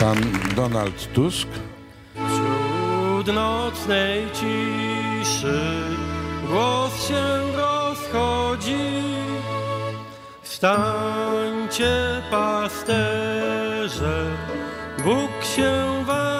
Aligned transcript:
Pan 0.00 0.18
Donald 0.56 1.12
Tusk. 1.12 1.48
Wśród 2.14 3.34
nocnej 3.34 4.26
ciszy 4.32 5.60
głos 6.48 7.08
się 7.08 7.52
rozchodzi. 7.56 9.02
Wstańcie 10.42 12.22
pasterze, 12.30 14.26
Bóg 15.04 15.30
się 15.56 16.04
wam 16.06 16.37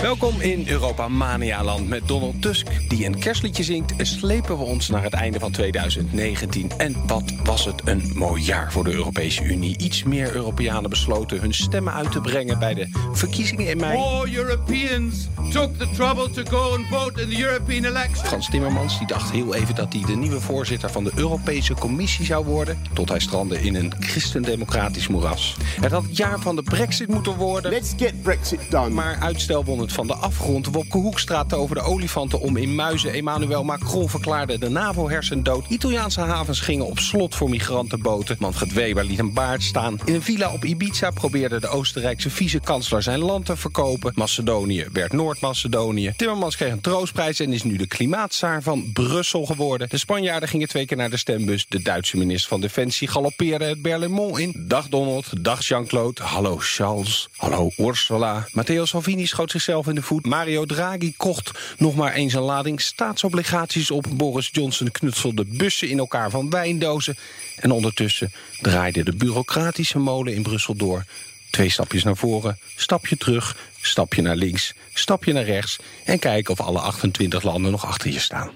Welkom 0.00 0.40
in 0.40 0.68
Europa 0.68 1.08
Mania-land 1.08 1.88
met 1.88 2.08
Donald 2.08 2.42
Tusk, 2.42 2.66
die 2.88 3.06
een 3.06 3.18
kerstliedje 3.18 3.62
zingt. 3.62 3.92
Slepen 3.98 4.58
we 4.58 4.64
ons 4.64 4.88
naar 4.88 5.02
het 5.02 5.12
einde 5.12 5.38
van 5.38 5.52
2019. 5.52 6.70
En 6.76 7.06
wat 7.06 7.32
was 7.44 7.64
het 7.64 7.82
een 7.84 8.12
mooi 8.14 8.42
jaar 8.42 8.72
voor 8.72 8.84
de 8.84 8.92
Europese 8.92 9.44
Unie. 9.44 9.78
Iets 9.78 10.02
meer 10.02 10.34
Europeanen 10.34 10.90
besloten 10.90 11.40
hun 11.40 11.54
stemmen 11.54 11.92
uit 11.92 12.12
te 12.12 12.20
brengen 12.20 12.58
bij 12.58 12.74
de 12.74 12.88
verkiezingen 13.12 13.68
in 13.68 13.76
mei. 13.76 13.98
More 13.98 14.36
Europeans 14.36 15.28
took 15.52 15.76
the 15.78 15.90
trouble 15.90 16.30
to 16.30 16.42
go 16.58 16.74
and 16.74 16.86
vote 16.86 17.22
in 17.22 17.28
the 17.28 17.42
European 17.42 17.84
elections. 17.84 18.28
Frans 18.28 18.50
Timmermans 18.50 18.98
die 18.98 19.06
dacht 19.06 19.30
heel 19.30 19.54
even 19.54 19.74
dat 19.74 19.92
hij 19.92 20.02
de 20.06 20.16
nieuwe 20.16 20.40
voorzitter 20.40 20.90
van 20.90 21.04
de 21.04 21.12
Europese 21.14 21.74
Commissie 21.74 22.24
zou 22.24 22.44
worden. 22.44 22.78
Tot 22.92 23.08
hij 23.08 23.20
strandde 23.20 23.62
in 23.62 23.74
een 23.74 23.92
christendemocratisch 23.98 25.08
moeras. 25.08 25.56
Het 25.80 25.92
had 25.92 26.02
het 26.02 26.16
jaar 26.16 26.38
van 26.38 26.56
de 26.56 26.62
brexit 26.62 27.08
moeten 27.08 27.36
worden. 27.36 27.70
Let's 27.70 27.92
get 27.96 28.22
Brexit 28.22 28.60
done. 28.70 28.90
Maar 28.90 29.18
uitstel 29.20 29.64
won 29.64 29.78
het 29.78 29.89
van 29.92 30.06
de 30.06 30.14
afgrond. 30.14 30.66
Wopke 30.66 30.98
Hoekstra 30.98 31.44
over 31.54 31.74
de 31.74 31.82
olifanten 31.82 32.40
om 32.40 32.56
in 32.56 32.74
Muizen. 32.74 33.12
Emmanuel 33.12 33.64
Macron 33.64 34.08
verklaarde 34.08 34.58
de 34.58 34.68
NAVO-hersendood. 34.68 35.64
Italiaanse 35.68 36.20
havens 36.20 36.60
gingen 36.60 36.86
op 36.86 36.98
slot 36.98 37.34
voor 37.34 37.48
migrantenboten. 37.48 38.36
Manfred 38.38 38.72
Weber 38.72 39.04
liet 39.04 39.18
een 39.18 39.32
baard 39.32 39.62
staan. 39.62 39.98
In 40.04 40.14
een 40.14 40.22
villa 40.22 40.52
op 40.52 40.64
Ibiza 40.64 41.10
probeerde 41.10 41.60
de 41.60 41.68
Oostenrijkse 41.68 42.30
vice-kansler 42.30 43.02
zijn 43.02 43.18
land 43.18 43.46
te 43.46 43.56
verkopen. 43.56 44.12
Macedonië 44.14 44.86
werd 44.92 45.12
Noord-Macedonië. 45.12 46.12
Timmermans 46.16 46.56
kreeg 46.56 46.72
een 46.72 46.80
troostprijs 46.80 47.40
en 47.40 47.52
is 47.52 47.62
nu 47.62 47.76
de 47.76 47.86
klimaatzaar 47.86 48.62
van 48.62 48.92
Brussel 48.92 49.46
geworden. 49.46 49.88
De 49.88 49.98
Spanjaarden 49.98 50.48
gingen 50.48 50.68
twee 50.68 50.86
keer 50.86 50.96
naar 50.96 51.10
de 51.10 51.16
stembus. 51.16 51.66
De 51.68 51.82
Duitse 51.82 52.16
minister 52.16 52.48
van 52.48 52.60
Defensie 52.60 53.08
galoppeerde 53.08 53.64
het 53.64 53.82
Berlaymont 53.82 54.38
in. 54.38 54.64
Dag 54.68 54.88
Donald, 54.88 55.44
dag 55.44 55.66
Jean-Claude, 55.66 56.22
hallo 56.22 56.56
Charles, 56.58 57.28
hallo 57.36 57.70
Ursula. 57.76 58.46
Matteo 58.52 58.84
Salvini 58.84 59.26
schoot 59.26 59.50
zichzelf 59.50 59.79
in 59.86 59.94
de 59.94 60.02
voet. 60.02 60.26
Mario 60.26 60.64
Draghi 60.64 61.14
kocht 61.16 61.50
nog 61.78 61.94
maar 61.94 62.12
eens 62.12 62.32
een 62.32 62.42
lading 62.42 62.80
staatsobligaties 62.80 63.90
op. 63.90 64.06
Boris 64.10 64.48
Johnson 64.52 64.90
knutselde 64.90 65.44
bussen 65.44 65.88
in 65.88 65.98
elkaar 65.98 66.30
van 66.30 66.50
wijndozen. 66.50 67.16
En 67.56 67.70
ondertussen 67.70 68.32
draaide 68.60 69.04
de 69.04 69.16
bureaucratische 69.16 69.98
molen 69.98 70.34
in 70.34 70.42
Brussel 70.42 70.74
door. 70.74 71.04
Twee 71.50 71.70
stapjes 71.70 72.04
naar 72.04 72.16
voren, 72.16 72.58
stapje 72.76 73.16
terug, 73.16 73.56
stapje 73.80 74.22
naar 74.22 74.36
links, 74.36 74.74
stapje 74.94 75.32
naar 75.32 75.44
rechts... 75.44 75.78
en 76.04 76.18
kijken 76.18 76.52
of 76.52 76.60
alle 76.60 76.80
28 76.80 77.42
landen 77.42 77.70
nog 77.70 77.86
achter 77.86 78.10
je 78.10 78.20
staan. 78.20 78.50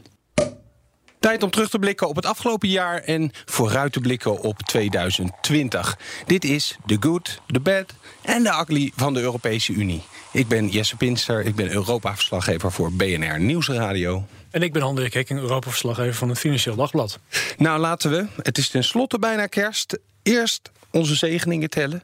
Tijd 1.24 1.42
om 1.42 1.50
terug 1.50 1.70
te 1.70 1.78
blikken 1.78 2.08
op 2.08 2.16
het 2.16 2.26
afgelopen 2.26 2.68
jaar 2.68 3.00
en 3.00 3.30
vooruit 3.44 3.92
te 3.92 4.00
blikken 4.00 4.40
op 4.40 4.62
2020. 4.62 5.98
Dit 6.26 6.44
is 6.44 6.76
The 6.86 6.96
Good, 7.00 7.40
The 7.46 7.60
Bad 7.60 7.94
en 8.22 8.42
The 8.42 8.50
Ugly 8.60 8.92
van 8.96 9.14
de 9.14 9.20
Europese 9.20 9.72
Unie. 9.72 10.02
Ik 10.34 10.48
ben 10.48 10.68
Jesse 10.68 10.96
Pinster, 10.96 11.44
ik 11.44 11.54
ben 11.54 11.70
Europa-verslaggever 11.70 12.72
voor 12.72 12.92
BNR 12.92 13.40
Nieuwsradio. 13.40 14.26
En 14.50 14.62
ik 14.62 14.72
ben 14.72 14.82
Hendrik 14.82 15.12
Hekking, 15.14 15.40
Europa-verslaggever 15.40 16.14
van 16.14 16.28
het 16.28 16.38
Financieel 16.38 16.76
Dagblad. 16.76 17.18
Nou, 17.56 17.80
laten 17.80 18.10
we, 18.10 18.26
het 18.42 18.58
is 18.58 18.68
tenslotte 18.68 19.18
bijna 19.18 19.46
kerst, 19.46 19.98
eerst 20.22 20.70
onze 20.90 21.14
zegeningen 21.14 21.70
tellen. 21.70 22.02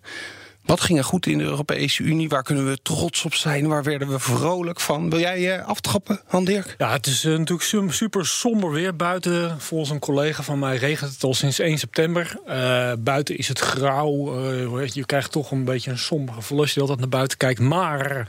Wat 0.70 0.80
ging 0.80 0.98
er 0.98 1.04
goed 1.04 1.26
in 1.26 1.38
de 1.38 1.44
Europese 1.44 2.02
Unie? 2.02 2.28
Waar 2.28 2.42
kunnen 2.42 2.66
we 2.66 2.78
trots 2.82 3.24
op 3.24 3.34
zijn? 3.34 3.68
Waar 3.68 3.82
werden 3.82 4.08
we 4.08 4.18
vrolijk 4.18 4.80
van? 4.80 5.10
Wil 5.10 5.18
jij 5.18 5.58
uh, 5.58 5.66
aftrappen, 5.66 6.20
Han 6.26 6.44
Dirk? 6.44 6.74
Ja, 6.78 6.92
het 6.92 7.06
is 7.06 7.24
uh, 7.24 7.38
natuurlijk 7.38 7.92
super 7.92 8.26
somber 8.26 8.70
weer 8.70 8.96
buiten. 8.96 9.60
Volgens 9.60 9.90
een 9.90 9.98
collega 9.98 10.42
van 10.42 10.58
mij 10.58 10.76
regent 10.76 11.12
het 11.12 11.24
al 11.24 11.34
sinds 11.34 11.58
1 11.58 11.78
september. 11.78 12.38
Uh, 12.48 12.92
buiten 12.98 13.36
is 13.36 13.48
het 13.48 13.58
grauw. 13.58 14.40
je 14.86 15.06
krijgt 15.06 15.32
toch 15.32 15.50
een 15.50 15.64
beetje 15.64 15.90
een 15.90 15.98
sombere 15.98 16.42
verlof 16.42 16.64
als 16.64 16.74
je 16.74 16.80
altijd 16.80 16.98
naar 16.98 17.08
buiten 17.08 17.38
kijkt. 17.38 17.60
Maar 17.60 18.28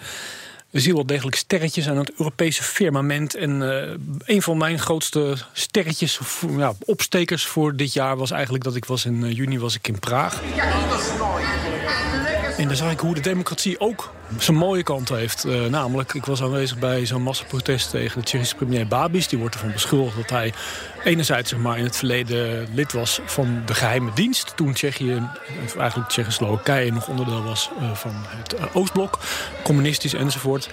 we 0.70 0.80
zien 0.80 0.94
wel 0.94 1.06
degelijk 1.06 1.36
sterretjes 1.36 1.90
aan 1.90 1.98
het 1.98 2.12
Europese 2.18 2.64
firmament. 2.64 3.36
En 3.36 3.62
uh, 3.62 4.36
een 4.36 4.42
van 4.42 4.58
mijn 4.58 4.80
grootste 4.80 5.38
sterretjes, 5.54 6.20
of, 6.20 6.46
ja, 6.58 6.74
opstekers 6.86 7.46
voor 7.46 7.76
dit 7.76 7.94
jaar 7.94 8.18
was 8.18 8.32
eigenlijk 8.32 8.64
dat 8.64 8.76
ik 8.76 8.86
was 8.86 9.06
in 9.06 9.22
uh, 9.24 9.32
juni 9.32 9.60
was 9.60 9.76
ik 9.76 9.88
in 9.88 10.00
Praag. 10.00 10.42
En 12.62 12.68
dan 12.68 12.76
zag 12.76 12.92
ik 12.92 13.00
hoe 13.00 13.14
de 13.14 13.22
democratie 13.22 13.80
ook 13.80 14.14
zijn 14.38 14.58
mooie 14.58 14.84
kant 14.84 15.10
heeft. 15.10 15.46
Uh, 15.46 15.66
namelijk, 15.66 16.14
ik 16.14 16.26
was 16.26 16.42
aanwezig 16.42 16.80
bij 16.80 17.06
zo'n 17.06 17.22
massaprotest 17.22 17.90
tegen 17.90 18.20
de 18.20 18.26
Tsjechische 18.26 18.56
premier 18.56 18.88
Babis. 18.88 19.28
Die 19.28 19.40
wordt 19.40 19.56
ervan 19.56 19.72
beschuldigd 19.72 20.16
dat 20.16 20.30
hij 20.30 20.54
enerzijds 21.04 21.50
zeg 21.50 21.60
maar, 21.60 21.78
in 21.78 21.84
het 21.84 21.96
verleden 21.96 22.68
lid 22.74 22.92
was 22.92 23.20
van 23.26 23.62
de 23.66 23.74
geheime 23.74 24.12
dienst. 24.14 24.54
Toen 24.56 24.74
Tsjechië, 24.74 25.30
eigenlijk 25.78 26.10
Tsjechoslowakije, 26.10 26.92
nog 26.92 27.08
onderdeel 27.08 27.44
was 27.44 27.70
uh, 27.82 27.92
van 27.94 28.12
het 28.16 28.54
uh, 28.54 28.76
Oostblok. 28.76 29.20
Communistisch 29.64 30.14
enzovoort. 30.14 30.70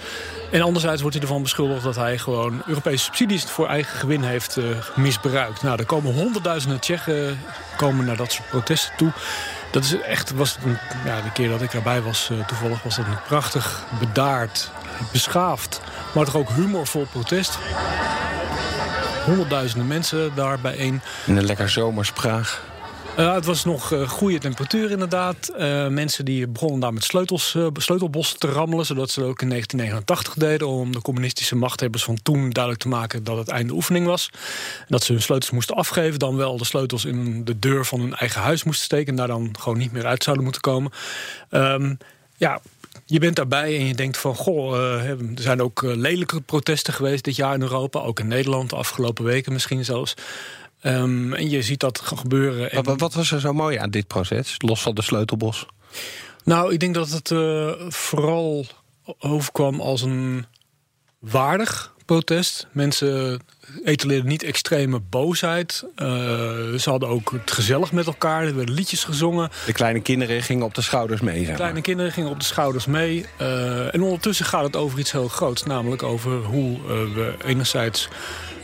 En 0.51 0.61
anderzijds 0.61 1.01
wordt 1.01 1.15
hij 1.15 1.25
ervan 1.25 1.41
beschuldigd 1.41 1.83
dat 1.83 1.95
hij 1.95 2.17
gewoon 2.17 2.61
Europese 2.67 3.03
subsidies 3.03 3.43
voor 3.43 3.67
eigen 3.67 3.99
gewin 3.99 4.23
heeft 4.23 4.57
misbruikt. 4.95 5.61
Nou, 5.61 5.79
er 5.79 5.85
komen 5.85 6.13
honderdduizenden 6.13 6.79
Tsjechen 6.79 7.39
komen 7.77 8.05
naar 8.05 8.17
dat 8.17 8.31
soort 8.31 8.49
protesten 8.49 8.93
toe. 8.97 9.11
Dat 9.71 9.83
is 9.83 10.01
echt, 10.01 10.31
was 10.31 10.57
een, 10.65 10.77
ja, 11.05 11.21
de 11.21 11.31
keer 11.31 11.49
dat 11.49 11.61
ik 11.61 11.73
erbij 11.73 12.01
was, 12.01 12.29
uh, 12.31 12.45
toevallig 12.45 12.83
was 12.83 12.95
dat 12.95 13.05
een 13.05 13.21
prachtig, 13.27 13.83
bedaard, 13.99 14.71
beschaafd, 15.11 15.81
maar 16.13 16.25
toch 16.25 16.35
ook 16.35 16.49
humorvol 16.49 17.07
protest. 17.11 17.57
Honderdduizenden 19.25 19.87
mensen 19.87 20.31
daar 20.35 20.59
bijeen. 20.59 21.01
In 21.25 21.37
een 21.37 21.45
lekker 21.45 21.69
zomers 21.69 22.11
Praag. 22.11 22.68
Uh, 23.17 23.33
het 23.33 23.45
was 23.45 23.65
nog 23.65 23.91
uh, 23.93 24.09
goede 24.09 24.37
temperatuur 24.37 24.91
inderdaad. 24.91 25.51
Uh, 25.59 25.87
mensen 25.87 26.25
die 26.25 26.47
begonnen 26.47 26.79
daar 26.79 26.93
met 26.93 27.03
sleutels, 27.03 27.57
sleutelbossen 27.73 28.39
te 28.39 28.47
rammelen... 28.47 28.85
zodat 28.85 29.09
ze 29.09 29.19
dat 29.19 29.29
ook 29.29 29.41
in 29.41 29.49
1989 29.49 30.33
deden... 30.33 30.67
om 30.67 30.91
de 30.91 31.01
communistische 31.01 31.55
machthebbers 31.55 32.03
van 32.03 32.21
toen 32.23 32.49
duidelijk 32.49 32.83
te 32.83 32.89
maken... 32.89 33.23
dat 33.23 33.37
het 33.37 33.47
einde 33.47 33.73
oefening 33.73 34.05
was. 34.05 34.29
Dat 34.87 35.03
ze 35.03 35.11
hun 35.11 35.21
sleutels 35.21 35.51
moesten 35.51 35.75
afgeven. 35.75 36.19
Dan 36.19 36.35
wel 36.35 36.57
de 36.57 36.65
sleutels 36.65 37.05
in 37.05 37.45
de 37.45 37.59
deur 37.59 37.85
van 37.85 37.99
hun 37.99 38.15
eigen 38.15 38.41
huis 38.41 38.63
moesten 38.63 38.85
steken... 38.85 39.07
en 39.07 39.15
daar 39.15 39.27
dan 39.27 39.55
gewoon 39.59 39.77
niet 39.77 39.91
meer 39.91 40.05
uit 40.05 40.23
zouden 40.23 40.43
moeten 40.43 40.61
komen. 40.61 40.91
Um, 41.49 41.97
ja, 42.37 42.61
je 43.05 43.19
bent 43.19 43.35
daarbij 43.35 43.77
en 43.77 43.85
je 43.85 43.95
denkt 43.95 44.17
van... 44.17 44.35
goh, 44.35 44.77
er 45.03 45.17
zijn 45.35 45.61
ook 45.61 45.81
lelijke 45.81 46.41
protesten 46.41 46.93
geweest 46.93 47.23
dit 47.23 47.35
jaar 47.35 47.53
in 47.53 47.61
Europa. 47.61 47.99
Ook 47.99 48.19
in 48.19 48.27
Nederland, 48.27 48.69
de 48.69 48.75
afgelopen 48.75 49.23
weken 49.23 49.53
misschien 49.53 49.85
zelfs. 49.85 50.15
Um, 50.83 51.33
en 51.33 51.49
je 51.49 51.61
ziet 51.61 51.79
dat 51.79 52.01
gebeuren. 52.03 52.71
En... 52.71 52.83
Wat, 52.83 52.99
wat, 52.99 53.13
was 53.13 53.31
er 53.31 53.39
zo 53.39 53.53
mooi 53.53 53.77
aan 53.77 53.89
dit 53.89 54.07
proces, 54.07 54.55
los 54.57 54.81
van 54.81 54.95
de 54.95 55.01
sleutelbos? 55.01 55.65
Nou, 56.43 56.73
ik 56.73 56.79
denk 56.79 56.93
dat 56.93 57.09
het 57.09 57.29
uh, 57.29 57.71
vooral 57.87 58.65
overkwam 59.19 59.81
als 59.81 60.01
een 60.01 60.45
waardig 61.19 61.93
protest. 62.05 62.67
Mensen 62.71 63.41
etaleerden 63.83 64.27
niet 64.27 64.43
extreme 64.43 64.99
boosheid. 64.99 65.83
Uh, 65.95 66.07
ze 66.77 66.89
hadden 66.89 67.09
ook 67.09 67.31
het 67.31 67.51
gezellig 67.51 67.91
met 67.91 68.05
elkaar. 68.05 68.43
Er 68.43 68.55
werden 68.55 68.75
liedjes 68.75 69.03
gezongen. 69.03 69.49
De 69.65 69.73
kleine 69.73 70.01
kinderen 70.01 70.43
gingen 70.43 70.65
op 70.65 70.73
de 70.73 70.81
schouders 70.81 71.21
mee. 71.21 71.45
De 71.45 71.53
kleine 71.53 71.81
kinderen 71.81 72.11
gingen 72.11 72.29
op 72.29 72.39
de 72.39 72.45
schouders 72.45 72.85
mee. 72.85 73.25
Uh, 73.41 73.93
en 73.93 74.01
ondertussen 74.01 74.45
gaat 74.45 74.63
het 74.63 74.75
over 74.75 74.99
iets 74.99 75.11
heel 75.11 75.27
groots. 75.27 75.63
Namelijk 75.63 76.03
over 76.03 76.43
hoe 76.43 76.81
we 76.87 77.33
enerzijds 77.45 78.07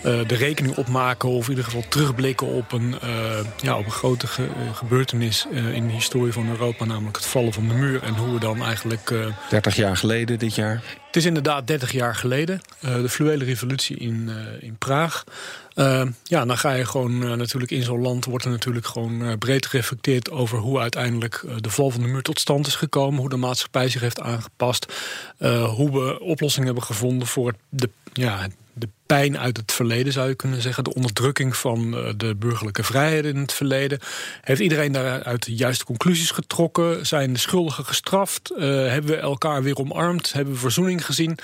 de 0.06 0.36
rekening 0.36 0.76
opmaken... 0.76 1.30
of 1.30 1.44
in 1.44 1.50
ieder 1.50 1.64
geval 1.66 1.84
terugblikken 1.90 2.48
op 2.48 2.72
een, 2.72 2.96
uh, 3.04 3.40
ja, 3.62 3.78
op 3.78 3.86
een 3.86 3.92
grote 3.92 4.28
ge 4.28 4.48
gebeurtenis 4.74 5.48
in 5.52 5.88
de 5.88 5.94
historie 5.94 6.34
van 6.34 6.50
Europa... 6.50 6.86
namelijk 6.86 7.18
het 7.18 7.26
vallen 7.26 7.54
van 7.54 7.68
de 7.68 7.74
muur 7.74 8.04
en 8.04 8.14
hoe 8.14 8.34
we 8.34 8.40
dan 8.40 8.64
eigenlijk... 8.64 9.14
30 9.50 9.76
jaar 9.76 9.98
geleden 9.98 10.40
dit 10.40 10.56
jaar? 10.56 10.84
Het 11.06 11.16
is 11.16 11.26
inderdaad 11.26 11.68
30 11.68 11.92
jaar 11.92 12.16
geleden. 12.16 12.62
de 12.80 13.10
fluwele 13.10 13.44
revolutie 13.44 13.98
in, 13.98 14.30
in 14.60 14.78
Praag. 14.78 15.24
ja, 16.24 16.46
dan 16.46 16.58
ga 16.58 16.72
je 16.72 16.86
gewoon 16.86 17.38
natuurlijk 17.38 17.72
in 17.72 17.84
zo'n 17.84 18.02
land... 18.02 18.26
wordt 18.26 18.46
er 18.46 18.52
natuurlijk 18.52 18.86
gewoon 18.86 19.38
breed 19.38 19.66
gereflecteerd 19.66 20.32
over 20.32 20.58
hoe 20.58 20.80
uiteindelijk... 20.80 21.44
de 21.60 21.70
val 21.70 21.92
van 21.92 22.02
de 22.02 22.08
muur 22.08 22.22
tot 22.22 22.40
stand 22.40 22.68
is 22.68 22.76
gekomen. 22.76 23.20
Hoe 23.20 23.30
de 23.30 23.36
maatschappij 23.36 23.90
zich 23.90 24.02
heeft 24.02 24.22
aangepast. 24.22 24.94
hoe 25.76 25.92
we 25.92 26.20
oplossingen 26.20 26.66
hebben 26.66 26.84
gevonden 26.86 27.28
voor 27.28 27.54
de, 27.70 27.90
ja, 28.14 28.48
de 28.76 28.90
pijn 29.06 29.38
uit 29.38 29.58
het 29.58 29.72
verleden, 29.72 30.14
zou 30.14 30.28
je 30.28 30.36
kunnen 30.36 30.62
zeggen. 30.62 30.84
De 30.84 30.94
onderdrukking 30.94 31.56
van 31.56 31.92
de 32.18 32.36
burgerlijke 32.36 32.84
vrijheden 32.84 33.34
in 33.34 33.42
het 33.42 33.54
verleden. 33.54 34.00
Heeft 34.42 34.62
iedereen 34.62 34.92
daaruit 34.92 35.46
de 35.46 35.56
juiste 35.56 35.86
conclusies 35.86 36.32
getrokken? 36.32 37.06
Zijn 37.06 37.34
de 37.34 37.40
schuldigen 37.40 37.86
gestraft? 37.86 38.52
hebben 38.56 39.06
we 39.06 39.16
elkaar 39.16 39.64
weer 39.64 39.78
omarmd? 39.78 40.34
Hebben 40.34 40.54
we 40.54 40.60
verzoening 40.60 41.06
gezien? 41.06 41.38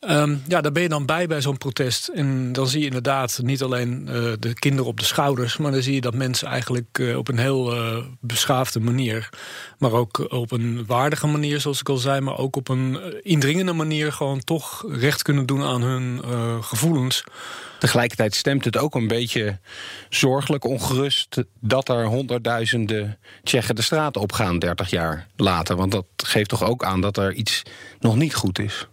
Ehm, 0.00 0.36
ja, 0.48 0.60
daar 0.60 0.72
ben 0.72 0.82
je 0.82 0.88
dan 0.88 1.06
bij 1.06 1.26
bij 1.26 1.40
zo'n 1.40 1.58
protest. 1.58 2.08
En 2.08 2.52
dan 2.52 2.68
zie 2.68 2.80
je 2.80 2.86
inderdaad 2.86 3.40
niet 3.42 3.62
alleen 3.62 4.08
uh, 4.08 4.32
de 4.38 4.54
kinderen 4.54 4.86
op 4.86 4.98
de 4.98 5.04
schouders... 5.04 5.56
maar 5.56 5.72
dan 5.72 5.82
zie 5.82 5.94
je 5.94 6.00
dat 6.00 6.14
mensen 6.14 6.48
eigenlijk 6.48 6.98
uh, 6.98 7.16
op 7.16 7.28
een 7.28 7.38
heel 7.38 7.74
uh, 7.74 8.04
beschaafde 8.20 8.80
manier... 8.80 9.28
maar 9.78 9.92
ook 9.92 10.32
op 10.32 10.52
een 10.52 10.86
waardige 10.86 11.26
manier, 11.26 11.60
zoals 11.60 11.80
ik 11.80 11.88
al 11.88 11.96
zei... 11.96 12.20
maar 12.20 12.38
ook 12.38 12.56
op 12.56 12.68
een 12.68 13.22
indringende 13.22 13.72
manier 13.72 14.12
gewoon 14.12 14.40
toch 14.40 14.84
recht 14.88 15.22
kunnen 15.22 15.46
doen 15.46 15.62
aan 15.62 15.82
hun 15.82 16.22
gevoelens. 16.64 17.24
Tegelijkertijd 17.78 18.34
stemt 18.34 18.64
het 18.64 18.76
ook 18.76 18.94
een 18.94 19.08
beetje 19.08 19.58
zorgelijk 20.08 20.64
ongerust... 20.64 21.42
dat 21.60 21.88
er 21.88 22.06
honderdduizenden 22.06 23.18
Tsjechen 23.42 23.76
de 23.76 23.82
straat 23.82 24.16
op 24.16 24.32
gaan 24.32 24.58
30 24.58 24.90
jaar 24.90 25.26
later. 25.36 25.76
Want 25.76 25.92
dat 25.92 26.06
geeft 26.16 26.48
toch 26.48 26.64
ook 26.64 26.84
aan 26.84 27.00
dat 27.00 27.16
er 27.16 27.32
iets 27.32 27.62
nog 28.00 28.16
niet 28.16 28.34
goed 28.34 28.58
is. 28.58 28.86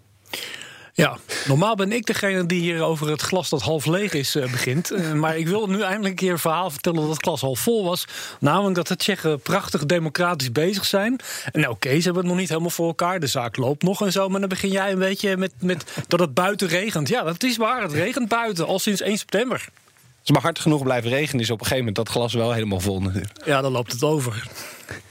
Ja, 0.97 1.17
normaal 1.47 1.75
ben 1.75 1.91
ik 1.91 2.05
degene 2.05 2.45
die 2.45 2.61
hier 2.61 2.81
over 2.81 3.09
het 3.09 3.21
glas 3.21 3.49
dat 3.49 3.61
half 3.61 3.85
leeg 3.85 4.13
is 4.13 4.35
uh, 4.35 4.51
begint. 4.51 4.91
Uh, 4.91 5.11
maar 5.11 5.37
ik 5.37 5.47
wil 5.47 5.67
nu 5.67 5.81
eindelijk 5.81 6.09
een 6.09 6.15
keer 6.15 6.31
een 6.31 6.39
verhaal 6.39 6.69
vertellen 6.71 7.01
dat 7.01 7.09
het 7.09 7.23
glas 7.23 7.41
half 7.41 7.59
vol 7.59 7.83
was. 7.83 8.07
Namelijk 8.39 8.75
dat 8.75 8.87
de 8.87 8.95
Tsjechen 8.95 9.39
prachtig 9.39 9.85
democratisch 9.85 10.51
bezig 10.51 10.85
zijn. 10.85 11.17
En 11.51 11.59
nou, 11.59 11.73
oké, 11.73 11.89
ze 11.89 12.01
hebben 12.01 12.15
het 12.15 12.25
nog 12.25 12.37
niet 12.37 12.49
helemaal 12.49 12.69
voor 12.69 12.87
elkaar. 12.87 13.19
De 13.19 13.27
zaak 13.27 13.57
loopt 13.57 13.83
nog 13.83 14.01
en 14.01 14.11
zo. 14.11 14.29
Maar 14.29 14.39
dan 14.39 14.49
begin 14.49 14.71
jij 14.71 14.91
een 14.91 14.99
beetje 14.99 15.37
met, 15.37 15.51
met 15.59 15.85
dat 16.07 16.19
het 16.19 16.33
buiten 16.33 16.67
regent. 16.67 17.07
Ja, 17.07 17.23
dat 17.23 17.43
is 17.43 17.57
waar. 17.57 17.81
Het 17.81 17.93
regent 17.93 18.27
buiten 18.27 18.65
al 18.65 18.79
sinds 18.79 19.01
1 19.01 19.17
september. 19.17 19.67
Als 20.19 20.31
maar 20.31 20.41
hard 20.41 20.59
genoeg 20.59 20.83
blijven 20.83 21.09
regenen, 21.09 21.41
is 21.41 21.49
op 21.49 21.59
een 21.59 21.65
gegeven 21.65 21.85
moment 21.85 22.05
dat 22.05 22.15
glas 22.15 22.33
wel 22.33 22.51
helemaal 22.53 22.79
vol. 22.79 23.01
Ja, 23.45 23.61
dan 23.61 23.71
loopt 23.71 23.91
het 23.91 24.03
over. 24.03 24.47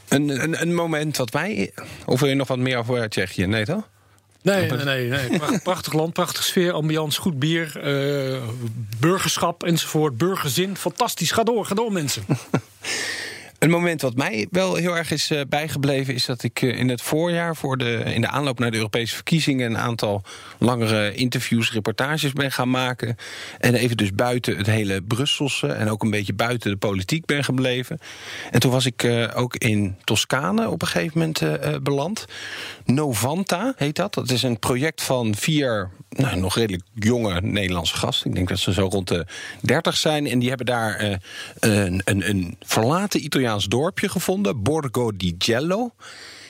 Een, 0.08 0.42
een, 0.42 0.60
een 0.60 0.74
moment 0.74 1.16
wat 1.16 1.30
wij. 1.30 1.72
Of 2.06 2.20
wil 2.20 2.28
je 2.28 2.34
nog 2.34 2.48
wat 2.48 2.58
meer 2.58 2.78
over 2.78 3.08
Tsjechië? 3.08 3.46
Nee, 3.46 3.64
toch? 3.64 3.92
Nee, 4.44 4.70
nee, 4.70 5.08
nee. 5.08 5.38
Prachtig 5.62 5.92
land, 5.92 6.12
prachtig 6.12 6.44
sfeer, 6.44 6.72
ambiance, 6.72 7.20
goed 7.20 7.38
bier, 7.38 7.72
uh, 7.84 8.42
burgerschap 9.00 9.62
enzovoort, 9.62 10.16
burgerzin. 10.16 10.76
Fantastisch. 10.76 11.30
Ga 11.30 11.42
door, 11.42 11.64
ga 11.64 11.74
door 11.74 11.92
mensen. 11.92 12.24
Een 13.64 13.70
moment 13.70 14.00
wat 14.00 14.16
mij 14.16 14.46
wel 14.50 14.74
heel 14.74 14.96
erg 14.96 15.10
is 15.10 15.30
uh, 15.30 15.40
bijgebleven... 15.48 16.14
is 16.14 16.24
dat 16.24 16.42
ik 16.42 16.62
uh, 16.62 16.78
in 16.78 16.88
het 16.88 17.02
voorjaar, 17.02 17.56
voor 17.56 17.76
de, 17.76 18.02
in 18.14 18.20
de 18.20 18.28
aanloop 18.28 18.58
naar 18.58 18.70
de 18.70 18.76
Europese 18.76 19.14
verkiezingen... 19.14 19.70
een 19.70 19.78
aantal 19.78 20.22
langere 20.58 21.14
interviews, 21.14 21.72
reportages 21.72 22.32
ben 22.32 22.52
gaan 22.52 22.70
maken. 22.70 23.16
En 23.58 23.74
even 23.74 23.96
dus 23.96 24.12
buiten 24.12 24.56
het 24.56 24.66
hele 24.66 25.02
Brusselse... 25.02 25.66
en 25.66 25.90
ook 25.90 26.02
een 26.02 26.10
beetje 26.10 26.34
buiten 26.34 26.70
de 26.70 26.76
politiek 26.76 27.24
ben 27.24 27.44
gebleven. 27.44 27.98
En 28.50 28.60
toen 28.60 28.70
was 28.70 28.86
ik 28.86 29.02
uh, 29.02 29.30
ook 29.34 29.56
in 29.56 29.96
Toscane 30.04 30.70
op 30.70 30.82
een 30.82 30.88
gegeven 30.88 31.18
moment 31.18 31.82
beland. 31.82 32.24
Novanta 32.84 33.74
heet 33.76 33.96
dat. 33.96 34.14
Dat 34.14 34.30
is 34.30 34.42
een 34.42 34.58
project 34.58 35.02
van 35.02 35.34
vier 35.34 35.90
nou, 36.16 36.36
nog 36.40 36.54
redelijk 36.54 36.82
jonge 36.94 37.40
Nederlandse 37.40 37.96
gasten. 37.96 38.28
Ik 38.28 38.34
denk 38.34 38.48
dat 38.48 38.58
ze 38.58 38.72
zo 38.72 38.88
rond 38.90 39.08
de 39.08 39.26
30 39.60 39.96
zijn. 39.96 40.26
En 40.26 40.38
die 40.38 40.48
hebben 40.48 40.66
daar 40.66 41.04
uh, 41.04 41.16
een, 41.58 42.00
een, 42.04 42.28
een, 42.28 42.56
verlaten 42.60 43.24
Italiaans 43.24 43.66
dorpje 43.66 44.08
gevonden, 44.08 44.62
Borgo 44.62 45.16
di 45.16 45.34
Gello. 45.38 45.90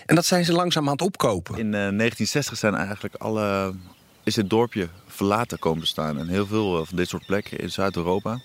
En 0.06 0.14
dat 0.14 0.26
zijn 0.26 0.44
ze 0.44 0.52
langzaam 0.52 0.86
aan 0.86 0.92
het 0.92 1.02
opkopen. 1.02 1.58
In 1.58 1.66
uh, 1.66 1.72
1960 1.72 2.58
zijn 2.58 2.74
eigenlijk 2.74 3.14
alle, 3.14 3.74
is 4.22 4.36
het 4.36 4.50
dorpje 4.50 4.88
verlaten 5.06 5.58
komen 5.58 5.86
staan. 5.86 6.18
En 6.18 6.28
heel 6.28 6.46
veel 6.46 6.80
eh, 6.80 6.86
van 6.86 6.96
dit 6.96 7.08
soort 7.08 7.26
plekken 7.26 7.58
in 7.58 7.70
Zuid-Europa 7.70 8.40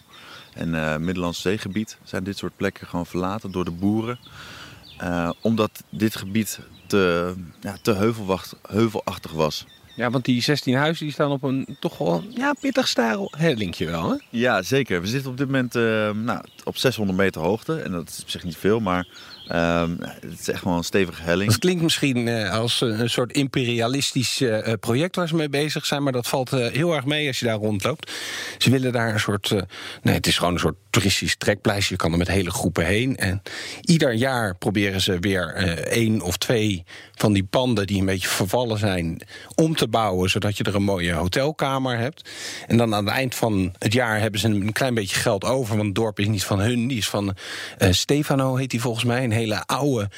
en 0.54 0.74
uh, 0.74 0.98
Middellandse 0.98 1.42
zeegebied 1.42 1.98
zijn 2.04 2.24
dit 2.24 2.38
soort 2.38 2.56
plekken 2.56 2.88
gewoon 2.88 3.06
verlaten 3.06 3.52
door 3.52 3.66
de 3.66 3.72
boeren. 3.72 4.20
Omdat 5.42 5.84
dit 5.90 6.16
gebied 6.16 6.60
te, 6.88 7.34
ja, 7.62 7.78
te 7.82 8.18
heuvelachtig 8.68 9.32
was. 9.32 9.66
Ja, 10.00 10.10
want 10.10 10.26
die 10.26 10.42
16 10.42 10.76
huizen 10.76 11.06
die 11.06 11.14
staan 11.14 11.32
op 11.32 11.44
een 11.44 11.78
toch 11.80 11.98
wel 11.98 12.24
ja, 12.30 12.54
pittig 12.54 12.88
stijl 12.88 13.32
hellingje 13.38 13.86
wel, 13.86 14.10
hè? 14.10 14.16
Ja, 14.30 14.62
zeker. 14.62 15.02
We 15.02 15.08
zitten 15.08 15.32
op 15.32 15.38
dit 15.38 15.46
moment 15.46 15.76
uh, 15.76 16.12
nou, 16.12 16.44
op 16.64 16.78
600 16.78 17.18
meter 17.18 17.42
hoogte. 17.42 17.82
En 17.82 17.92
dat 17.92 18.10
is 18.10 18.22
op 18.22 18.30
zich 18.30 18.44
niet 18.44 18.58
veel, 18.58 18.80
maar 18.80 19.08
Um, 19.56 19.98
het 20.00 20.40
is 20.40 20.50
echt 20.50 20.64
wel 20.64 20.78
een 20.78 20.84
stevige 20.84 21.22
helling. 21.22 21.50
Dat 21.50 21.60
klinkt 21.60 21.82
misschien 21.82 22.28
uh, 22.28 22.52
als 22.52 22.82
een 22.82 23.10
soort 23.10 23.32
imperialistisch 23.32 24.42
uh, 24.42 24.74
project 24.80 25.16
waar 25.16 25.28
ze 25.28 25.36
mee 25.36 25.50
bezig 25.50 25.86
zijn, 25.86 26.04
maar 26.04 26.12
dat 26.12 26.28
valt 26.28 26.50
heel 26.50 26.96
erg 26.96 27.06
mee 27.06 27.28
als 27.28 27.40
je 27.40 27.46
daar 27.46 27.58
rondloopt. 27.58 28.12
Ze 28.58 28.70
willen 28.70 28.92
daar 28.92 29.14
een 29.14 29.20
soort. 29.20 29.50
nee, 30.02 30.14
het 30.14 30.28
is 30.28 30.38
gewoon 30.38 30.54
een 30.54 30.60
soort 30.60 30.78
toeristisch 30.90 31.36
trekpleister. 31.36 31.92
Je 31.92 31.98
kan 31.98 32.12
er 32.12 32.18
met 32.18 32.28
hele 32.28 32.52
groepen 32.52 32.86
heen. 32.86 33.18
En 33.18 33.42
ieder 33.82 34.14
jaar 34.14 34.56
proberen 34.56 35.02
ze 35.02 35.20
weer 35.20 35.54
één 35.88 36.22
of 36.22 36.38
twee 36.38 36.84
van 37.16 37.34
die 37.34 37.44
panden 37.44 37.88
die 37.88 38.00
een 38.00 38.06
beetje 38.06 38.28
vervallen 38.28 38.78
zijn 38.78 39.22
om 39.56 39.76
te 39.76 39.88
bouwen, 39.88 40.30
zodat 40.30 40.58
je 40.58 40.64
er 40.64 40.76
een 40.76 40.84
mooie 40.84 41.14
hotelkamer 41.14 41.98
hebt. 41.98 42.30
En 42.68 42.78
dan 42.78 42.96
aan 42.96 43.06
het 43.06 43.14
eind 43.14 43.36
van 43.36 43.74
het 43.78 43.94
jaar 43.94 44.20
hebben 44.20 44.40
ze 44.40 44.48
een 44.48 44.72
klein 44.72 44.94
beetje 44.94 45.16
geld 45.16 45.44
over, 45.44 45.76
want 45.76 45.88
het 45.88 45.96
dorp 45.96 46.20
is 46.20 46.28
niet 46.28 46.44
van 46.44 46.60
hun, 46.60 46.88
die 46.88 46.98
is 46.98 47.10
van 47.10 47.36
Stefano, 47.90 48.56
heet 48.56 48.72
hij 48.72 48.82
volgens 48.82 49.06
mij 49.06 49.24
hele 49.40 49.66
oude 49.66 50.10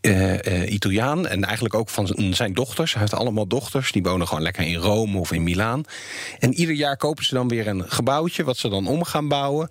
uh, 0.00 0.32
uh, 0.32 0.72
Italiaan. 0.72 1.26
En 1.26 1.44
eigenlijk 1.44 1.74
ook 1.74 1.88
van 1.88 2.14
zijn 2.30 2.54
dochters. 2.54 2.92
Hij 2.92 3.00
heeft 3.00 3.14
allemaal 3.14 3.46
dochters. 3.46 3.92
Die 3.92 4.02
wonen 4.02 4.28
gewoon 4.28 4.42
lekker 4.42 4.64
in 4.64 4.74
Rome 4.74 5.18
of 5.18 5.32
in 5.32 5.42
Milaan. 5.42 5.84
En 6.38 6.54
ieder 6.54 6.74
jaar 6.74 6.96
kopen 6.96 7.24
ze 7.24 7.34
dan 7.34 7.48
weer 7.48 7.66
een 7.66 7.84
gebouwtje. 7.90 8.44
Wat 8.44 8.56
ze 8.56 8.68
dan 8.68 8.86
om 8.86 9.04
gaan 9.04 9.28
bouwen. 9.28 9.68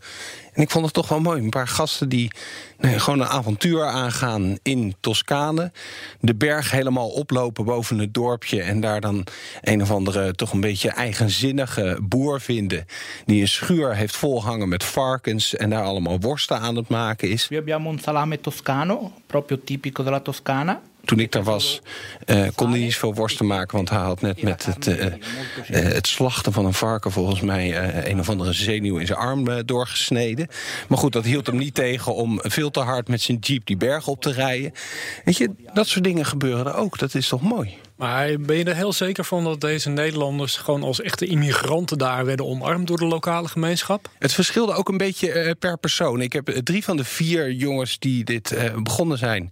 En 0.54 0.62
ik 0.62 0.70
vond 0.70 0.86
het 0.86 0.94
toch 0.94 1.08
wel 1.08 1.20
mooi. 1.20 1.42
Een 1.42 1.50
paar 1.50 1.68
gasten 1.68 2.10
die 2.10 2.32
nee, 2.78 3.00
gewoon 3.00 3.20
een 3.20 3.28
avontuur 3.28 3.86
aangaan 3.86 4.58
in 4.62 4.96
Toscane. 5.00 5.72
De 6.20 6.36
berg 6.36 6.72
helemaal 6.72 7.10
oplopen 7.10 7.66
boven 7.66 8.00
het 8.00 8.14
dorpje. 8.14 8.62
En 8.62 8.80
daar 8.80 9.02
dan 9.02 9.26
een 9.62 9.82
of 9.82 9.92
andere 9.92 10.36
toch 10.36 10.54
een 10.54 10.62
beetje 10.62 10.90
eigenzinnige 10.90 12.00
boer 12.02 12.42
vinden. 12.42 12.86
Die 13.26 13.42
een 13.42 13.48
schuur 13.48 13.96
heeft 13.96 14.16
volhangen 14.16 14.70
met 14.70 14.84
varkens. 14.84 15.56
En 15.56 15.70
daar 15.70 15.84
allemaal 15.84 16.20
worsten 16.20 16.60
aan 16.60 16.76
het 16.76 16.90
maken 16.90 17.30
is. 17.30 17.48
We 17.48 17.56
hebben 17.56 17.86
een 17.86 18.00
salame 18.00 18.42
toscano, 18.42 19.12
proprio 19.28 19.60
tipico 19.64 20.04
della 20.04 20.20
Toscana 20.20 20.82
toen 21.06 21.20
ik 21.20 21.32
daar 21.32 21.44
was, 21.44 21.82
uh, 22.26 22.48
kon 22.56 22.70
hij 22.70 22.80
niet 22.80 22.96
veel 22.96 23.14
worsten 23.14 23.48
maken. 23.48 23.76
Want 23.76 23.90
hij 23.90 24.00
had 24.00 24.22
net 24.22 24.42
met 24.42 24.66
het, 24.66 24.88
uh, 24.88 25.06
uh, 25.06 25.14
het 25.70 26.08
slachten 26.08 26.54
van 26.54 26.66
een 26.66 26.74
varken... 26.74 27.12
volgens 27.12 27.42
mij 27.42 27.78
een 28.10 28.20
of 28.20 28.30
andere 28.30 28.54
zenuw 28.54 28.98
in 28.98 29.08
zijn 29.08 29.20
arm 29.20 29.66
doorgesneden. 29.66 30.48
Maar 30.88 30.98
goed, 30.98 31.14
dat 31.14 31.26
hield 31.26 31.48
hem 31.48 31.58
niet 31.58 31.74
tegen 31.74 32.16
om 32.16 32.40
veel 32.44 32.72
te 32.72 32.80
hard 32.80 33.08
met 33.08 33.22
zijn 33.22 33.38
jeep 33.38 33.66
die 33.66 33.78
berg 33.78 34.08
op 34.08 34.22
te 34.22 34.32
rijden. 34.32 34.74
Weet 35.26 35.38
je, 35.38 35.50
dat 35.74 35.88
soort 35.88 36.04
dingen 36.04 36.26
gebeuren 36.26 36.66
er 36.66 36.76
ook. 36.76 37.00
Dat 37.00 37.16
is 37.16 37.28
toch 37.28 37.42
mooi? 37.42 37.78
Maar 38.02 38.40
ben 38.40 38.58
je 38.58 38.64
er 38.64 38.76
heel 38.76 38.94
zeker 38.94 39.26
van 39.26 39.44
dat 39.44 39.62
deze 39.62 39.90
Nederlanders 39.90 40.58
gewoon 40.58 40.84
als 40.84 41.02
echte 41.02 41.26
immigranten 41.26 41.98
daar 41.98 42.26
werden 42.26 42.46
omarmd 42.46 42.88
door 42.88 42.98
de 42.98 43.06
lokale 43.06 43.48
gemeenschap? 43.48 44.10
Het 44.20 44.34
verschilde 44.34 44.74
ook 44.74 44.90
een 44.90 44.98
beetje 44.98 45.34
uh, 45.34 45.52
per 45.60 45.78
persoon. 45.78 46.22
Ik 46.22 46.34
heb 46.34 46.50
uh, 46.50 46.58
drie 46.58 46.84
van 46.84 46.98
de 46.98 47.04
vier 47.04 47.52
jongens 47.52 48.00
die 48.00 48.24
dit 48.24 48.52
uh, 48.52 48.64
begonnen 48.84 49.18
zijn, 49.18 49.52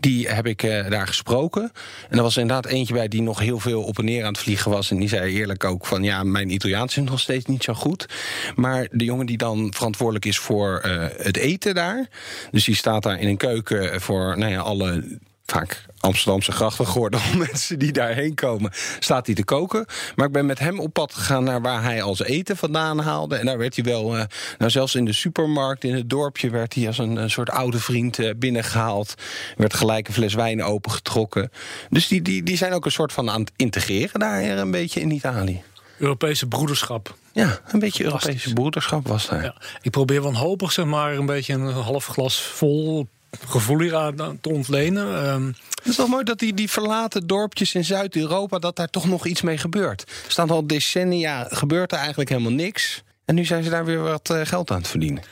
die 0.00 0.28
heb 0.28 0.46
ik 0.46 0.60
daar 0.88 1.06
gesproken. 1.06 1.72
En 2.08 2.16
er 2.16 2.22
was 2.22 2.36
inderdaad 2.36 2.66
eentje 2.72 2.94
bij 2.94 3.08
die 3.08 3.22
nog 3.22 3.38
heel 3.38 3.58
veel 3.58 3.82
op 3.82 3.98
en 3.98 4.04
neer 4.04 4.24
aan 4.24 4.32
het 4.32 4.42
vliegen 4.42 4.70
was. 4.70 4.90
En 4.90 4.98
die 4.98 5.08
zei 5.08 5.34
eerlijk 5.34 5.64
ook 5.64 5.86
van 5.86 6.02
ja, 6.02 6.22
mijn 6.22 6.50
Italiaans 6.50 6.96
is 6.96 7.04
nog 7.04 7.20
steeds 7.20 7.44
niet 7.44 7.64
zo 7.64 7.74
goed. 7.74 8.06
Maar 8.54 8.88
de 8.90 9.04
jongen 9.04 9.26
die 9.26 9.38
dan 9.38 9.72
verantwoordelijk 9.74 10.24
is 10.24 10.38
voor 10.38 10.80
het 11.16 11.36
eten 11.36 11.74
daar. 11.74 12.08
Dus 12.50 12.64
die 12.64 12.74
staat 12.74 13.02
daar 13.02 13.20
in 13.20 13.28
een 13.28 13.36
keuken 13.36 14.00
voor 14.00 14.38
nou 14.38 14.52
ja, 14.52 14.60
alle 14.60 15.18
vaak 15.50 15.86
Amsterdamse 16.00 16.52
grachten 16.52 16.86
geworden 16.86 17.20
om 17.32 17.38
mensen 17.48 17.78
die 17.78 17.92
daarheen 17.92 18.34
komen, 18.34 18.70
staat 18.98 19.26
hij 19.26 19.34
te 19.34 19.44
koken. 19.44 19.86
Maar 20.16 20.26
ik 20.26 20.32
ben 20.32 20.46
met 20.46 20.58
hem 20.58 20.80
op 20.80 20.92
pad 20.92 21.14
gegaan 21.14 21.44
naar 21.44 21.62
waar 21.62 21.82
hij 21.82 22.02
als 22.02 22.22
eten 22.22 22.56
vandaan 22.56 22.98
haalde. 22.98 23.36
En 23.36 23.46
daar 23.46 23.58
werd 23.58 23.74
hij 23.74 23.84
wel, 23.84 24.16
uh, 24.16 24.22
nou 24.58 24.70
zelfs 24.70 24.94
in 24.94 25.04
de 25.04 25.12
supermarkt 25.12 25.84
in 25.84 25.94
het 25.94 26.10
dorpje, 26.10 26.50
werd 26.50 26.74
hij 26.74 26.86
als 26.86 26.98
een, 26.98 27.16
een 27.16 27.30
soort 27.30 27.50
oude 27.50 27.78
vriend 27.78 28.18
uh, 28.18 28.30
binnengehaald. 28.36 29.14
Werd 29.56 29.74
gelijk 29.74 30.08
een 30.08 30.14
fles 30.14 30.34
wijn 30.34 30.62
opengetrokken. 30.62 31.50
Dus 31.90 32.08
die, 32.08 32.22
die, 32.22 32.42
die 32.42 32.56
zijn 32.56 32.72
ook 32.72 32.84
een 32.84 32.92
soort 32.92 33.12
van 33.12 33.30
aan 33.30 33.40
het 33.40 33.52
integreren 33.56 34.20
daar 34.20 34.42
een 34.42 34.70
beetje 34.70 35.00
in 35.00 35.10
Italië. 35.10 35.62
Europese 35.98 36.46
broederschap. 36.46 37.16
Ja, 37.32 37.60
een 37.68 37.78
beetje 37.78 38.04
Europese 38.04 38.52
broederschap 38.52 39.08
was 39.08 39.26
daar. 39.26 39.42
Ja, 39.42 39.54
ik 39.82 39.90
probeer 39.90 40.20
wanhopig 40.20 40.72
zeg 40.72 40.84
maar 40.84 41.14
een 41.14 41.26
beetje 41.26 41.52
een 41.52 41.72
half 41.72 42.06
glas 42.06 42.40
vol 42.42 43.08
gevoel 43.46 43.80
hier 43.80 44.12
te 44.40 44.48
ontlenen. 44.48 45.32
Um, 45.32 45.54
het 45.74 45.86
is 45.86 45.96
toch 45.96 46.08
mooi 46.08 46.24
dat 46.24 46.38
die, 46.38 46.54
die 46.54 46.70
verlaten 46.70 47.26
dorpjes 47.26 47.74
in 47.74 47.84
Zuid-Europa... 47.84 48.58
dat 48.58 48.76
daar 48.76 48.90
toch 48.90 49.06
nog 49.06 49.26
iets 49.26 49.42
mee 49.42 49.58
gebeurt. 49.58 50.02
Er 50.02 50.30
staan 50.30 50.50
al 50.50 50.66
decennia, 50.66 51.46
gebeurt 51.50 51.92
er 51.92 51.98
eigenlijk 51.98 52.30
helemaal 52.30 52.52
niks. 52.52 53.02
En 53.24 53.34
nu 53.34 53.44
zijn 53.44 53.62
ze 53.62 53.70
daar 53.70 53.84
weer 53.84 54.02
wat 54.02 54.30
uh, 54.32 54.40
geld 54.44 54.70
aan 54.70 54.78
het 54.78 54.88
verdienen. 54.88 55.22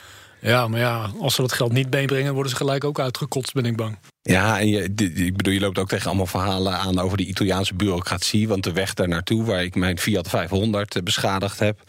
Ja, 0.41 0.67
maar 0.67 0.79
ja, 0.79 1.09
als 1.19 1.35
ze 1.35 1.41
dat 1.41 1.53
geld 1.53 1.71
niet 1.71 1.91
meebrengen... 1.91 2.33
worden 2.33 2.51
ze 2.51 2.57
gelijk 2.57 2.83
ook 2.83 2.99
uitgekotst, 2.99 3.53
ben 3.53 3.65
ik 3.65 3.75
bang. 3.75 3.97
Ja, 4.27 4.59
en 4.59 4.67
je, 4.67 4.83
ik 5.15 5.37
bedoel, 5.37 5.53
je 5.53 5.59
loopt 5.59 5.77
ook 5.77 5.87
tegen 5.87 6.07
allemaal 6.07 6.25
verhalen 6.25 6.77
aan 6.77 6.99
over 6.99 7.17
de 7.17 7.25
Italiaanse 7.25 7.75
bureaucratie. 7.75 8.47
Want 8.47 8.63
de 8.63 8.71
weg 8.71 8.93
daar 8.93 9.07
naartoe, 9.07 9.43
waar 9.43 9.63
ik 9.63 9.75
mijn 9.75 9.99
Fiat 9.99 10.29
500 10.29 10.95
eh, 10.95 11.03
beschadigd 11.03 11.59
heb, 11.59 11.79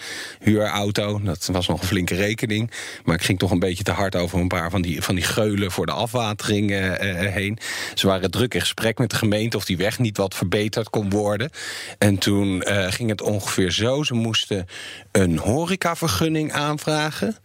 huurauto, 0.40 1.20
dat 1.22 1.48
was 1.52 1.66
nog 1.66 1.80
een 1.80 1.86
flinke 1.86 2.14
rekening. 2.14 2.70
Maar 3.04 3.14
ik 3.14 3.22
ging 3.22 3.38
toch 3.38 3.50
een 3.50 3.58
beetje 3.58 3.84
te 3.84 3.90
hard 3.90 4.16
over 4.16 4.38
een 4.38 4.48
paar 4.48 4.70
van 4.70 4.82
die, 4.82 5.02
van 5.02 5.14
die 5.14 5.24
geulen 5.24 5.70
voor 5.70 5.86
de 5.86 5.92
afwatering 5.92 6.70
uh, 6.70 6.92
heen. 7.32 7.58
Ze 7.94 8.06
waren 8.06 8.30
druk 8.30 8.54
in 8.54 8.60
gesprek 8.60 8.98
met 8.98 9.10
de 9.10 9.16
gemeente 9.16 9.56
of 9.56 9.64
die 9.64 9.76
weg 9.76 9.98
niet 9.98 10.16
wat 10.16 10.34
verbeterd 10.34 10.90
kon 10.90 11.10
worden. 11.10 11.50
En 11.98 12.18
toen 12.18 12.62
ging 12.66 13.10
het 13.10 13.22
ongeveer 13.22 13.70
zo. 13.70 14.02
Ze 14.02 14.14
moesten 14.14 14.66
een 15.12 15.38
horecavergunning 15.38 16.52
aanvragen. 16.52 17.36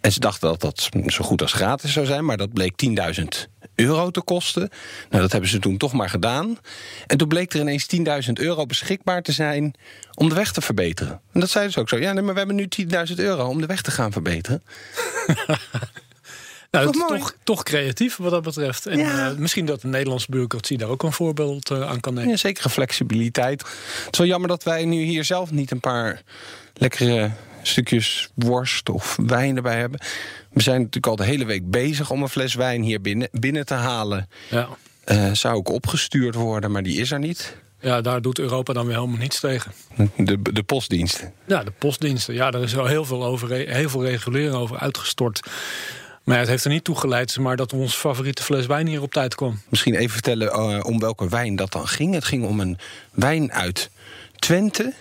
En 0.00 0.12
ze 0.12 0.20
dachten 0.20 0.48
dat 0.48 0.60
dat 0.60 0.88
zo 1.06 1.24
goed 1.24 1.42
als 1.42 1.52
gratis 1.52 1.92
zou 1.92 2.06
zijn, 2.06 2.24
maar 2.24 2.36
dat 2.36 2.52
bleek 2.52 2.72
10.000 3.20 3.57
euro 3.78 4.10
te 4.10 4.20
kosten. 4.20 4.70
Nou, 5.10 5.22
dat 5.22 5.32
hebben 5.32 5.50
ze 5.50 5.58
toen 5.58 5.76
toch 5.76 5.92
maar 5.92 6.10
gedaan. 6.10 6.58
En 7.06 7.16
toen 7.16 7.28
bleek 7.28 7.52
er 7.52 7.60
ineens 7.60 7.86
10.000 8.26 8.32
euro 8.32 8.66
beschikbaar 8.66 9.22
te 9.22 9.32
zijn 9.32 9.74
om 10.14 10.28
de 10.28 10.34
weg 10.34 10.52
te 10.52 10.60
verbeteren. 10.60 11.20
En 11.32 11.40
dat 11.40 11.50
zeiden 11.50 11.72
ze 11.72 11.80
ook 11.80 11.88
zo. 11.88 11.98
Ja, 11.98 12.12
nee, 12.12 12.22
maar 12.22 12.32
we 12.32 12.38
hebben 12.38 12.56
nu 12.56 12.68
10.000 13.10 13.14
euro 13.16 13.48
om 13.48 13.60
de 13.60 13.66
weg 13.66 13.82
te 13.82 13.90
gaan 13.90 14.12
verbeteren. 14.12 14.62
Nou, 16.70 16.84
dat 16.84 16.94
is 16.94 17.18
toch, 17.18 17.34
toch 17.44 17.62
creatief 17.62 18.16
wat 18.16 18.30
dat 18.30 18.42
betreft. 18.42 18.86
En 18.86 18.98
ja. 18.98 19.30
uh, 19.30 19.36
misschien 19.36 19.66
dat 19.66 19.80
de 19.80 19.88
Nederlandse 19.88 20.30
bureaucratie 20.30 20.78
daar 20.78 20.88
ook 20.88 21.02
een 21.02 21.12
voorbeeld 21.12 21.70
uh, 21.70 21.90
aan 21.90 22.00
kan 22.00 22.14
nemen. 22.14 22.30
Ja, 22.30 22.36
zekere 22.36 22.70
flexibiliteit. 22.70 23.60
Het 23.60 24.12
is 24.12 24.18
wel 24.18 24.26
jammer 24.26 24.48
dat 24.48 24.62
wij 24.62 24.84
nu 24.84 25.02
hier 25.02 25.24
zelf 25.24 25.50
niet 25.50 25.70
een 25.70 25.80
paar 25.80 26.22
lekkere 26.74 27.30
stukjes 27.62 28.28
worst 28.34 28.88
of 28.88 29.16
wijn 29.26 29.56
erbij 29.56 29.78
hebben. 29.78 30.00
We 30.52 30.62
zijn 30.62 30.78
natuurlijk 30.78 31.06
al 31.06 31.16
de 31.16 31.24
hele 31.24 31.44
week 31.44 31.70
bezig 31.70 32.10
om 32.10 32.22
een 32.22 32.28
fles 32.28 32.54
wijn 32.54 32.82
hier 32.82 33.00
binnen, 33.00 33.28
binnen 33.32 33.66
te 33.66 33.74
halen. 33.74 34.28
Ja. 34.50 34.68
Uh, 35.06 35.32
zou 35.32 35.54
ook 35.54 35.68
opgestuurd 35.68 36.34
worden, 36.34 36.70
maar 36.70 36.82
die 36.82 37.00
is 37.00 37.10
er 37.10 37.18
niet. 37.18 37.56
Ja, 37.80 38.00
daar 38.00 38.22
doet 38.22 38.38
Europa 38.38 38.72
dan 38.72 38.86
weer 38.86 38.94
helemaal 38.94 39.18
niets 39.18 39.40
tegen. 39.40 39.72
De, 40.16 40.42
de 40.42 40.62
postdiensten. 40.62 41.32
Ja, 41.46 41.64
de 41.64 41.70
postdiensten. 41.70 42.34
Ja, 42.34 42.50
daar 42.50 42.62
is 42.62 42.76
al 42.76 42.86
heel 42.86 43.04
veel, 43.04 43.24
over, 43.24 43.50
heel 43.50 43.88
veel 43.88 44.04
regulering 44.04 44.54
over 44.54 44.78
uitgestort. 44.78 45.40
Maar 46.24 46.38
het 46.38 46.48
heeft 46.48 46.64
er 46.64 46.70
niet 46.70 46.84
toe 46.84 46.96
geleid 46.96 47.38
maar 47.38 47.56
dat 47.56 47.72
ons 47.72 47.94
favoriete 47.94 48.42
fles 48.42 48.66
wijn 48.66 48.86
hier 48.86 49.02
op 49.02 49.12
tijd 49.12 49.34
kwam. 49.34 49.60
Misschien 49.68 49.94
even 49.94 50.12
vertellen 50.12 50.46
uh, 50.46 50.80
om 50.84 50.98
welke 50.98 51.28
wijn 51.28 51.56
dat 51.56 51.72
dan 51.72 51.88
ging. 51.88 52.14
Het 52.14 52.24
ging 52.24 52.44
om 52.44 52.60
een 52.60 52.78
wijn 53.10 53.52
uit 53.52 53.90
Twente 54.36 54.92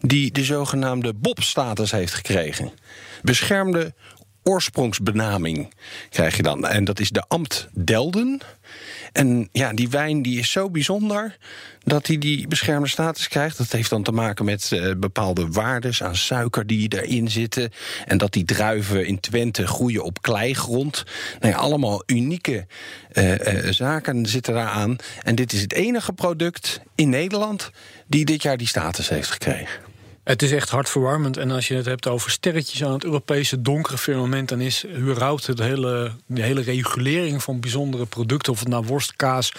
die 0.00 0.32
de 0.32 0.44
zogenaamde 0.44 1.14
Bob-status 1.14 1.90
heeft 1.90 2.14
gekregen. 2.14 2.70
Beschermde 3.22 3.94
oorsprongsbenaming 4.42 5.74
krijg 6.08 6.36
je 6.36 6.42
dan. 6.42 6.66
En 6.66 6.84
dat 6.84 7.00
is 7.00 7.10
de 7.10 7.24
Amt 7.28 7.68
Delden. 7.72 8.40
En 9.12 9.48
ja, 9.52 9.72
die 9.72 9.88
wijn 9.88 10.22
die 10.22 10.38
is 10.38 10.50
zo 10.50 10.70
bijzonder 10.70 11.36
dat 11.82 12.06
hij 12.06 12.18
die 12.18 12.48
beschermde 12.48 12.88
status 12.88 13.28
krijgt. 13.28 13.58
Dat 13.58 13.72
heeft 13.72 13.90
dan 13.90 14.02
te 14.02 14.12
maken 14.12 14.44
met 14.44 14.70
uh, 14.72 14.92
bepaalde 14.96 15.48
waardes 15.48 16.02
aan 16.02 16.16
suiker 16.16 16.66
die 16.66 17.02
erin 17.02 17.30
zitten. 17.30 17.70
En 18.06 18.18
dat 18.18 18.32
die 18.32 18.44
druiven 18.44 19.06
in 19.06 19.20
Twente 19.20 19.66
groeien 19.66 20.04
op 20.04 20.22
kleigrond. 20.22 21.04
Nou 21.40 21.54
allemaal 21.54 22.02
unieke 22.06 22.66
uh, 23.12 23.38
uh, 23.38 23.72
zaken 23.72 24.26
zitten 24.26 24.54
daaraan. 24.54 24.96
En 25.22 25.34
dit 25.34 25.52
is 25.52 25.60
het 25.60 25.72
enige 25.72 26.12
product 26.12 26.80
in 26.94 27.08
Nederland 27.08 27.70
die 28.06 28.24
dit 28.24 28.42
jaar 28.42 28.56
die 28.56 28.68
status 28.68 29.08
heeft 29.08 29.30
gekregen. 29.30 29.89
Het 30.30 30.42
is 30.42 30.52
echt 30.52 30.70
hartverwarmend. 30.70 31.36
En 31.36 31.50
als 31.50 31.68
je 31.68 31.74
het 31.74 31.86
hebt 31.86 32.08
over 32.08 32.30
sterretjes 32.30 32.84
aan 32.84 32.92
het 32.92 33.04
Europese 33.04 33.62
donkere 33.62 33.98
firmament, 33.98 34.48
dan 34.48 34.60
is 34.60 34.86
überhaupt 34.96 35.46
het 35.46 35.58
hele, 35.58 36.12
de 36.26 36.42
hele 36.42 36.60
regulering 36.60 37.42
van 37.42 37.60
bijzondere 37.60 38.06
producten, 38.06 38.52
of 38.52 38.58
het 38.58 38.68
nou 38.68 38.86
worst, 38.86 39.16
kaas. 39.16 39.52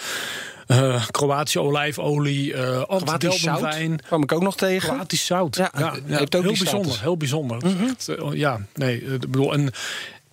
Uh, 0.66 1.06
Kroatische 1.10 1.60
olijfolie, 1.60 2.52
uh, 2.52 2.82
Antdeldenwijn. 2.82 4.00
kwam 4.06 4.22
ik 4.22 4.32
ook 4.32 4.42
nog 4.42 4.56
tegen. 4.56 4.88
Kroatisch 4.88 5.26
zout. 5.26 5.56
Ja, 5.56 5.72
ja, 5.78 5.96
ja 6.06 6.16
heeft 6.18 6.36
ook 6.36 6.42
heel 6.42 6.56
bijzonder. 6.58 7.00
Heel 7.00 7.16
bijzonder. 7.16 7.56
Mm 7.64 7.76
-hmm. 7.76 7.88
echt, 7.88 8.08
uh, 8.08 8.32
ja, 8.32 8.60
nee, 8.74 9.02
ik 9.02 9.20
bedoel, 9.20 9.52
en 9.52 9.66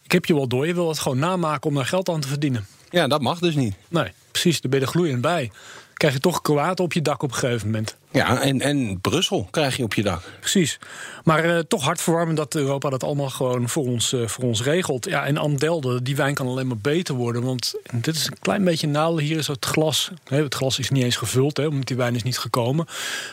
ik 0.03 0.11
heb 0.11 0.25
je 0.25 0.33
wel 0.33 0.47
door. 0.47 0.67
Je 0.67 0.73
wil 0.73 0.87
het 0.89 0.99
gewoon 0.99 1.19
namaken 1.19 1.69
om 1.69 1.75
daar 1.75 1.85
geld 1.85 2.09
aan 2.09 2.19
te 2.19 2.27
verdienen. 2.27 2.67
Ja, 2.89 3.07
dat 3.07 3.21
mag 3.21 3.39
dus 3.39 3.55
niet. 3.55 3.75
Nee, 3.87 4.11
precies. 4.31 4.61
Daar 4.61 4.71
ben 4.71 4.79
je 4.79 4.85
er 4.85 4.91
gloeiend 4.91 5.21
bij. 5.21 5.51
Krijg 5.93 6.13
je 6.13 6.19
toch 6.19 6.41
Kroaten 6.41 6.83
op 6.83 6.93
je 6.93 7.01
dak 7.01 7.23
op 7.23 7.31
een 7.31 7.37
gegeven 7.37 7.67
moment. 7.67 7.95
Ja, 8.11 8.41
en, 8.41 8.61
en 8.61 9.01
Brussel 9.01 9.47
krijg 9.51 9.77
je 9.77 9.83
op 9.83 9.93
je 9.93 10.03
dak. 10.03 10.21
Precies. 10.39 10.79
Maar 11.23 11.45
uh, 11.45 11.59
toch 11.59 11.83
hartverwarmend 11.83 12.37
dat 12.37 12.55
Europa 12.55 12.89
dat 12.89 13.03
allemaal 13.03 13.29
gewoon 13.29 13.69
voor 13.69 13.83
ons, 13.83 14.13
uh, 14.13 14.27
voor 14.27 14.43
ons 14.43 14.63
regelt. 14.63 15.05
Ja, 15.05 15.25
en 15.25 15.37
Amdelde, 15.37 16.01
die 16.01 16.15
wijn 16.15 16.33
kan 16.33 16.47
alleen 16.47 16.67
maar 16.67 16.77
beter 16.77 17.15
worden. 17.15 17.43
Want 17.43 17.73
dit 17.91 18.15
is 18.15 18.25
een 18.27 18.39
klein 18.39 18.63
beetje 18.63 18.87
nadeel. 18.87 19.19
Hier 19.19 19.37
is 19.37 19.47
het 19.47 19.65
glas. 19.65 20.11
Hè, 20.23 20.43
het 20.43 20.55
glas 20.55 20.79
is 20.79 20.89
niet 20.89 21.03
eens 21.03 21.15
gevuld, 21.15 21.57
hè, 21.57 21.65
omdat 21.65 21.87
die 21.87 21.97
wijn 21.97 22.15
is 22.15 22.23
niet 22.23 22.37
gekomen. 22.37 22.85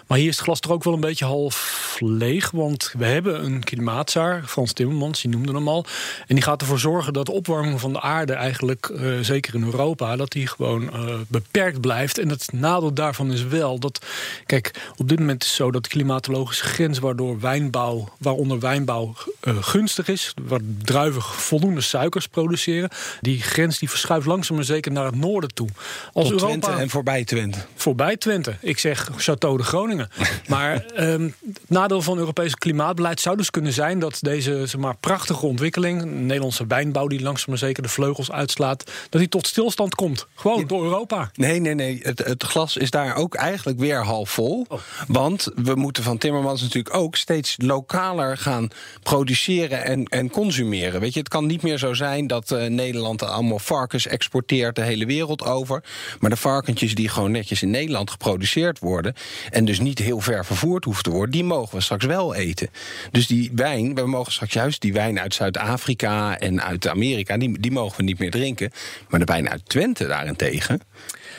Maar 0.06 0.18
hier 0.18 0.28
is 0.28 0.36
het 0.36 0.44
glas 0.44 0.60
toch 0.60 0.72
ook 0.72 0.84
wel 0.84 0.94
een 0.94 1.00
beetje 1.00 1.24
half 1.24 1.96
leeg. 2.00 2.50
Want 2.50 2.92
we 2.98 3.04
hebben 3.04 3.44
een 3.44 3.64
klimaatzaar, 3.64 4.42
Frans 4.46 4.72
Timmermans, 4.72 5.20
die 5.20 5.30
noemde 5.30 5.52
hem 5.52 5.68
al. 5.68 5.84
En 6.26 6.34
die 6.34 6.44
gaat 6.44 6.60
ervoor 6.60 6.78
zorgen 6.78 7.12
dat 7.12 7.26
de 7.26 7.32
opwarming 7.32 7.80
van 7.80 7.92
de 7.92 8.00
aarde 8.00 8.32
eigenlijk, 8.32 8.88
uh, 8.92 9.20
zeker 9.20 9.54
in 9.54 9.64
Europa, 9.64 10.16
dat 10.16 10.32
die 10.32 10.46
gewoon 10.46 10.90
beperkt 11.28 11.80
blijft. 11.80 12.18
En 12.18 12.28
het 12.28 12.52
nadeel 12.52 12.92
daarvan 12.92 13.32
is 13.32 13.44
wel 13.44 13.78
dat, 13.78 14.06
kijk, 14.46 14.65
op 14.96 15.08
dit 15.08 15.18
moment 15.18 15.42
is 15.42 15.48
het 15.48 15.56
zo 15.56 15.70
dat 15.70 15.82
de 15.82 15.88
klimatologische 15.88 16.64
grens 16.64 16.98
waardoor 16.98 17.40
wijnbouw, 17.40 18.08
waaronder 18.18 18.60
wijnbouw 18.60 19.14
uh, 19.44 19.56
gunstig 19.60 20.08
is, 20.08 20.34
waar 20.42 20.60
druiven 20.82 21.22
voldoende 21.22 21.80
suikers 21.80 22.26
produceren, 22.26 22.90
die 23.20 23.42
grens 23.42 23.78
die 23.78 23.90
verschuift 23.90 24.26
langzaam 24.26 24.56
maar 24.56 24.64
zeker 24.64 24.92
naar 24.92 25.04
het 25.04 25.14
noorden 25.14 25.54
toe. 25.54 25.68
Als 26.12 26.28
Tot 26.28 26.40
Europa, 26.40 26.58
Twente 26.58 26.82
en 26.82 26.90
voorbij 26.90 27.24
Twente. 27.24 27.58
Voorbij 27.74 28.16
Twente. 28.16 28.56
Ik 28.60 28.78
zeg 28.78 29.10
Château 29.10 29.56
de 29.56 29.62
Groningen. 29.62 30.10
maar 30.48 30.84
um, 30.98 31.34
het 31.46 31.60
nadeel 31.66 32.02
van 32.02 32.18
Europees 32.18 32.54
klimaatbeleid 32.54 33.20
zou 33.20 33.36
dus 33.36 33.50
kunnen 33.50 33.72
zijn 33.72 33.98
dat 33.98 34.18
deze 34.20 34.66
zeg 34.66 34.80
maar, 34.80 34.96
prachtige 34.96 35.46
ontwikkeling, 35.46 36.04
Nederlandse 36.04 36.66
wijnbouw 36.66 37.06
die 37.06 37.22
langzaam 37.22 37.48
maar 37.48 37.58
zeker 37.58 37.82
de 37.82 37.88
vleugels 37.88 38.30
uitslaat, 38.30 38.90
dat 39.10 39.20
die 39.20 39.28
tot 39.28 39.46
stilstand 39.46 39.94
komt. 39.94 40.26
Gewoon 40.34 40.60
ja. 40.60 40.66
door 40.66 40.84
Europa. 40.84 41.30
Nee, 41.34 41.60
nee, 41.60 41.74
nee. 41.74 42.00
Het, 42.02 42.18
het 42.18 42.42
glas 42.42 42.76
is 42.76 42.90
daar 42.90 43.16
ook 43.16 43.34
eigenlijk 43.34 43.78
weer 43.78 44.04
half 44.04 44.30
vol. 44.30 44.55
Oh. 44.68 44.80
Want 45.06 45.48
we 45.54 45.74
moeten 45.74 46.02
van 46.02 46.18
Timmermans 46.18 46.62
natuurlijk 46.62 46.94
ook 46.94 47.16
steeds 47.16 47.54
lokaler 47.58 48.38
gaan 48.38 48.68
produceren 49.02 49.84
en, 49.84 50.04
en 50.04 50.30
consumeren. 50.30 51.00
Weet 51.00 51.12
je, 51.12 51.18
het 51.18 51.28
kan 51.28 51.46
niet 51.46 51.62
meer 51.62 51.78
zo 51.78 51.94
zijn 51.94 52.26
dat 52.26 52.50
uh, 52.50 52.66
Nederland 52.66 53.22
allemaal 53.22 53.58
varkens 53.58 54.06
exporteert 54.06 54.76
de 54.76 54.82
hele 54.82 55.06
wereld 55.06 55.44
over. 55.44 55.84
Maar 56.20 56.30
de 56.30 56.36
varkentjes 56.36 56.94
die 56.94 57.08
gewoon 57.08 57.30
netjes 57.30 57.62
in 57.62 57.70
Nederland 57.70 58.10
geproduceerd 58.10 58.78
worden. 58.78 59.14
en 59.50 59.64
dus 59.64 59.80
niet 59.80 59.98
heel 59.98 60.20
ver 60.20 60.44
vervoerd 60.44 60.84
hoeven 60.84 61.02
te 61.02 61.10
worden. 61.10 61.30
die 61.30 61.44
mogen 61.44 61.76
we 61.76 61.82
straks 61.82 62.04
wel 62.04 62.34
eten. 62.34 62.70
Dus 63.10 63.26
die 63.26 63.50
wijn, 63.54 63.94
we 63.94 64.06
mogen 64.06 64.32
straks 64.32 64.52
juist 64.52 64.80
die 64.80 64.92
wijn 64.92 65.20
uit 65.20 65.34
Zuid-Afrika 65.34 66.38
en 66.38 66.62
uit 66.62 66.88
Amerika. 66.88 67.36
Die, 67.36 67.60
die 67.60 67.72
mogen 67.72 67.96
we 67.96 68.02
niet 68.02 68.18
meer 68.18 68.30
drinken. 68.30 68.72
Maar 69.08 69.20
de 69.20 69.26
wijn 69.26 69.50
uit 69.50 69.68
Twente 69.68 70.06
daarentegen, 70.06 70.80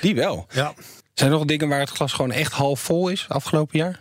die 0.02 0.16
wel. 0.16 0.48
Ja. 0.50 0.74
Zijn 1.18 1.32
er 1.32 1.38
nog 1.38 1.48
dingen 1.48 1.68
waar 1.68 1.80
het 1.80 1.90
glas 1.90 2.14
gewoon 2.14 2.32
echt 2.32 2.54
half 2.54 2.80
vol 2.80 3.10
is 3.10 3.26
afgelopen 3.28 3.80
jaar? 3.80 4.00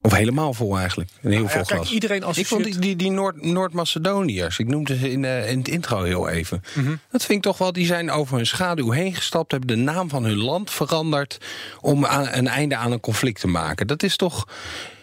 Of 0.00 0.12
helemaal 0.12 0.54
vol 0.54 0.78
eigenlijk. 0.78 1.10
Een 1.22 1.30
heel 1.30 1.38
nou, 1.38 1.50
vol 1.50 1.60
ja, 1.60 1.66
kijk, 1.66 1.80
glas. 1.80 1.92
Iedereen 1.92 2.24
ik 2.34 2.46
vond 2.46 2.64
die, 2.64 2.78
die, 2.78 2.96
die 2.96 3.10
Noord, 3.10 3.42
Noord-Macedoniërs, 3.42 4.58
ik 4.58 4.68
noemde 4.68 4.96
ze 4.96 5.10
in, 5.10 5.22
uh, 5.22 5.50
in 5.50 5.58
het 5.58 5.68
intro 5.68 6.02
heel 6.02 6.28
even. 6.28 6.62
-hmm. 6.72 7.00
Dat 7.10 7.24
vind 7.24 7.38
ik 7.38 7.42
toch 7.42 7.58
wel, 7.58 7.72
die 7.72 7.86
zijn 7.86 8.10
over 8.10 8.36
hun 8.36 8.46
schaduw 8.46 8.90
heen 8.90 9.14
gestapt, 9.14 9.50
hebben 9.50 9.68
de 9.68 9.82
naam 9.82 10.08
van 10.08 10.24
hun 10.24 10.38
land 10.38 10.70
veranderd 10.70 11.38
om 11.80 12.06
aan, 12.06 12.28
een 12.30 12.48
einde 12.48 12.76
aan 12.76 12.92
een 12.92 13.00
conflict 13.00 13.40
te 13.40 13.48
maken. 13.48 13.86
Dat 13.86 14.02
is 14.02 14.16
toch. 14.16 14.46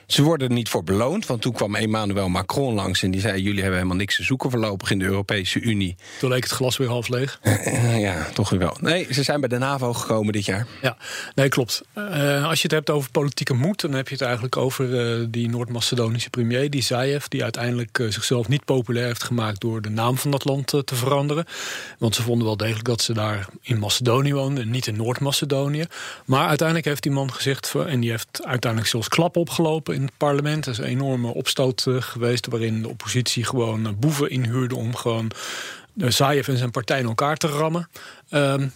Ze 0.09 0.23
worden 0.23 0.47
er 0.47 0.53
niet 0.53 0.69
voor 0.69 0.83
beloond, 0.83 1.25
want 1.25 1.41
toen 1.41 1.53
kwam 1.53 1.75
Emmanuel 1.75 2.29
Macron 2.29 2.73
langs 2.73 3.03
en 3.03 3.11
die 3.11 3.21
zei: 3.21 3.41
Jullie 3.41 3.59
hebben 3.59 3.77
helemaal 3.77 3.97
niks 3.97 4.15
te 4.15 4.23
zoeken 4.23 4.51
voorlopig 4.51 4.91
in 4.91 4.99
de 4.99 5.05
Europese 5.05 5.59
Unie. 5.59 5.95
Toen 6.19 6.29
leek 6.29 6.43
het 6.43 6.51
glas 6.51 6.77
weer 6.77 6.87
half 6.87 7.07
leeg. 7.07 7.39
ja, 8.07 8.27
toch 8.33 8.49
weer 8.49 8.59
wel. 8.59 8.77
Nee, 8.81 9.07
ze 9.13 9.23
zijn 9.23 9.39
bij 9.39 9.49
de 9.49 9.57
NAVO 9.57 9.93
gekomen 9.93 10.33
dit 10.33 10.45
jaar. 10.45 10.67
Ja, 10.81 10.97
nee, 11.35 11.49
klopt. 11.49 11.81
Uh, 11.95 12.47
als 12.47 12.57
je 12.57 12.63
het 12.63 12.71
hebt 12.71 12.89
over 12.89 13.11
politieke 13.11 13.53
moed, 13.53 13.81
dan 13.81 13.93
heb 13.93 14.07
je 14.07 14.13
het 14.13 14.23
eigenlijk 14.23 14.57
over 14.57 15.19
uh, 15.19 15.25
die 15.29 15.49
Noord-Macedonische 15.49 16.29
premier, 16.29 16.69
die 16.69 16.81
Zaev, 16.81 17.25
die 17.25 17.43
uiteindelijk 17.43 17.99
uh, 17.99 18.11
zichzelf 18.11 18.47
niet 18.47 18.65
populair 18.65 19.05
heeft 19.05 19.23
gemaakt 19.23 19.61
door 19.61 19.81
de 19.81 19.89
naam 19.89 20.17
van 20.17 20.31
dat 20.31 20.45
land 20.45 20.67
te 20.67 20.95
veranderen. 20.95 21.45
Want 21.97 22.15
ze 22.15 22.21
vonden 22.21 22.47
wel 22.47 22.57
degelijk 22.57 22.85
dat 22.85 23.01
ze 23.01 23.13
daar 23.13 23.47
in 23.61 23.79
Macedonië 23.79 24.33
woonden 24.33 24.63
en 24.63 24.69
niet 24.69 24.87
in 24.87 24.95
Noord-Macedonië. 24.95 25.85
Maar 26.25 26.47
uiteindelijk 26.47 26.87
heeft 26.87 27.03
die 27.03 27.11
man 27.11 27.33
gezegd, 27.33 27.75
en 27.87 27.99
die 27.99 28.09
heeft 28.09 28.45
uiteindelijk 28.45 28.91
zelfs 28.91 29.07
klap 29.07 29.37
opgelopen 29.37 29.98
in 29.99 30.05
het 30.05 30.17
parlement. 30.17 30.67
Is 30.67 30.77
een 30.77 30.83
enorme 30.83 31.33
opstoot 31.33 31.85
uh, 31.87 32.01
geweest 32.01 32.47
waarin 32.47 32.81
de 32.81 32.89
oppositie 32.89 33.43
gewoon 33.43 33.87
uh, 33.87 33.93
boeven 33.97 34.29
inhuurde 34.29 34.75
om 34.75 34.95
gewoon 34.95 35.31
uh, 35.95 36.09
Zaev 36.09 36.47
en 36.47 36.57
zijn 36.57 36.71
partij 36.71 36.99
in 36.99 37.05
elkaar 37.05 37.37
te 37.37 37.47
rammen. 37.47 37.89
Um, 38.31 38.73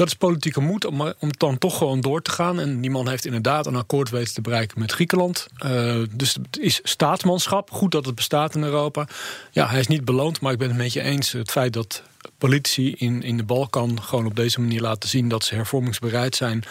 dat 0.00 0.08
is 0.08 0.14
politieke 0.14 0.60
moed 0.60 0.84
om, 0.84 1.00
om 1.00 1.30
dan 1.38 1.58
toch 1.58 1.78
gewoon 1.78 2.00
door 2.00 2.22
te 2.22 2.30
gaan. 2.30 2.60
En 2.60 2.80
die 2.80 2.90
man 2.90 3.08
heeft 3.08 3.24
inderdaad 3.24 3.66
een 3.66 3.76
akkoord 3.76 4.10
weten 4.10 4.34
te 4.34 4.40
bereiken 4.40 4.80
met 4.80 4.92
Griekenland. 4.92 5.46
Uh, 5.64 6.02
dus 6.10 6.34
het 6.34 6.58
is 6.58 6.80
staatsmanschap. 6.82 7.70
Goed 7.70 7.92
dat 7.92 8.06
het 8.06 8.14
bestaat 8.14 8.54
in 8.54 8.62
Europa. 8.62 9.06
Ja, 9.50 9.68
hij 9.68 9.80
is 9.80 9.86
niet 9.86 10.04
beloond, 10.04 10.40
maar 10.40 10.52
ik 10.52 10.58
ben 10.58 10.68
het 10.68 10.76
met 10.76 10.92
je 10.92 11.02
eens. 11.02 11.32
Het 11.32 11.50
feit 11.50 11.72
dat 11.72 12.02
politici 12.38 12.94
in, 12.94 13.22
in 13.22 13.36
de 13.36 13.42
Balkan 13.42 14.02
gewoon 14.02 14.26
op 14.26 14.36
deze 14.36 14.60
manier 14.60 14.80
laten 14.80 15.08
zien 15.08 15.28
dat 15.28 15.44
ze 15.44 15.54
hervormingsbereid 15.54 16.36
zijn. 16.36 16.64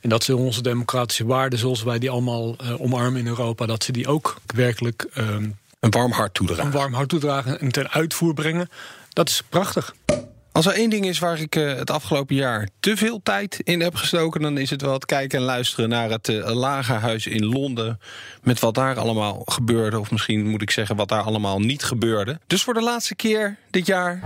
En 0.00 0.08
dat 0.08 0.24
ze 0.24 0.36
onze 0.36 0.62
democratische 0.62 1.26
waarden, 1.26 1.58
zoals 1.58 1.82
wij 1.82 1.98
die 1.98 2.10
allemaal 2.10 2.56
uh, 2.62 2.80
omarmen 2.80 3.20
in 3.20 3.26
Europa, 3.26 3.66
dat 3.66 3.84
ze 3.84 3.92
die 3.92 4.08
ook 4.08 4.36
werkelijk. 4.54 5.06
Uh, 5.14 5.28
een 5.80 5.90
warm 5.90 6.12
hart 6.12 6.34
toedragen. 6.34 6.64
Een 6.64 6.70
warm 6.70 6.92
hart 6.92 7.08
toedragen 7.08 7.60
en 7.60 7.72
ten 7.72 7.90
uitvoer 7.90 8.34
brengen. 8.34 8.68
Dat 9.12 9.28
is 9.28 9.42
prachtig. 9.48 9.94
Als 10.54 10.66
er 10.66 10.72
één 10.72 10.90
ding 10.90 11.06
is 11.06 11.18
waar 11.18 11.40
ik 11.40 11.56
uh, 11.56 11.74
het 11.74 11.90
afgelopen 11.90 12.34
jaar 12.34 12.68
te 12.80 12.96
veel 12.96 13.20
tijd 13.22 13.60
in 13.62 13.80
heb 13.80 13.94
gestoken, 13.94 14.40
dan 14.40 14.58
is 14.58 14.70
het 14.70 14.82
wel 14.82 14.92
het 14.92 15.06
kijken 15.06 15.38
en 15.38 15.44
luisteren 15.44 15.88
naar 15.88 16.10
het 16.10 16.28
uh, 16.28 16.54
Lagerhuis 16.54 17.26
in 17.26 17.44
Londen. 17.44 18.00
Met 18.42 18.60
wat 18.60 18.74
daar 18.74 18.98
allemaal 18.98 19.42
gebeurde, 19.44 19.98
of 19.98 20.10
misschien 20.10 20.48
moet 20.48 20.62
ik 20.62 20.70
zeggen 20.70 20.96
wat 20.96 21.08
daar 21.08 21.22
allemaal 21.22 21.60
niet 21.60 21.82
gebeurde. 21.82 22.40
Dus 22.46 22.62
voor 22.62 22.74
de 22.74 22.82
laatste 22.82 23.14
keer 23.14 23.56
dit 23.70 23.86
jaar. 23.86 24.20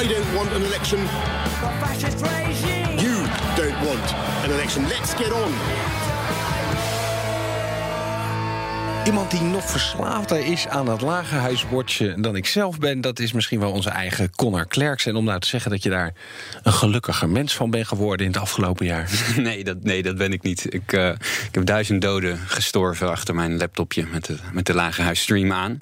I 0.00 0.08
don't 0.08 0.32
want 0.34 0.52
an 0.52 0.62
election. 0.62 1.00
You 2.96 3.26
don't 3.56 3.84
want 3.84 4.14
an 4.44 4.50
election. 4.50 4.86
Let's 4.88 5.14
get 5.14 5.32
on. 5.32 5.52
Iemand 9.04 9.30
die 9.30 9.40
nog 9.40 9.70
verslaafder 9.70 10.46
is 10.46 10.68
aan 10.68 10.88
het 10.88 11.00
lagerhuisbordje 11.00 12.14
dan 12.20 12.36
ik 12.36 12.46
zelf 12.46 12.78
ben, 12.78 13.00
dat 13.00 13.18
is 13.18 13.32
misschien 13.32 13.60
wel 13.60 13.72
onze 13.72 13.90
eigen 13.90 14.30
Connor 14.30 14.66
Klerks. 14.66 15.06
En 15.06 15.16
om 15.16 15.24
nou 15.24 15.40
te 15.40 15.48
zeggen 15.48 15.70
dat 15.70 15.82
je 15.82 15.90
daar 15.90 16.14
een 16.62 16.72
gelukkiger 16.72 17.28
mens 17.28 17.54
van 17.54 17.70
bent 17.70 17.86
geworden 17.86 18.26
in 18.26 18.32
het 18.32 18.40
afgelopen 18.40 18.86
jaar. 18.86 19.10
Nee, 19.36 19.64
dat, 19.64 19.82
nee, 19.82 20.02
dat 20.02 20.16
ben 20.16 20.32
ik 20.32 20.42
niet. 20.42 20.74
Ik, 20.74 20.92
uh, 20.92 21.08
ik 21.48 21.48
heb 21.54 21.66
duizend 21.66 22.02
doden 22.02 22.38
gestorven 22.38 23.10
achter 23.10 23.34
mijn 23.34 23.56
laptopje 23.56 24.06
met 24.12 24.24
de, 24.24 24.36
met 24.52 24.66
de 24.66 24.74
lagerhuisstream 24.74 25.52
aan. 25.52 25.80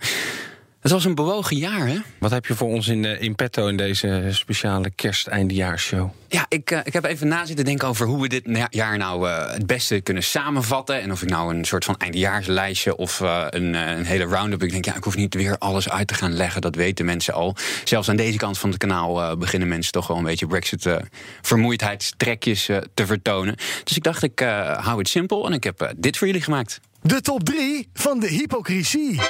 Het 0.80 0.90
was 0.90 1.04
een 1.04 1.14
bewogen 1.14 1.56
jaar, 1.56 1.86
hè? 1.86 1.98
Wat 2.18 2.30
heb 2.30 2.46
je 2.46 2.54
voor 2.54 2.68
ons 2.68 2.88
in, 2.88 3.04
in 3.04 3.34
petto 3.34 3.66
in 3.66 3.76
deze 3.76 4.28
speciale 4.30 4.90
kerst-eindejaarsshow? 4.90 6.10
Ja, 6.28 6.46
ik, 6.48 6.70
uh, 6.70 6.78
ik 6.84 6.92
heb 6.92 7.04
even 7.04 7.28
na 7.28 7.46
zitten 7.46 7.64
denken 7.64 7.88
over 7.88 8.06
hoe 8.06 8.20
we 8.20 8.28
dit 8.28 8.68
jaar 8.70 8.98
nou 8.98 9.28
uh, 9.28 9.52
het 9.52 9.66
beste 9.66 10.00
kunnen 10.00 10.22
samenvatten. 10.22 11.00
En 11.00 11.12
of 11.12 11.22
ik 11.22 11.28
nou 11.28 11.54
een 11.54 11.64
soort 11.64 11.84
van 11.84 11.96
eindejaarslijstje 11.96 12.96
of 12.96 13.20
uh, 13.20 13.46
een, 13.48 13.74
een, 13.74 14.04
hele 14.04 14.24
round-up. 14.24 14.62
Ik 14.62 14.70
denk, 14.70 14.84
ja, 14.84 14.96
ik 14.96 15.04
hoef 15.04 15.16
niet 15.16 15.34
weer 15.34 15.58
alles 15.58 15.88
uit 15.88 16.06
te 16.06 16.14
gaan 16.14 16.32
leggen. 16.32 16.60
Dat 16.60 16.74
weten 16.74 17.04
mensen 17.04 17.34
al. 17.34 17.56
Zelfs 17.84 18.08
aan 18.08 18.16
deze 18.16 18.38
kant 18.38 18.58
van 18.58 18.70
het 18.70 18.78
kanaal 18.78 19.36
beginnen 19.36 19.68
mensen 19.68 19.92
toch 19.92 20.06
wel 20.06 20.16
een 20.16 20.24
beetje 20.24 20.46
Brexit-vermoeidheidstrekjes 20.46 22.64
te 22.94 23.06
vertonen. 23.06 23.56
Dus 23.84 23.96
ik 23.96 24.02
dacht, 24.02 24.22
ik 24.22 24.40
hou 24.76 24.98
het 24.98 25.08
simpel 25.08 25.46
en 25.46 25.52
ik 25.52 25.64
heb 25.64 25.92
dit 25.96 26.16
voor 26.16 26.26
jullie 26.26 26.42
gemaakt. 26.42 26.80
De 27.02 27.20
top 27.20 27.44
3 27.44 27.88
van 27.92 28.20
de 28.20 28.28
hypocrisie. 28.28 29.20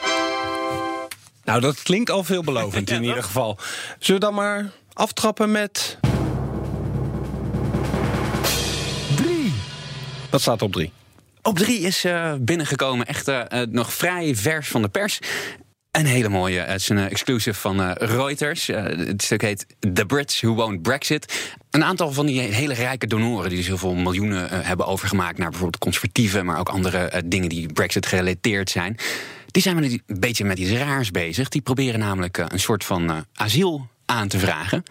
Nou, 1.51 1.63
dat 1.63 1.83
klinkt 1.83 2.11
al 2.11 2.25
veelbelovend 2.25 2.89
ja, 2.91 2.97
in 2.97 3.05
ieder 3.05 3.23
geval. 3.23 3.59
Zullen 3.99 4.21
we 4.21 4.27
dan 4.27 4.35
maar 4.35 4.71
aftrappen 4.93 5.51
met. 5.51 5.99
3. 9.17 9.53
Wat 10.31 10.41
staat 10.41 10.63
op 10.63 10.73
3? 10.73 10.93
Op 11.43 11.59
3 11.59 11.81
is 11.81 12.05
uh, 12.05 12.33
binnengekomen, 12.41 13.07
echt 13.07 13.29
uh, 13.29 13.43
nog 13.71 13.93
vrij 13.93 14.37
vers 14.37 14.69
van 14.69 14.83
de 14.83 14.89
pers. 14.89 15.19
Een 15.91 16.07
hele 16.07 16.29
mooie. 16.29 16.61
Het 16.61 16.81
is 16.81 16.89
een 16.89 16.99
exclusive 16.99 17.61
van 17.61 17.81
uh, 17.81 17.91
Reuters. 17.95 18.69
Uh, 18.69 18.83
het 18.83 19.23
stuk 19.23 19.43
heet 19.43 19.67
The 19.95 20.07
Brits 20.07 20.41
Who 20.41 20.55
Won't 20.55 20.83
Brexit. 20.83 21.53
Een 21.71 21.85
aantal 21.85 22.13
van 22.13 22.27
die 22.27 22.41
hele 22.41 22.75
rijke 22.75 23.07
donoren 23.07 23.49
die 23.49 23.59
dus 23.59 23.67
heel 23.67 23.79
veel 23.79 23.95
miljoenen 23.95 24.45
uh, 24.45 24.59
hebben 24.63 24.87
overgemaakt 24.87 25.39
naar 25.39 25.51
bijvoorbeeld 25.51 25.83
conservatieven, 25.83 26.45
maar 26.45 26.59
ook 26.59 26.69
andere 26.69 27.23
dingen 27.25 27.49
die 27.49 27.73
Brexit 27.73 28.07
gerelateerd 28.07 28.71
zijn. 28.71 28.97
Die 29.51 29.63
zijn 29.63 29.83
een 29.83 30.03
beetje 30.07 30.45
met 30.45 30.59
iets 30.59 30.71
raars 30.71 31.11
bezig. 31.11 31.49
Die 31.49 31.61
proberen 31.61 32.01
namelijk 32.01 32.39
een 32.39 32.61
soort 32.61 32.85
van 32.85 33.25
asiel 33.35 33.89
aan 34.07 34.29
te 34.29 34.39
vragen 34.39 34.83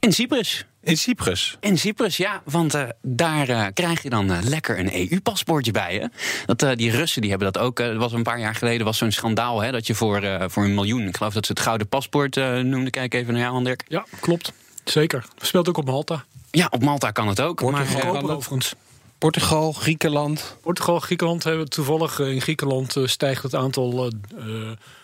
in 0.00 0.12
Cyprus. 0.12 0.64
In 0.82 0.96
Cyprus? 0.96 1.56
In 1.60 1.78
Cyprus, 1.78 2.16
ja. 2.16 2.42
Want 2.44 2.74
uh, 2.74 2.82
daar 3.02 3.48
uh, 3.48 3.66
krijg 3.74 4.02
je 4.02 4.10
dan 4.10 4.30
uh, 4.30 4.38
lekker 4.42 4.78
een 4.78 5.10
EU-paspoortje 5.10 5.72
bij 5.72 5.94
je. 5.94 6.10
Dat, 6.46 6.78
die 6.78 6.90
Russen 6.90 7.20
die 7.20 7.30
hebben 7.30 7.52
dat 7.52 7.62
ook. 7.62 7.76
dat 7.76 7.96
was 7.96 8.12
een 8.12 8.22
paar 8.22 8.40
jaar 8.40 8.54
geleden 8.54 8.86
was 8.86 8.98
zo'n 8.98 9.10
schandaal. 9.10 9.60
Hè, 9.60 9.72
dat 9.72 9.86
je 9.86 9.94
voor, 9.94 10.46
voor 10.46 10.64
een 10.64 10.74
miljoen, 10.74 11.08
ik 11.08 11.16
geloof 11.16 11.32
dat 11.32 11.46
ze 11.46 11.52
het 11.52 11.60
gouden 11.60 11.88
paspoort 11.88 12.36
noemden. 12.36 12.90
Kijk 12.90 13.14
even 13.14 13.32
naar 13.32 13.42
jou, 13.42 13.54
Handirk. 13.54 13.84
Ja, 13.88 14.04
klopt. 14.20 14.52
Zeker. 14.84 15.24
Speelt 15.40 15.68
ook 15.68 15.76
op 15.76 15.84
Malta. 15.84 16.24
Ja, 16.50 16.66
op 16.70 16.82
Malta 16.82 17.10
kan 17.10 17.28
het 17.28 17.40
ook. 17.40 17.56
Portugal, 17.56 18.12
maar, 18.12 18.22
overigens. 18.22 18.74
Portugal, 19.18 19.72
Griekenland. 19.72 20.56
Portugal, 20.60 21.00
Griekenland 21.00 21.44
hebben 21.44 21.68
toevallig 21.68 22.18
in 22.18 22.40
Griekenland 22.40 22.96
stijgt 23.04 23.42
het 23.42 23.54
aantal 23.54 24.12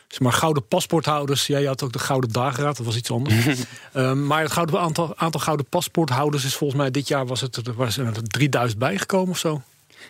zeg 0.09 0.21
maar, 0.21 0.33
gouden 0.33 0.67
paspoorthouders. 0.67 1.47
Jij 1.47 1.65
had 1.65 1.83
ook 1.83 1.93
de 1.93 1.99
Gouden 1.99 2.33
Dageraad, 2.33 2.77
dat 2.77 2.87
was 2.87 2.97
iets 2.97 3.11
anders. 3.11 3.65
um, 3.95 4.27
maar 4.27 4.43
het 4.43 4.53
gouden 4.53 4.81
aantal, 4.81 5.17
aantal 5.17 5.41
gouden 5.41 5.67
paspoorthouders 5.67 6.45
is 6.45 6.55
volgens 6.55 6.81
mij 6.81 6.91
dit 6.91 7.09
jaar 7.09 7.27
was 7.27 7.41
het, 7.41 7.61
was 7.77 7.97
er 7.97 8.23
3000 8.23 8.79
bijgekomen 8.79 9.31
of 9.31 9.39
zo. 9.39 9.63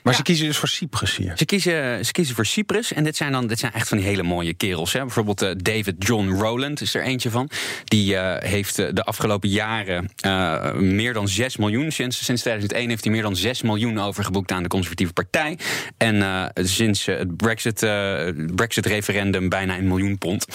Maar 0.05 0.13
ja. 0.13 0.19
ze 0.19 0.25
kiezen 0.25 0.47
dus 0.47 0.57
voor 0.57 0.69
Cyprus 0.69 1.17
hier. 1.17 1.33
Ze 1.37 1.45
kiezen, 1.45 2.05
ze 2.05 2.13
kiezen 2.13 2.35
voor 2.35 2.47
Cyprus. 2.47 2.93
En 2.93 3.05
dit 3.05 3.17
zijn 3.17 3.33
dan 3.33 3.47
dit 3.47 3.59
zijn 3.59 3.73
echt 3.73 3.89
van 3.89 3.99
die 3.99 4.07
hele 4.07 4.23
mooie 4.23 4.55
kerels. 4.55 4.93
Hè. 4.93 5.01
Bijvoorbeeld 5.01 5.43
uh, 5.43 5.51
David 5.57 5.95
John 5.99 6.29
Rowland 6.29 6.81
is 6.81 6.95
er 6.95 7.03
eentje 7.03 7.31
van. 7.31 7.51
Die 7.85 8.15
uh, 8.15 8.37
heeft 8.39 8.77
de 8.77 9.05
afgelopen 9.05 9.49
jaren 9.49 10.11
uh, 10.27 10.73
meer 10.73 11.13
dan 11.13 11.29
6 11.29 11.57
miljoen. 11.57 11.93
Sinds, 11.93 12.25
sinds 12.25 12.41
2001 12.41 12.89
heeft 12.89 13.05
hij 13.05 13.13
meer 13.13 13.23
dan 13.23 13.37
6 13.37 13.63
miljoen 13.63 13.99
overgeboekt 13.99 14.53
aan 14.53 14.63
de 14.63 14.69
conservatieve 14.69 15.13
partij. 15.13 15.59
En 15.97 16.51
sinds 16.55 17.07
het 17.07 17.37
Brexit-referendum 17.37 18.55
Brexit 18.57 19.49
bijna 19.49 19.77
een 19.77 19.89
miljoen 19.89 20.19
pond. 20.19 20.47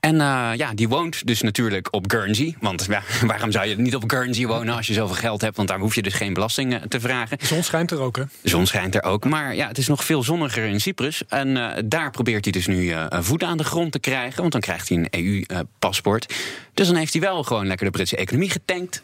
En 0.00 0.14
uh, 0.14 0.50
ja, 0.56 0.74
die 0.74 0.88
woont 0.88 1.26
dus 1.26 1.40
natuurlijk 1.40 1.88
op 1.90 2.10
Guernsey. 2.10 2.56
Want 2.60 2.86
ja, 2.88 3.02
waarom 3.26 3.52
zou 3.52 3.66
je 3.66 3.76
niet 3.76 3.94
op 3.94 4.10
Guernsey 4.10 4.46
wonen 4.46 4.76
als 4.76 4.86
je 4.86 4.92
zoveel 4.92 5.16
geld 5.16 5.40
hebt? 5.40 5.56
Want 5.56 5.68
daar 5.68 5.78
hoef 5.78 5.94
je 5.94 6.02
dus 6.02 6.14
geen 6.14 6.34
belasting 6.34 6.80
te 6.88 7.00
vragen. 7.00 7.38
De 7.38 7.46
zon 7.46 7.62
schijnt 7.62 7.90
er 7.90 8.00
ook, 8.00 8.16
hè? 8.16 8.22
De 8.42 8.48
zon 8.48 8.66
schijnt 8.66 8.94
er 8.94 9.02
ook. 9.02 9.24
Maar 9.24 9.54
ja, 9.54 9.68
het 9.68 9.78
is 9.78 9.86
nog 9.86 10.04
veel 10.04 10.22
zonniger 10.22 10.64
in 10.64 10.80
Cyprus. 10.80 11.22
En 11.28 11.48
uh, 11.48 11.70
daar 11.84 12.10
probeert 12.10 12.44
hij 12.44 12.52
dus 12.52 12.66
nu 12.66 12.82
uh, 12.82 13.06
voet 13.10 13.42
aan 13.42 13.56
de 13.56 13.64
grond 13.64 13.92
te 13.92 13.98
krijgen. 13.98 14.40
Want 14.40 14.52
dan 14.52 14.60
krijgt 14.60 14.88
hij 14.88 14.98
een 14.98 15.08
EU-paspoort. 15.10 16.34
Dus 16.74 16.86
dan 16.86 16.96
heeft 16.96 17.12
hij 17.12 17.22
wel 17.22 17.42
gewoon 17.42 17.66
lekker 17.66 17.86
de 17.86 17.92
Britse 17.92 18.16
economie 18.16 18.50
getankt. 18.50 19.02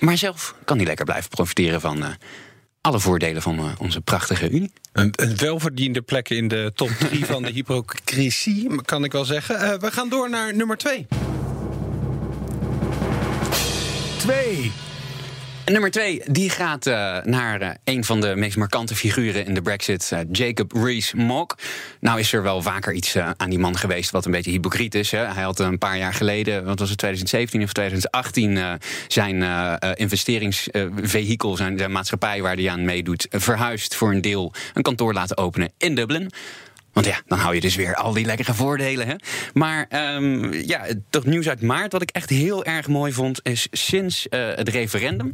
Maar 0.00 0.16
zelf 0.16 0.54
kan 0.64 0.76
hij 0.76 0.86
lekker 0.86 1.04
blijven 1.04 1.30
profiteren 1.30 1.80
van 1.80 2.04
alle 2.88 3.00
voordelen 3.00 3.42
van 3.42 3.58
uh, 3.58 3.64
onze 3.78 4.00
prachtige 4.00 4.50
Unie. 4.50 4.72
Een, 4.92 5.12
een, 5.16 5.36
welverdiende 5.36 6.02
plek 6.02 6.28
in 6.28 6.48
de 6.48 6.72
top 6.74 6.88
3 6.88 7.26
van 7.26 7.42
de 7.42 7.50
hypocrisie, 7.50 8.82
kan 8.82 9.04
ik 9.04 9.12
wel 9.12 9.24
zeggen. 9.24 9.54
Uh, 9.54 9.74
we 9.74 9.90
gaan 9.90 10.08
door 10.08 10.30
naar 10.30 10.54
nummer 10.54 10.76
2. 10.76 11.06
2. 14.18 14.72
Nummer 15.68 15.90
twee, 15.90 16.22
die 16.26 16.50
gaat 16.50 16.86
uh, 16.86 17.22
naar 17.22 17.62
uh, 17.62 17.70
een 17.84 18.04
van 18.04 18.20
de 18.20 18.36
meest 18.36 18.56
markante 18.56 18.94
figuren 18.94 19.46
in 19.46 19.54
de 19.54 19.62
Brexit, 19.62 20.10
uh, 20.12 20.18
Jacob 20.32 20.72
Rees-Mogg. 20.72 21.46
Nou 22.00 22.18
is 22.18 22.32
er 22.32 22.42
wel 22.42 22.62
vaker 22.62 22.92
iets 22.92 23.16
aan 23.16 23.50
die 23.50 23.58
man 23.58 23.76
geweest 23.76 24.10
wat 24.10 24.24
een 24.24 24.30
beetje 24.30 24.50
hypocriet 24.50 24.94
is. 24.94 25.10
Hè? 25.10 25.24
Hij 25.24 25.42
had 25.42 25.58
een 25.58 25.78
paar 25.78 25.98
jaar 25.98 26.14
geleden, 26.14 26.64
wat 26.64 26.78
was 26.78 26.88
het, 26.88 26.98
2017 26.98 27.62
of 27.62 27.72
2018, 27.72 28.78
zijn 29.08 29.42
investeringsvehikel, 29.94 31.56
zijn, 31.56 31.78
zijn 31.78 31.92
maatschappij 31.92 32.42
waar 32.42 32.54
hij 32.54 32.70
aan 32.70 32.84
meedoet, 32.84 33.26
verhuisd 33.30 33.94
voor 33.94 34.10
een 34.10 34.20
deel 34.20 34.52
een 34.74 34.82
kantoor 34.82 35.12
laten 35.12 35.36
openen 35.36 35.72
in 35.78 35.94
Dublin. 35.94 36.30
Want 36.98 37.10
ja, 37.10 37.20
dan 37.26 37.38
hou 37.38 37.54
je 37.54 37.60
dus 37.60 37.74
weer 37.74 37.94
al 37.94 38.12
die 38.12 38.24
lekkere 38.24 38.54
voordelen. 38.54 39.06
Hè? 39.06 39.14
Maar 39.54 40.14
um, 40.14 40.52
ja, 40.52 40.86
toch 41.10 41.24
nieuws 41.24 41.48
uit 41.48 41.62
maart, 41.62 41.92
wat 41.92 42.02
ik 42.02 42.10
echt 42.10 42.30
heel 42.30 42.64
erg 42.64 42.88
mooi 42.88 43.12
vond, 43.12 43.40
is 43.42 43.68
sinds 43.70 44.26
uh, 44.30 44.54
het 44.54 44.68
referendum 44.68 45.32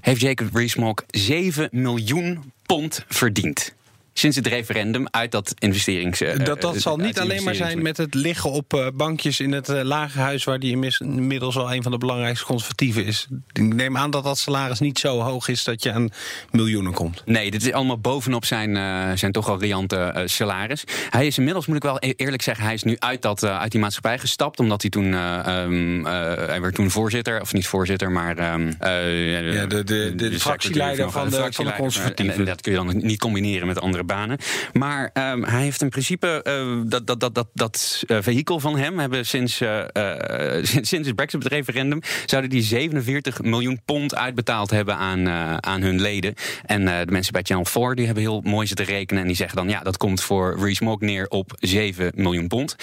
heeft 0.00 0.20
Jacob 0.20 0.54
Rees-Mogg 0.54 1.04
7 1.06 1.68
miljoen 1.72 2.52
pond 2.66 3.04
verdiend 3.08 3.74
sinds 4.12 4.36
het 4.36 4.46
referendum 4.46 5.06
uit 5.10 5.30
dat 5.30 5.54
investerings. 5.58 6.20
Uh, 6.20 6.36
dat 6.44 6.60
dat 6.60 6.80
zal 6.80 6.96
niet 6.96 7.20
alleen 7.20 7.44
maar 7.44 7.54
zijn 7.54 7.82
met 7.82 7.96
het 7.96 8.14
liggen 8.14 8.50
op 8.50 8.74
uh, 8.74 8.86
bankjes 8.94 9.40
in 9.40 9.52
het 9.52 9.68
uh, 9.68 9.82
lagerhuis, 9.82 10.44
waar 10.44 10.58
die 10.58 10.92
inmiddels 10.98 11.56
al 11.56 11.74
een 11.74 11.82
van 11.82 11.92
de 11.92 11.98
belangrijkste 11.98 12.46
conservatieven 12.46 13.04
is. 13.04 13.26
Ik 13.52 13.74
neem 13.74 13.96
aan 13.96 14.10
dat 14.10 14.24
dat 14.24 14.38
salaris 14.38 14.80
niet 14.80 14.98
zo 14.98 15.20
hoog 15.20 15.48
is 15.48 15.64
dat 15.64 15.82
je 15.82 15.92
aan 15.92 16.08
miljoenen 16.50 16.92
komt. 16.92 17.22
Nee, 17.26 17.50
dit 17.50 17.62
is 17.66 17.72
allemaal 17.72 17.98
bovenop 17.98 18.44
zijn, 18.44 19.18
zijn 19.18 19.32
toch 19.32 19.48
al 19.48 19.60
riante 19.60 20.22
salaris. 20.24 20.84
Hij 21.10 21.26
is 21.26 21.38
inmiddels, 21.38 21.66
moet 21.66 21.76
ik 21.76 21.82
wel 21.82 21.96
e-, 21.98 22.12
eerlijk 22.16 22.42
zeggen, 22.42 22.64
hij 22.64 22.74
is 22.74 22.82
nu 22.82 22.96
uit, 22.98 23.22
dat, 23.22 23.44
uit 23.44 23.70
die 23.70 23.80
maatschappij 23.80 24.18
gestapt, 24.18 24.60
omdat 24.60 24.80
hij 24.82 24.90
toen. 24.90 25.12
Um, 25.12 26.06
hij 26.06 26.60
werd 26.60 26.74
toen 26.74 26.90
voorzitter, 26.90 27.40
of 27.40 27.52
niet 27.52 27.66
voorzitter, 27.66 28.10
maar. 28.10 28.52
Um, 28.52 28.66
ja, 28.66 29.66
de, 29.66 29.84
de, 29.84 29.84
de, 29.84 30.14
de, 30.14 30.40
fractieleider 30.40 31.10
van 31.10 31.30
de, 31.30 31.48
van 31.50 31.64
de 31.64 31.72
conservatieven. 31.72 32.34
En, 32.34 32.40
en, 32.40 32.46
dat 32.46 32.60
kun 32.60 32.72
je 32.72 32.78
dan 32.78 32.96
niet 32.96 33.18
combineren 33.18 33.66
met 33.66 33.80
andere 33.80 34.01
banen. 34.04 34.38
Maar 34.72 35.10
ehm, 35.12 35.42
hij 35.42 35.62
heeft 35.62 35.82
in 35.82 35.88
principe 35.88 36.44
uh, 36.48 36.82
dat, 36.86 37.06
dat, 37.06 37.20
dat, 37.20 37.34
dat, 37.34 37.48
dat 37.54 38.02
uh, 38.06 38.18
vehikel 38.20 38.60
van 38.60 38.78
hem 38.78 38.98
hebben 38.98 39.26
sinds, 39.26 39.60
uh, 39.62 39.84
sinds 40.62 41.06
het 41.06 41.14
Brexit-referendum 41.14 42.00
zouden 42.26 42.50
die 42.50 42.62
47 42.62 43.42
miljoen 43.42 43.80
pond 43.84 44.14
uitbetaald 44.14 44.70
hebben 44.70 44.96
aan, 44.96 45.28
aan 45.64 45.82
hun 45.82 46.00
leden. 46.00 46.34
En 46.64 46.84
de 46.84 47.12
mensen 47.12 47.32
bij 47.32 47.42
Channel 47.42 47.64
4 47.64 47.94
die 47.94 48.04
hebben 48.06 48.24
heel 48.24 48.40
mooi 48.44 48.66
zitten 48.66 48.86
rekenen 48.86 49.22
en 49.22 49.28
die 49.28 49.36
zeggen 49.36 49.56
dan 49.56 49.68
ja, 49.68 49.80
dat 49.80 49.96
komt 49.96 50.22
voor 50.22 50.58
Rees 50.58 50.80
Mogg 50.80 51.00
neer 51.00 51.28
op 51.28 51.52
7 51.60 52.12
miljoen 52.14 52.48
pond. 52.48 52.76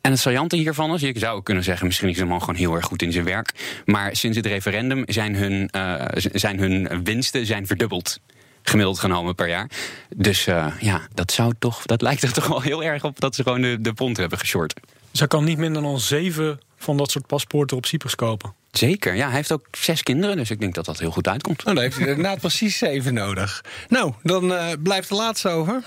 En 0.00 0.10
het 0.10 0.20
saillante 0.20 0.56
hiervan 0.56 0.94
is, 0.94 1.00
je 1.00 1.18
zou 1.18 1.42
kunnen 1.42 1.64
zeggen, 1.64 1.86
misschien 1.86 2.08
is 2.08 2.16
de 2.16 2.24
man 2.24 2.40
gewoon 2.40 2.54
heel 2.54 2.74
erg 2.74 2.84
goed 2.84 3.02
in 3.02 3.12
zijn 3.12 3.24
werk. 3.24 3.82
Maar 3.84 4.16
sinds 4.16 4.36
het 4.36 4.46
referendum 4.46 5.02
zijn 5.06 5.34
hun, 5.34 5.68
uh, 5.76 6.04
zijn 6.14 6.58
hun 6.58 7.04
winsten 7.04 7.46
zijn 7.46 7.66
verdubbeld. 7.66 8.20
Gemiddeld 8.62 8.98
genomen 8.98 9.34
per 9.34 9.48
jaar. 9.48 9.70
Dus 10.16 10.46
uh, 10.46 10.66
ja, 10.80 11.00
dat 11.14 11.32
zou 11.32 11.52
toch, 11.58 11.86
dat 11.86 12.02
lijkt 12.02 12.22
er 12.22 12.32
toch 12.38 12.46
wel 12.46 12.60
heel 12.60 12.82
erg 12.82 13.04
op 13.04 13.20
dat 13.20 13.34
ze 13.34 13.42
gewoon 13.42 13.60
de, 13.60 13.80
de 13.80 13.92
pond 13.92 14.16
hebben 14.16 14.38
geshort. 14.38 14.74
Ze 15.12 15.26
kan 15.26 15.44
niet 15.44 15.58
minder 15.58 15.82
dan 15.82 16.00
zeven 16.00 16.60
van 16.76 16.96
dat 16.96 17.10
soort 17.10 17.26
paspoorten 17.26 17.76
op 17.76 17.86
Cyprus 17.86 18.14
kopen. 18.14 18.54
Zeker, 18.70 19.14
ja. 19.14 19.26
Hij 19.26 19.36
heeft 19.36 19.52
ook 19.52 19.66
zes 19.70 20.02
kinderen, 20.02 20.36
dus 20.36 20.50
ik 20.50 20.60
denk 20.60 20.74
dat 20.74 20.84
dat 20.84 20.98
heel 20.98 21.10
goed 21.10 21.28
uitkomt. 21.28 21.64
Nou, 21.64 21.74
dan 21.74 21.84
heeft 21.84 21.98
hij 21.98 22.08
inderdaad 22.08 22.38
precies 22.38 22.78
zeven 22.78 23.14
nodig. 23.14 23.64
Nou, 23.88 24.12
dan 24.22 24.52
uh, 24.52 24.66
blijft 24.82 25.08
de 25.08 25.14
laatste 25.14 25.48
over. 25.48 25.82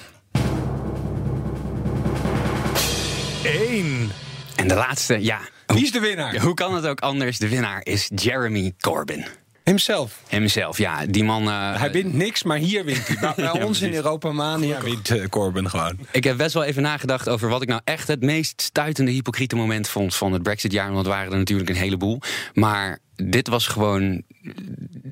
1. 3.43 4.12
En 4.55 4.67
de 4.67 4.75
laatste, 4.75 5.23
ja. 5.23 5.39
Wie 5.65 5.83
is 5.83 5.91
de 5.91 5.99
winnaar? 5.99 6.38
Hoe 6.38 6.53
kan 6.53 6.75
het 6.75 6.86
ook 6.86 6.99
anders? 6.99 7.38
De 7.38 7.49
winnaar 7.49 7.81
is 7.83 8.09
Jeremy 8.15 8.73
Corbyn. 8.79 9.25
Hemzelf? 9.63 10.21
Hemzelf, 10.28 10.78
ja. 10.78 11.06
Die 11.06 11.23
man... 11.23 11.47
Uh, 11.47 11.80
hij 11.80 11.91
wint 11.91 12.13
niks, 12.13 12.43
maar 12.43 12.58
hier 12.58 12.86
wint 12.86 13.08
hij. 13.08 13.17
Bij, 13.19 13.34
bij 13.52 13.60
Ja, 13.60 13.65
ons 13.65 13.82
in. 13.82 13.93
Europa 13.93 14.32
Mania 14.32 14.82
wint 14.82 15.10
uh, 15.10 15.26
Corbyn 15.28 15.69
gewoon. 15.69 15.97
Ik 16.12 16.23
heb 16.23 16.38
best 16.38 16.54
wel 16.54 16.63
even 16.63 16.82
nagedacht 16.82 17.30
over 17.30 17.49
wat 17.49 17.62
ik 17.62 17.67
nou 17.67 17.82
echt 17.84 18.08
het 18.08 18.21
meest 18.21 18.62
stuitende 18.62 19.12
hypocriete 19.12 19.56
moment 19.56 19.88
vond 19.88 20.15
van 20.15 20.34
het 20.34 20.43
Brexit-jaar. 20.43 20.86
Want 20.86 20.97
het 20.97 21.08
waren 21.08 21.32
er 21.32 21.38
natuurlijk 21.38 21.69
een 21.69 21.76
heleboel. 21.76 22.19
Maar 22.54 22.99
dit 23.15 23.47
was 23.47 23.67
gewoon 23.67 24.23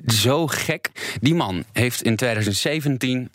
zo 0.06 0.46
gek. 0.46 0.90
Die 1.20 1.34
man 1.34 1.64
heeft 1.72 2.02
in 2.02 2.16
2017 2.16 3.30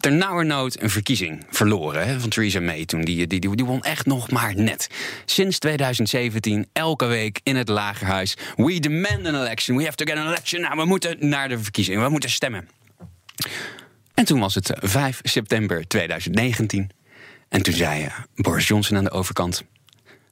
ternauwernood 0.00 0.82
een 0.82 0.90
verkiezing 0.90 1.46
verloren 1.50 2.06
hè, 2.06 2.20
van 2.20 2.30
Theresa 2.30 2.60
May 2.60 2.84
toen. 2.84 3.00
Die, 3.00 3.26
die, 3.26 3.56
die, 3.56 3.64
won 3.64 3.82
echt 3.82 4.06
nog 4.06 4.30
maar 4.30 4.56
net. 4.56 4.88
Sinds 5.24 5.58
2017, 5.58 6.66
elke 6.72 7.06
week 7.06 7.40
in 7.42 7.56
het 7.56 7.68
lagerhuis. 7.68 8.36
We 8.56 8.80
demand 8.80 9.26
an 9.26 9.34
election. 9.34 9.76
We 9.76 9.84
have 9.84 9.96
to 9.96 10.04
get 10.04 10.16
an 10.16 10.26
election. 10.26 10.60
Nou, 10.60 10.76
we 10.76 10.84
moeten 10.84 11.28
naar 11.28 11.48
de 11.48 11.58
verkiezingen. 11.58 12.02
We 12.02 12.08
moeten 12.08 12.30
stemmen. 12.30 12.68
En 14.14 14.24
toen 14.24 14.40
was 14.40 14.54
het 14.54 14.70
eh, 14.70 14.88
5 14.88 15.20
september 15.22 15.88
2019. 15.88 16.90
En 17.48 17.62
toen 17.62 17.74
zei 17.74 18.04
eh, 18.04 18.18
Boris 18.34 18.68
Johnson 18.68 18.96
aan 18.96 19.04
de 19.04 19.10
overkant... 19.10 19.64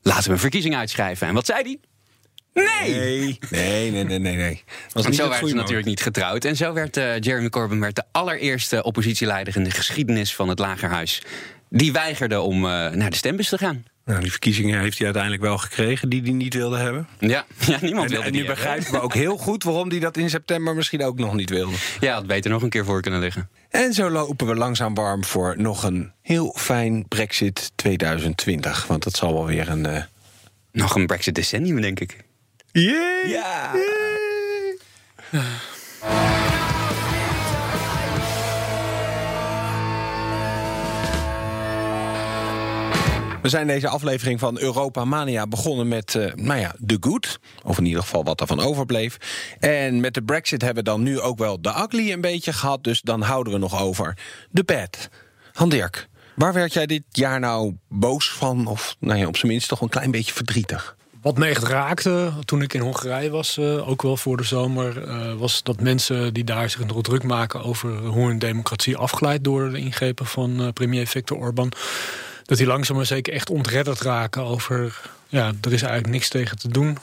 laten 0.02 0.24
we 0.24 0.30
een 0.30 0.38
verkiezing 0.38 0.76
uitschrijven. 0.76 1.26
En 1.26 1.34
wat 1.34 1.46
zei 1.46 1.62
hij? 1.62 1.78
Nee! 2.64 3.38
Nee, 3.50 3.90
nee, 3.90 3.90
nee, 3.90 4.04
nee, 4.04 4.18
nee. 4.18 4.36
nee. 4.36 4.62
Was 4.92 5.06
niet 5.06 5.14
zo 5.14 5.28
werd 5.28 5.48
ze 5.48 5.54
natuurlijk 5.54 5.86
niet 5.86 6.02
getrouwd. 6.02 6.44
En 6.44 6.56
zo 6.56 6.72
werd 6.72 6.96
eh, 6.96 7.20
Jeremy 7.20 7.48
Corbyn 7.48 7.80
werd 7.80 7.94
de 7.96 8.02
allereerste 8.12 8.82
oppositieleider 8.82 9.56
in 9.56 9.64
de 9.64 9.70
geschiedenis 9.70 10.34
van 10.34 10.48
het 10.48 10.58
Lagerhuis. 10.58 11.22
Die 11.70 11.92
weigerde 11.92 12.40
om 12.40 12.56
eh, 12.56 12.90
naar 12.90 13.10
de 13.10 13.16
stembus 13.16 13.48
te 13.48 13.58
gaan. 13.58 13.84
Nou, 14.04 14.20
die 14.20 14.30
verkiezingen 14.30 14.80
heeft 14.80 14.96
hij 14.96 15.04
uiteindelijk 15.04 15.42
wel 15.42 15.58
gekregen 15.58 16.08
die 16.08 16.22
hij 16.22 16.30
niet 16.32 16.54
wilde 16.54 16.76
hebben. 16.76 17.08
Ja, 17.18 17.44
ja 17.66 17.78
niemand 17.80 18.04
En, 18.04 18.10
wilde 18.10 18.26
en 18.26 18.32
die 18.32 18.40
nu 18.42 18.46
begrijpen 18.48 18.92
we 18.92 19.00
ook 19.00 19.14
heel 19.14 19.36
goed 19.36 19.62
waarom 19.64 19.88
hij 19.90 19.98
dat 19.98 20.16
in 20.16 20.30
september 20.30 20.74
misschien 20.74 21.04
ook 21.04 21.18
nog 21.18 21.34
niet 21.34 21.50
wilde. 21.50 21.76
Ja, 22.00 22.14
had 22.14 22.26
beter 22.26 22.50
nog 22.50 22.62
een 22.62 22.68
keer 22.68 22.84
voor 22.84 23.00
kunnen 23.02 23.20
liggen. 23.20 23.48
En 23.70 23.92
zo 23.92 24.10
lopen 24.10 24.46
we 24.46 24.54
langzaam 24.54 24.94
warm 24.94 25.24
voor 25.24 25.54
nog 25.58 25.82
een 25.82 26.12
heel 26.22 26.54
fijn 26.58 27.08
Brexit 27.08 27.70
2020. 27.74 28.86
Want 28.86 29.02
dat 29.04 29.16
zal 29.16 29.32
wel 29.32 29.46
weer 29.46 29.68
een. 29.68 29.86
eh, 29.86 30.02
Nog 30.72 30.94
een 30.94 31.06
Brexit 31.06 31.34
decennium, 31.34 31.80
denk 31.80 32.00
ik. 32.00 32.16
Ja! 32.80 33.72
We 43.42 43.48
zijn 43.48 43.66
deze 43.66 43.88
aflevering 43.88 44.40
van 44.40 44.58
Europa 44.58 45.04
Mania 45.04 45.46
begonnen 45.46 45.88
met, 45.88 46.14
eh, 46.14 46.34
nou 46.34 46.60
ja, 46.60 46.74
de 46.78 46.96
good. 47.00 47.38
Of 47.64 47.78
in 47.78 47.84
ieder 47.84 48.02
geval 48.02 48.24
wat 48.24 48.40
ervan 48.40 48.60
overbleef. 48.60 49.16
En 49.60 50.00
met 50.00 50.14
de 50.14 50.22
Brexit 50.22 50.62
hebben 50.62 50.84
we 50.84 50.90
dan 50.90 51.02
nu 51.02 51.20
ook 51.20 51.38
wel 51.38 51.60
de 51.60 51.68
ugly 51.68 52.12
een 52.12 52.20
beetje 52.20 52.52
gehad. 52.52 52.84
Dus 52.84 53.00
dan 53.00 53.22
houden 53.22 53.52
we 53.52 53.58
nog 53.58 53.80
over 53.80 54.18
de 54.50 54.64
bad. 54.64 55.08
Han 55.52 55.68
Dirk, 55.68 56.08
waar 56.34 56.52
werd 56.52 56.72
jij 56.72 56.86
dit 56.86 57.02
jaar 57.10 57.40
nou 57.40 57.76
boos 57.88 58.32
van? 58.32 58.66
Of 58.66 58.96
nou 59.00 59.18
ja, 59.18 59.26
op 59.26 59.36
zijn 59.36 59.52
minst 59.52 59.68
toch 59.68 59.80
een 59.80 59.88
klein 59.88 60.10
beetje 60.10 60.32
verdrietig? 60.32 60.96
Wat 61.26 61.38
me 61.38 61.46
echt 61.46 61.62
raakte 61.62 62.32
toen 62.44 62.62
ik 62.62 62.74
in 62.74 62.80
Hongarije 62.80 63.30
was, 63.30 63.58
eh, 63.58 63.88
ook 63.88 64.02
wel 64.02 64.16
voor 64.16 64.36
de 64.36 64.44
zomer, 64.44 65.02
eh, 65.02 65.34
was 65.34 65.62
dat 65.62 65.80
mensen 65.80 66.34
die 66.34 66.44
daar 66.44 66.70
zich 66.70 66.86
nog 66.86 67.02
druk 67.02 67.22
maken 67.22 67.62
over 67.62 67.96
hoe 67.96 68.26
hun 68.26 68.38
democratie 68.38 68.96
afglijdt 68.96 69.44
door 69.44 69.70
de 69.70 69.78
ingrepen 69.78 70.26
van 70.26 70.60
eh, 70.60 70.68
premier 70.72 71.06
Viktor 71.06 71.38
Orban, 71.38 71.72
dat 72.44 72.58
die 72.58 72.66
langzaam 72.66 72.96
maar 72.96 73.06
zeker 73.06 73.32
echt 73.32 73.50
ontredderd 73.50 74.00
raken 74.00 74.42
over. 74.42 75.00
Ja, 75.28 75.46
er 75.46 75.72
is 75.72 75.82
eigenlijk 75.82 76.12
niks 76.12 76.28
tegen 76.28 76.58
te 76.58 76.68
doen. 76.68 76.98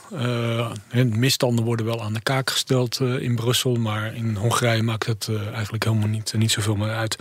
Misstanden 1.18 1.64
worden 1.64 1.86
wel 1.86 2.02
aan 2.02 2.14
de 2.14 2.22
kaak 2.22 2.50
gesteld 2.50 3.00
in 3.00 3.34
Brussel, 3.34 3.74
maar 3.74 4.14
in 4.14 4.36
Hongarije 4.36 4.82
maakt 4.82 5.06
het 5.06 5.28
eigenlijk 5.52 5.84
helemaal 5.84 6.08
niet, 6.08 6.34
niet 6.36 6.52
zoveel 6.52 6.76
meer 6.76 6.94
uit. 6.94 7.16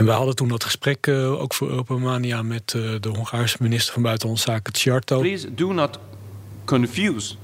En 0.00 0.06
we 0.06 0.12
hadden 0.12 0.34
toen 0.34 0.48
dat 0.48 0.64
gesprek 0.64 1.06
eh, 1.06 1.40
ook 1.40 1.54
voor 1.54 1.68
Europamania 1.68 2.42
met 2.42 2.74
eh, 2.76 2.82
de 3.00 3.08
Hongaarse 3.08 3.56
minister 3.60 3.92
van 3.92 4.02
Buitenlandse 4.02 4.50
Zaken, 4.50 4.72
Tjarto. 4.72 5.18
Please 5.20 5.54
do 5.54 5.72
not 5.72 5.98
confuse 6.64 7.34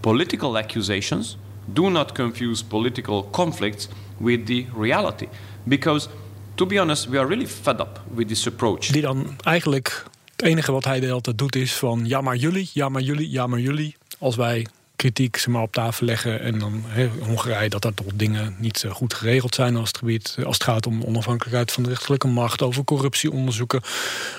political 0.00 0.56
accusations, 0.56 1.36
do 1.64 1.88
not 1.88 2.12
confuse 2.12 2.64
political 2.64 3.28
conflicts 3.30 3.88
with 4.16 4.46
the 4.46 4.64
reality. 4.80 5.26
Because, 5.62 6.08
to 6.54 6.66
be 6.66 6.80
honest, 6.80 7.08
we 7.08 7.18
are 7.18 7.28
really 7.28 7.46
fed 7.46 7.80
up 7.80 8.00
with 8.14 8.28
this 8.28 8.46
approach. 8.46 8.86
Die 8.86 9.02
dan 9.02 9.36
eigenlijk 9.42 10.04
het 10.30 10.42
enige 10.42 10.72
wat 10.72 10.84
hij 10.84 11.00
de 11.00 11.06
hele 11.06 11.20
tijd 11.20 11.38
doet 11.38 11.56
is 11.56 11.74
van 11.74 12.02
ja 12.04 12.20
maar 12.20 12.36
jullie, 12.36 12.70
ja 12.72 12.88
maar 12.88 13.02
jullie, 13.02 13.30
ja 13.30 13.46
maar 13.46 13.60
jullie. 13.60 13.96
Als 14.18 14.36
wij 14.36 14.66
kritiek 14.96 15.36
zeg 15.36 15.46
maar, 15.46 15.62
op 15.62 15.72
tafel 15.72 16.06
leggen 16.06 16.40
en 16.40 16.58
dan 16.58 16.82
he, 16.86 17.08
Hongarije 17.20 17.68
dat 17.68 17.84
er 17.84 17.94
toch 17.94 18.06
dingen 18.14 18.56
niet 18.58 18.84
eh, 18.84 18.90
goed 18.90 19.14
geregeld 19.14 19.54
zijn 19.54 19.76
als 19.76 19.88
het, 19.88 19.98
gebied, 19.98 20.36
als 20.44 20.54
het 20.54 20.64
gaat 20.64 20.86
om 20.86 21.02
onafhankelijkheid 21.02 21.72
van 21.72 21.82
de 21.82 21.88
rechterlijke 21.88 22.26
macht, 22.26 22.62
over 22.62 22.84
corruptieonderzoeken, 22.84 23.82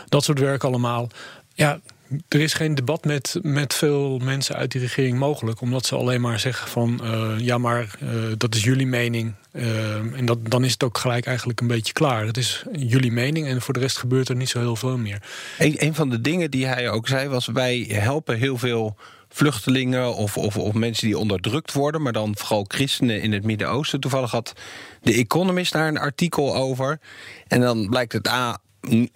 dat 0.10 0.24
soort 0.24 0.40
werk 0.40 0.64
allemaal. 0.64 1.10
Ja, 1.54 1.80
er 2.28 2.40
is 2.40 2.54
geen 2.54 2.76
debat 2.76 3.06
met, 3.06 3.40
met 3.42 3.74
veel 3.74 4.18
mensen 4.18 4.56
uit 4.56 4.72
die 4.72 4.82
regering 4.82 5.18
mogelijk. 5.18 5.62
Omdat 5.62 5.86
ze 5.86 5.96
alleen 5.96 6.22
maar 6.22 6.40
zeggen 6.40 6.68
van 6.68 7.04
eh, 7.04 7.34
ja, 7.38 7.58
maar 7.58 7.96
eh, 8.00 8.10
dat 8.38 8.56
is 8.56 8.64
jullie 8.64 8.88
mening. 8.88 9.34
Eh, 9.52 9.96
en 9.96 10.26
dat, 10.26 10.38
dan 10.50 10.64
is 10.64 10.72
het 10.72 10.84
ook 10.84 10.98
gelijk 10.98 11.26
eigenlijk 11.26 11.62
een 11.62 11.68
beetje 11.68 11.94
klaar. 11.94 12.26
Het 12.26 12.38
is 12.38 12.64
jullie 12.72 13.12
mening 13.12 13.48
en 13.48 13.62
voor 13.62 13.74
de 13.74 13.80
rest 13.80 13.98
gebeurt 13.98 14.30
er 14.30 14.36
niet 14.36 14.50
zo 14.50 14.60
heel 14.60 14.76
veel 14.76 14.98
meer. 14.98 15.22
Een, 15.58 15.76
een 15.78 15.96
van 15.96 16.10
de 16.10 16.22
dingen 16.22 16.52
die 16.52 16.66
hij 16.66 16.90
ook 16.90 17.08
zei 17.08 17.28
was: 17.28 17.46
wij 17.46 17.86
helpen 17.90 18.38
heel 18.38 18.58
veel 18.58 18.98
vluchtelingen 19.30 20.16
of, 20.16 20.38
of, 20.38 20.58
of 20.58 20.74
mensen 20.74 21.08
die 21.08 21.18
onderdrukt 21.18 21.74
worden, 21.74 22.02
maar 22.02 22.14
dan 22.14 22.38
vooral 22.38 22.66
christenen 22.68 23.22
in 23.22 23.34
het 23.34 23.44
Midden-Oosten. 23.44 24.00
Toevallig 24.00 24.32
had 24.32 24.54
de 25.02 25.14
Economist 25.14 25.74
daar 25.74 25.88
een 25.88 25.98
artikel 25.98 26.56
over. 26.56 27.00
En 27.48 27.62
dan 27.62 27.90
blijkt 27.90 28.14
het 28.14 28.28
A 28.28 28.58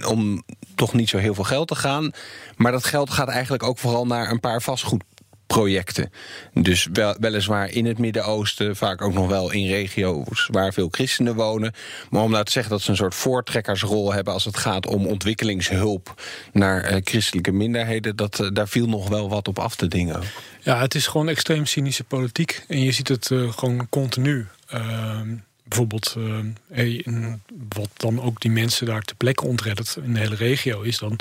om 0.08 0.44
toch 0.76 0.94
niet 0.94 1.10
zo 1.10 1.18
heel 1.18 1.34
veel 1.34 1.44
geld 1.44 1.68
te 1.68 1.76
gaan. 1.76 2.12
Maar 2.56 2.72
dat 2.72 2.84
geld 2.84 3.10
gaat 3.10 3.28
eigenlijk 3.28 3.64
ook 3.64 3.78
vooral 3.78 4.06
naar 4.06 4.32
een 4.32 4.40
paar 4.40 4.62
vastgoedprojecten. 5.52 6.12
Dus 6.54 6.88
wel, 6.94 7.16
weliswaar 7.20 7.70
in 7.70 7.86
het 7.86 7.98
Midden-Oosten, 7.98 8.76
vaak 8.76 9.02
ook 9.02 9.14
nog 9.14 9.28
wel 9.28 9.52
in 9.52 9.68
regio's 9.68 10.48
waar 10.52 10.74
veel 10.74 10.88
christenen 10.92 11.36
wonen. 11.36 11.74
Maar 12.10 12.22
om 12.22 12.32
nou 12.32 12.44
te 12.44 12.52
zeggen 12.52 12.72
dat 12.72 12.82
ze 12.82 12.90
een 12.90 12.96
soort 12.96 13.16
voortrekkersrol 13.16 14.14
hebben 14.14 14.34
als 14.34 14.46
het 14.46 14.58
gaat 14.58 14.88
om 14.88 15.08
ontwikkelingshulp 15.08 16.22
naar 16.54 16.84
eh, 16.84 17.02
christelijke 17.04 17.52
minderheden, 17.52 18.16
dat, 18.16 18.40
eh, 18.40 18.48
daar 18.54 18.68
viel 18.68 18.88
nog 18.88 19.10
wel 19.10 19.30
wat 19.30 19.48
op 19.48 19.60
af 19.60 19.76
te 19.76 19.88
dingen. 19.88 20.22
Ja, 20.60 20.80
het 20.80 20.96
is 20.96 21.08
gewoon 21.08 21.30
extreem 21.30 21.66
cynische 21.66 22.04
politiek. 22.04 22.64
En 22.68 22.82
je 22.82 22.92
ziet 22.92 23.08
het 23.08 23.32
eh, 23.32 23.52
gewoon 23.54 23.88
continu. 23.90 24.48
Ehm, 24.68 25.36
bijvoorbeeld, 25.64 26.16
wat 27.70 27.90
dan 27.94 28.22
ook 28.22 28.42
die 28.42 28.52
mensen 28.52 28.86
daar 28.86 29.02
ter 29.02 29.16
plekke 29.16 29.46
ontreddert 29.46 29.98
in 30.04 30.14
de 30.14 30.20
hele 30.20 30.36
regio, 30.36 30.82
is 30.82 30.98
dan 30.98 31.20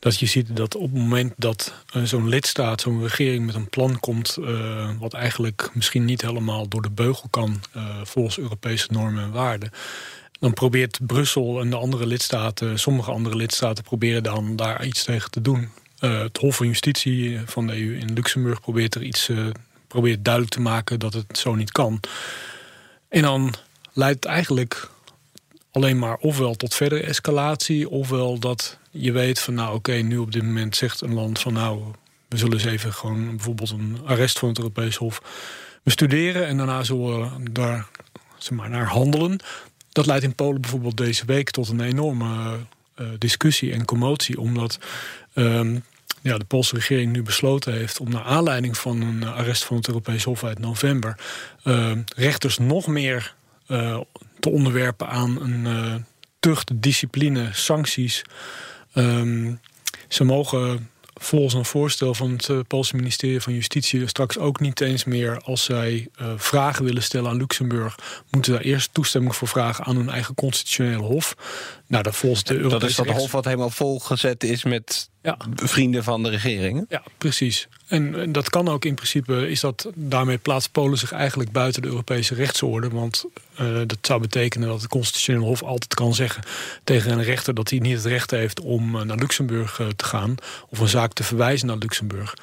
dat 0.00 0.18
je 0.18 0.26
ziet 0.26 0.56
dat 0.56 0.74
op 0.74 0.82
het 0.82 0.92
moment 0.92 1.32
dat 1.36 1.74
eh, 1.92 2.02
zo'n 2.02 2.28
lidstaat, 2.28 2.80
zo'n 2.80 3.02
regering 3.02 3.46
met 3.46 3.54
een 3.54 3.68
plan 3.68 4.00
komt, 4.00 4.36
eh, 4.36 4.90
wat 4.98 5.12
eigenlijk 5.12 5.70
misschien 5.74 6.04
niet 6.04 6.22
helemaal 6.22 6.68
door 6.68 6.82
de 6.82 6.90
beugel 6.90 7.28
kan 7.30 7.60
eh, 7.72 7.84
volgens 8.02 8.38
Europese 8.38 8.86
normen 8.90 9.22
en 9.22 9.32
waarden. 9.32 9.70
Dan 10.38 10.52
probeert 10.52 10.98
Brussel 11.06 11.60
en 11.60 11.70
de 11.70 11.76
andere 11.76 12.06
lidstaten, 12.06 12.78
sommige 12.78 13.10
andere 13.10 13.36
lidstaten, 13.36 13.84
proberen 13.84 14.22
dan 14.22 14.56
daar 14.56 14.84
iets 14.84 15.04
tegen 15.04 15.30
te 15.30 15.40
doen. 15.40 15.68
Het 15.98 16.36
Hof 16.36 16.56
van 16.56 16.66
Justitie 16.66 17.40
van 17.46 17.66
de 17.66 17.72
EU 17.72 17.98
in 17.98 18.12
Luxemburg 18.12 18.60
probeert 18.60 18.94
er 18.94 19.02
iets 19.02 19.30
probeert 19.86 20.24
duidelijk 20.24 20.54
te 20.54 20.60
maken 20.60 20.98
dat 20.98 21.12
het 21.12 21.38
zo 21.38 21.54
niet 21.54 21.72
kan. 21.72 22.00
En 23.08 23.22
dan 23.22 23.54
leidt 23.92 24.24
het 24.24 24.32
eigenlijk 24.32 24.90
alleen 25.70 25.98
maar 25.98 26.16
ofwel 26.16 26.54
tot 26.54 26.74
verdere 26.74 27.02
escalatie, 27.02 27.88
ofwel 27.88 28.38
dat 28.38 28.78
je 28.90 29.12
weet 29.12 29.40
van 29.40 29.54
nou 29.54 29.74
oké, 29.74 29.92
nu 29.92 30.18
op 30.18 30.32
dit 30.32 30.42
moment 30.42 30.76
zegt 30.76 31.00
een 31.00 31.14
land 31.14 31.38
van 31.38 31.52
nou, 31.52 31.82
we 32.28 32.36
zullen 32.36 32.54
eens 32.54 32.64
even 32.64 32.92
gewoon 32.92 33.36
bijvoorbeeld 33.36 33.70
een 33.70 33.98
arrest 34.04 34.38
van 34.38 34.48
het 34.48 34.58
Europees 34.58 34.96
Hof 34.96 35.22
bestuderen 35.82 36.46
en 36.46 36.56
daarna 36.56 36.82
zullen 36.82 37.42
we 37.42 37.50
daar 37.50 37.86
zeg 38.38 38.58
maar, 38.58 38.70
naar 38.70 38.86
handelen. 38.86 39.40
Dat 39.92 40.06
leidt 40.06 40.24
in 40.24 40.34
Polen 40.34 40.60
bijvoorbeeld 40.60 40.96
deze 40.96 41.24
week 41.24 41.50
tot 41.50 41.68
een 41.68 41.80
enorme 41.80 42.58
uh, 42.96 43.08
discussie 43.18 43.72
en 43.72 43.84
commotie, 43.84 44.40
omdat 44.40 44.78
um, 45.34 45.84
ja, 46.22 46.38
de 46.38 46.44
Poolse 46.44 46.74
regering 46.74 47.12
nu 47.12 47.22
besloten 47.22 47.72
heeft 47.72 48.00
om 48.00 48.10
naar 48.10 48.24
aanleiding 48.24 48.78
van 48.78 49.00
een 49.00 49.24
arrest 49.24 49.64
van 49.64 49.76
het 49.76 49.88
Europees 49.88 50.24
Hof 50.24 50.44
uit 50.44 50.58
november 50.58 51.18
uh, 51.64 51.92
rechters 52.16 52.58
nog 52.58 52.86
meer 52.86 53.34
uh, 53.68 54.00
te 54.40 54.50
onderwerpen 54.50 55.08
aan 55.08 55.40
een 55.40 55.64
uh, 55.64 55.94
tucht, 56.40 56.70
discipline, 56.74 57.48
sancties. 57.52 58.22
Um, 58.94 59.60
ze 60.08 60.24
mogen 60.24 60.88
volgens 61.14 61.54
een 61.54 61.64
voorstel 61.64 62.14
van 62.14 62.30
het 62.30 62.48
uh, 62.48 62.58
Poolse 62.66 62.96
ministerie 62.96 63.40
van 63.40 63.52
Justitie 63.52 64.08
straks 64.08 64.38
ook 64.38 64.60
niet 64.60 64.80
eens 64.80 65.04
meer 65.04 65.40
als 65.40 65.64
zij 65.64 66.08
uh, 66.20 66.32
vragen 66.36 66.84
willen 66.84 67.02
stellen 67.02 67.30
aan 67.30 67.36
Luxemburg, 67.36 68.22
moeten 68.30 68.52
daar 68.52 68.60
eerst 68.60 68.94
toestemming 68.94 69.36
voor 69.36 69.48
vragen 69.48 69.84
aan 69.84 69.96
hun 69.96 70.08
eigen 70.08 70.34
constitutionele 70.34 71.02
hof. 71.02 71.36
Nou, 71.86 72.02
dat 72.02 72.16
volgens 72.16 72.44
de 72.44 72.54
Europese 72.54 72.80
Dat 72.80 72.90
is 72.90 72.96
dat 72.96 73.06
rechts... 73.06 73.20
hof 73.20 73.32
wat 73.32 73.44
helemaal 73.44 73.70
volgezet 73.70 74.44
is 74.44 74.64
met 74.64 75.10
ja. 75.22 75.36
vrienden 75.54 76.04
van 76.04 76.22
de 76.22 76.28
regering. 76.28 76.84
Ja, 76.88 77.02
precies. 77.18 77.68
En, 77.86 78.20
en, 78.20 78.32
dat 78.32 78.50
kan 78.50 78.68
ook 78.68 78.84
in 78.84 78.94
principe, 78.94 79.50
is 79.50 79.60
dat 79.60 79.90
daarmee 79.94 80.38
plaatst 80.38 80.72
Polen 80.72 80.98
zich 80.98 81.12
eigenlijk 81.12 81.52
buiten 81.52 81.82
de 81.82 81.88
Europese 81.88 82.34
rechtsorde. 82.34 82.88
Want 82.88 83.24
uh, 83.60 83.80
dat 83.86 83.98
zou 84.00 84.20
betekenen 84.20 84.68
dat 84.68 84.80
het 84.80 84.90
Constitutioneel 84.90 85.44
Hof 85.44 85.62
altijd 85.62 85.94
kan 85.94 86.14
zeggen 86.14 86.42
tegen 86.84 87.12
een 87.12 87.22
rechter 87.22 87.54
dat 87.54 87.70
hij 87.70 87.78
niet 87.78 87.96
het 87.96 88.04
recht 88.04 88.30
heeft 88.30 88.60
om 88.60 88.96
uh, 88.96 89.02
naar 89.02 89.16
Luxemburg 89.16 89.78
uh, 89.78 89.86
te 89.96 90.04
gaan 90.04 90.34
of 90.68 90.78
een 90.78 90.88
zaak 90.88 91.12
te 91.12 91.22
verwijzen 91.22 91.66
naar 91.66 91.76
Luxemburg. 91.76 92.34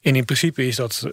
En 0.00 0.16
in 0.16 0.24
principe 0.24 0.66
is 0.66 0.76
dat 0.76 1.06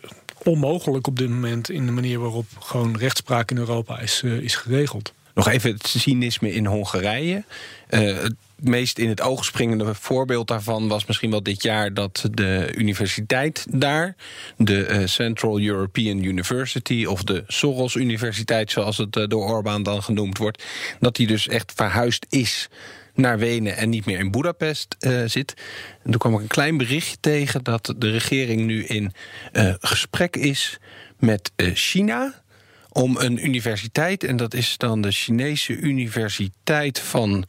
onmogelijk 0.43 1.08
op 1.08 1.17
dit 1.17 1.30
moment 1.30 1.69
in 1.69 1.86
de 1.86 1.91
manier 1.91 2.19
waarop 2.19 2.45
gewoon 2.60 2.97
rechtspraak 2.97 3.51
in 3.51 3.58
Europa 3.58 3.99
is, 3.99 4.23
is 4.23 4.56
geregeld. 4.56 5.13
Nog 5.34 5.47
even 5.47 5.71
het 5.71 5.88
cynisme 5.88 6.53
in 6.53 6.65
Hongarije. 6.65 7.43
Uh, 7.89 8.25
meest 8.60 9.00
in 9.00 9.10
het 9.10 9.22
oog 9.22 9.46
springende 9.46 9.93
voorbeeld 9.93 10.48
daarvan 10.48 10.88
was 10.88 11.06
misschien 11.06 11.32
wel 11.32 11.43
dit 11.43 11.63
jaar 11.63 11.93
dat 11.93 12.30
de 12.32 12.74
universiteit 12.76 13.65
daar, 13.70 14.15
de 14.58 14.88
uh, 14.89 15.08
Central 15.08 15.60
European 15.60 16.24
University 16.24 17.06
of 17.06 17.24
de 17.24 17.43
Soros 17.48 17.96
Universiteit, 17.96 18.72
zoals 18.72 18.98
het 18.98 19.15
uh, 19.15 19.28
door 19.28 19.50
Orbán 19.50 19.84
dan 19.84 20.04
genoemd 20.04 20.38
wordt, 20.38 20.63
dat 21.00 21.15
die 21.15 21.28
dus 21.28 21.48
echt 21.48 21.74
verhuisd 21.76 22.26
is 22.30 22.70
naar 23.13 23.39
Wenen 23.39 23.78
en 23.78 23.89
niet 23.89 24.06
meer 24.06 24.20
in 24.20 24.32
Budapest 24.32 24.96
uh, 25.00 25.22
zit. 25.26 25.54
En 26.04 26.12
toen 26.12 26.20
kwam 26.20 26.34
ik 26.34 26.39
een 26.39 26.48
klein 26.48 26.78
berichtje 26.78 27.17
tegen 27.20 27.63
dat 27.63 27.93
de 27.98 28.12
regering 28.12 28.62
nu 28.62 28.84
in 28.84 29.13
gesprek 29.80 30.36
is 30.36 30.78
met 31.20 31.52
China 31.74 32.43
om 32.89 33.17
een 33.17 33.46
universiteit. 33.46 34.24
En 34.24 34.38
dat 34.38 34.54
is 34.54 34.78
dan 34.78 35.02
de 35.02 35.12
Chinese 35.12 35.78
Universiteit 35.78 37.00
van. 37.00 37.46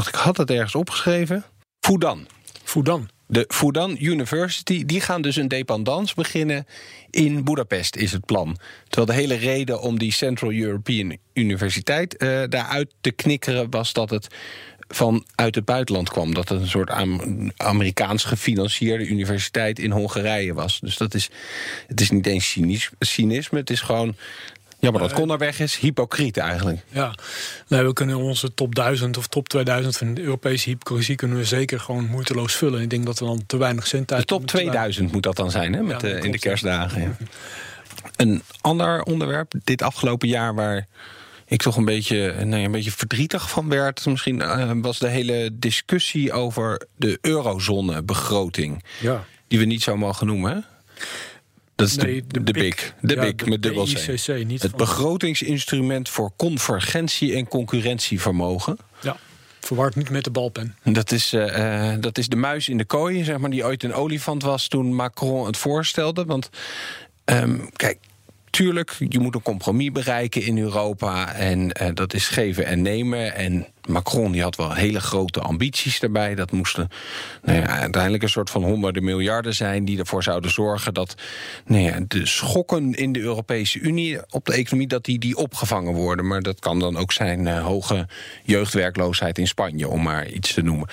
Wacht, 0.00 0.14
ik 0.14 0.20
had 0.20 0.36
het 0.36 0.50
ergens 0.50 0.74
opgeschreven. 0.74 1.44
Fudan. 1.80 2.26
Fudan. 2.64 3.08
De 3.26 3.44
Fudan 3.48 3.96
University, 4.00 4.84
die 4.84 5.00
gaan 5.00 5.22
dus 5.22 5.36
een 5.36 5.48
dependance 5.48 6.14
beginnen 6.14 6.66
in 7.10 7.44
Budapest, 7.44 7.96
is 7.96 8.12
het 8.12 8.26
plan. 8.26 8.58
Terwijl 8.88 9.06
de 9.06 9.22
hele 9.22 9.34
reden 9.34 9.80
om 9.80 9.98
die 9.98 10.12
Central 10.12 10.52
European 10.52 11.16
Universiteit 11.32 12.22
uh, 12.22 12.42
daaruit 12.48 12.94
te 13.00 13.10
knikkeren 13.10 13.70
was 13.70 13.92
dat 13.92 14.10
het 14.10 14.26
vanuit 14.88 15.54
het 15.54 15.64
buitenland 15.64 16.08
kwam. 16.08 16.34
Dat 16.34 16.48
het 16.48 16.60
een 16.60 16.68
soort 16.68 16.90
Amerikaans 17.56 18.24
gefinancierde 18.24 19.06
universiteit 19.06 19.78
in 19.78 19.90
Hongarije 19.90 20.54
was. 20.54 20.80
Dus 20.80 20.96
dat 20.96 21.14
is, 21.14 21.30
het 21.86 22.00
is 22.00 22.10
niet 22.10 22.26
eens 22.26 22.58
cynisme, 22.98 23.58
het 23.58 23.70
is 23.70 23.80
gewoon 23.80 24.16
ja, 24.80 24.90
maar 24.90 25.00
dat 25.00 25.12
kon 25.12 25.30
er 25.30 25.38
weg 25.38 25.60
is. 25.60 25.76
Hypocriet 25.76 26.36
eigenlijk. 26.36 26.78
Ja, 26.88 27.14
nee, 27.68 27.82
we 27.82 27.92
kunnen 27.92 28.16
onze 28.16 28.54
top 28.54 28.74
1000 28.74 29.16
of 29.16 29.26
top 29.26 29.48
2000 29.48 29.96
van 29.96 30.14
de 30.14 30.22
Europese 30.22 30.68
hypocrisie... 30.68 31.16
kunnen 31.16 31.36
we 31.36 31.44
zeker 31.44 31.80
gewoon 31.80 32.06
moeiteloos 32.06 32.54
vullen. 32.54 32.80
Ik 32.80 32.90
denk 32.90 33.06
dat 33.06 33.18
we 33.18 33.24
dan 33.24 33.42
te 33.46 33.56
weinig 33.56 33.86
cent 33.86 34.12
uit... 34.12 34.20
De 34.20 34.26
top 34.26 34.46
2000 34.46 35.12
moet 35.12 35.22
dat 35.22 35.36
dan 35.36 35.50
zijn, 35.50 35.72
hè? 35.72 35.82
Met, 35.82 36.02
ja, 36.02 36.08
uh, 36.08 36.22
in 36.22 36.32
de 36.32 36.38
kerstdagen. 36.38 37.00
Ja. 37.00 37.16
Een 38.16 38.42
ander 38.60 39.02
onderwerp 39.02 39.52
dit 39.64 39.82
afgelopen 39.82 40.28
jaar 40.28 40.54
waar 40.54 40.86
ik 41.46 41.62
toch 41.62 41.76
een 41.76 41.84
beetje, 41.84 42.34
nee, 42.44 42.64
een 42.64 42.72
beetje 42.72 42.90
verdrietig 42.90 43.50
van 43.50 43.68
werd. 43.68 44.06
Misschien 44.06 44.40
uh, 44.40 44.70
was 44.74 44.98
de 44.98 45.08
hele 45.08 45.50
discussie 45.52 46.32
over 46.32 46.86
de 46.96 47.18
eurozonebegroting. 47.20 48.84
Ja. 49.00 49.24
Die 49.48 49.58
we 49.58 49.64
niet 49.64 49.82
zo 49.82 49.96
mogen 49.96 50.26
noemen. 50.26 50.52
Hè? 50.52 50.58
Dat 51.80 51.88
is 51.88 51.96
nee, 51.96 52.24
de, 52.26 52.38
de, 52.38 52.42
de, 52.42 52.52
big. 52.52 52.94
De 53.00 53.14
ja, 53.14 53.20
big 53.20 53.46
met 53.46 53.62
dubbel 53.62 53.84
C. 53.84 54.60
Het 54.60 54.76
begrotingsinstrument 54.76 56.08
voor 56.08 56.30
convergentie 56.36 57.34
en 57.34 57.48
concurrentievermogen. 57.48 58.78
Ja. 59.02 59.16
Verward 59.60 59.96
niet 59.96 60.10
met 60.10 60.24
de 60.24 60.30
balpen. 60.30 60.76
Dat 60.82 61.12
is, 61.12 61.32
uh, 61.32 61.94
dat 62.00 62.18
is 62.18 62.28
de 62.28 62.36
muis 62.36 62.68
in 62.68 62.78
de 62.78 62.84
kooi, 62.84 63.24
zeg 63.24 63.38
maar, 63.38 63.50
die 63.50 63.64
ooit 63.64 63.82
een 63.82 63.94
olifant 63.94 64.42
was 64.42 64.68
toen 64.68 64.94
Macron 64.94 65.46
het 65.46 65.56
voorstelde. 65.56 66.24
Want 66.24 66.50
um, 67.24 67.70
kijk, 67.76 67.98
tuurlijk, 68.50 68.96
je 69.08 69.18
moet 69.18 69.34
een 69.34 69.42
compromis 69.42 69.92
bereiken 69.92 70.42
in 70.42 70.58
Europa. 70.58 71.34
En 71.34 71.60
uh, 71.82 71.88
dat 71.94 72.14
is 72.14 72.28
geven 72.28 72.66
en 72.66 72.82
nemen. 72.82 73.34
En 73.34 73.66
Macron 73.88 74.32
die 74.32 74.42
had 74.42 74.56
wel 74.56 74.72
hele 74.72 75.00
grote 75.00 75.40
ambities 75.40 76.00
daarbij. 76.00 76.34
Dat 76.34 76.50
moesten 76.50 76.88
nou 77.42 77.58
ja, 77.58 77.66
uiteindelijk 77.66 78.22
een 78.22 78.28
soort 78.28 78.50
van 78.50 78.64
honderden 78.64 79.04
miljarden 79.04 79.54
zijn... 79.54 79.84
die 79.84 79.98
ervoor 79.98 80.22
zouden 80.22 80.50
zorgen 80.50 80.94
dat 80.94 81.14
nou 81.66 81.82
ja, 81.82 82.00
de 82.08 82.26
schokken 82.26 82.94
in 82.94 83.12
de 83.12 83.20
Europese 83.20 83.78
Unie... 83.78 84.18
op 84.30 84.44
de 84.46 84.52
economie 84.52 84.88
dat 84.88 85.04
die, 85.04 85.18
die 85.18 85.36
opgevangen 85.36 85.92
worden. 85.92 86.26
Maar 86.26 86.42
dat 86.42 86.60
kan 86.60 86.78
dan 86.78 86.96
ook 86.96 87.12
zijn 87.12 87.46
uh, 87.46 87.64
hoge 87.64 88.08
jeugdwerkloosheid 88.44 89.38
in 89.38 89.48
Spanje... 89.48 89.88
om 89.88 90.02
maar 90.02 90.28
iets 90.28 90.54
te 90.54 90.62
noemen. 90.62 90.86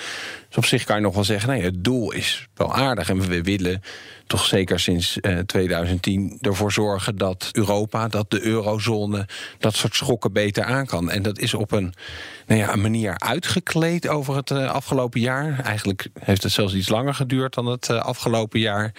Dus 0.48 0.56
op 0.56 0.64
zich 0.64 0.84
kan 0.84 0.96
je 0.96 1.02
nog 1.02 1.14
wel 1.14 1.24
zeggen, 1.24 1.48
nee, 1.48 1.62
het 1.62 1.84
doel 1.84 2.12
is 2.12 2.48
wel 2.54 2.74
aardig. 2.74 3.08
En 3.08 3.28
we 3.28 3.42
willen 3.42 3.82
toch 4.28 4.44
zeker 4.44 4.80
sinds 4.80 5.18
uh, 5.20 5.38
2010 5.38 6.38
ervoor 6.40 6.72
zorgen 6.72 7.16
dat 7.16 7.48
Europa, 7.52 8.08
dat 8.08 8.30
de 8.30 8.42
eurozone... 8.42 9.28
dat 9.58 9.74
soort 9.74 9.94
schokken 9.94 10.32
beter 10.32 10.64
aan 10.64 10.86
kan. 10.86 11.10
En 11.10 11.22
dat 11.22 11.38
is 11.38 11.54
op 11.54 11.72
een 11.72 11.94
nou 12.46 12.60
ja, 12.60 12.72
een 12.72 12.80
manier 12.80 13.18
uitgekleed 13.18 14.08
over 14.08 14.36
het 14.36 14.50
uh, 14.50 14.70
afgelopen 14.70 15.20
jaar. 15.20 15.60
Eigenlijk 15.60 16.08
heeft 16.20 16.42
het 16.42 16.52
zelfs 16.52 16.74
iets 16.74 16.88
langer 16.88 17.14
geduurd 17.14 17.54
dan 17.54 17.66
het 17.66 17.88
uh, 17.88 18.00
afgelopen 18.00 18.60
jaar. 18.60 18.92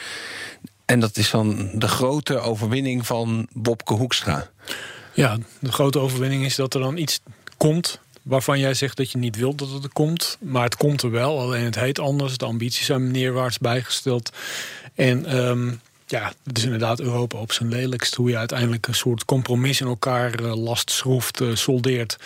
En 0.86 1.00
dat 1.00 1.18
is 1.18 1.30
dan 1.30 1.70
de 1.74 1.88
grote 1.88 2.40
overwinning 2.40 3.06
van 3.06 3.48
Bobke 3.54 3.94
Hoekstra. 3.94 4.50
Ja, 5.14 5.38
de 5.60 5.72
grote 5.72 6.00
overwinning 6.00 6.46
is 6.46 6.56
dat 6.56 6.74
er 6.74 6.82
dan 6.82 6.98
iets 6.98 7.20
komt 7.58 8.00
waarvan 8.30 8.60
jij 8.60 8.74
zegt 8.74 8.98
dat 8.98 9.12
je 9.12 9.18
niet 9.18 9.36
wilt 9.36 9.58
dat 9.58 9.70
het 9.70 9.84
er 9.84 9.94
komt. 9.94 10.38
Maar 10.40 10.64
het 10.64 10.76
komt 10.76 11.02
er 11.02 11.12
wel, 11.12 11.40
alleen 11.40 11.64
het 11.64 11.80
heet 11.80 12.00
anders. 12.00 12.38
De 12.38 12.46
ambities 12.46 12.86
zijn 12.86 13.12
neerwaarts 13.12 13.58
bijgesteld. 13.58 14.32
En 14.96 15.38
um, 15.38 15.82
ja, 16.06 16.34
het 16.44 16.58
is 16.58 16.64
inderdaad 16.64 17.00
Europa 17.00 17.38
op 17.38 17.52
zijn 17.52 17.70
lelijkst. 17.70 18.16
Hoe 18.16 18.30
je 18.30 18.38
uiteindelijk 18.38 18.88
een 18.88 18.96
soort 18.96 19.26
compromis 19.26 19.82
in 19.82 19.88
elkaar 19.88 20.42
uh, 20.42 20.56
last 20.56 20.92
schroeft, 20.92 21.42
uh, 21.42 21.56
soldeert. 21.56 22.18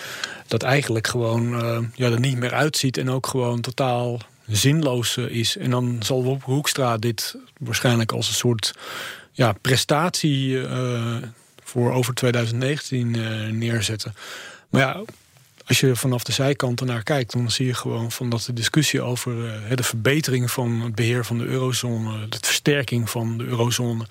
Dat 0.47 0.63
eigenlijk 0.63 1.07
gewoon 1.07 1.53
uh, 1.53 1.79
ja, 1.95 2.09
er 2.09 2.19
niet 2.19 2.37
meer 2.37 2.53
uitziet 2.53 2.97
en 2.97 3.09
ook 3.09 3.27
gewoon 3.27 3.61
totaal 3.61 4.19
zinloos 4.47 5.17
is. 5.17 5.57
En 5.57 5.69
dan 5.69 5.97
zal 5.99 6.23
Wop 6.23 6.43
Hoekstra 6.43 6.97
dit 6.97 7.35
waarschijnlijk 7.57 8.11
als 8.11 8.27
een 8.27 8.33
soort 8.33 8.73
ja, 9.31 9.53
prestatie 9.61 10.61
voor 11.63 11.91
over 11.91 12.13
2019 12.13 13.11
neerzetten. 13.57 14.13
Maar 14.69 14.81
ja, 14.81 15.01
als 15.67 15.79
je 15.79 15.95
vanaf 15.95 16.23
de 16.23 16.31
zijkant 16.31 16.79
ernaar 16.79 17.03
kijkt, 17.03 17.31
dan 17.31 17.51
zie 17.51 17.65
je 17.65 17.73
gewoon 17.73 18.11
van 18.11 18.29
dat 18.29 18.43
de 18.45 18.53
discussie 18.53 19.01
over 19.01 19.35
uh, 19.35 19.75
de 19.75 19.83
verbetering 19.83 20.51
van 20.51 20.81
het 20.81 20.95
beheer 20.95 21.25
van 21.25 21.37
de 21.37 21.45
eurozone, 21.45 22.29
de 22.29 22.37
versterking 22.41 23.09
van 23.09 23.37
de 23.37 23.43
eurozone, 23.43 24.05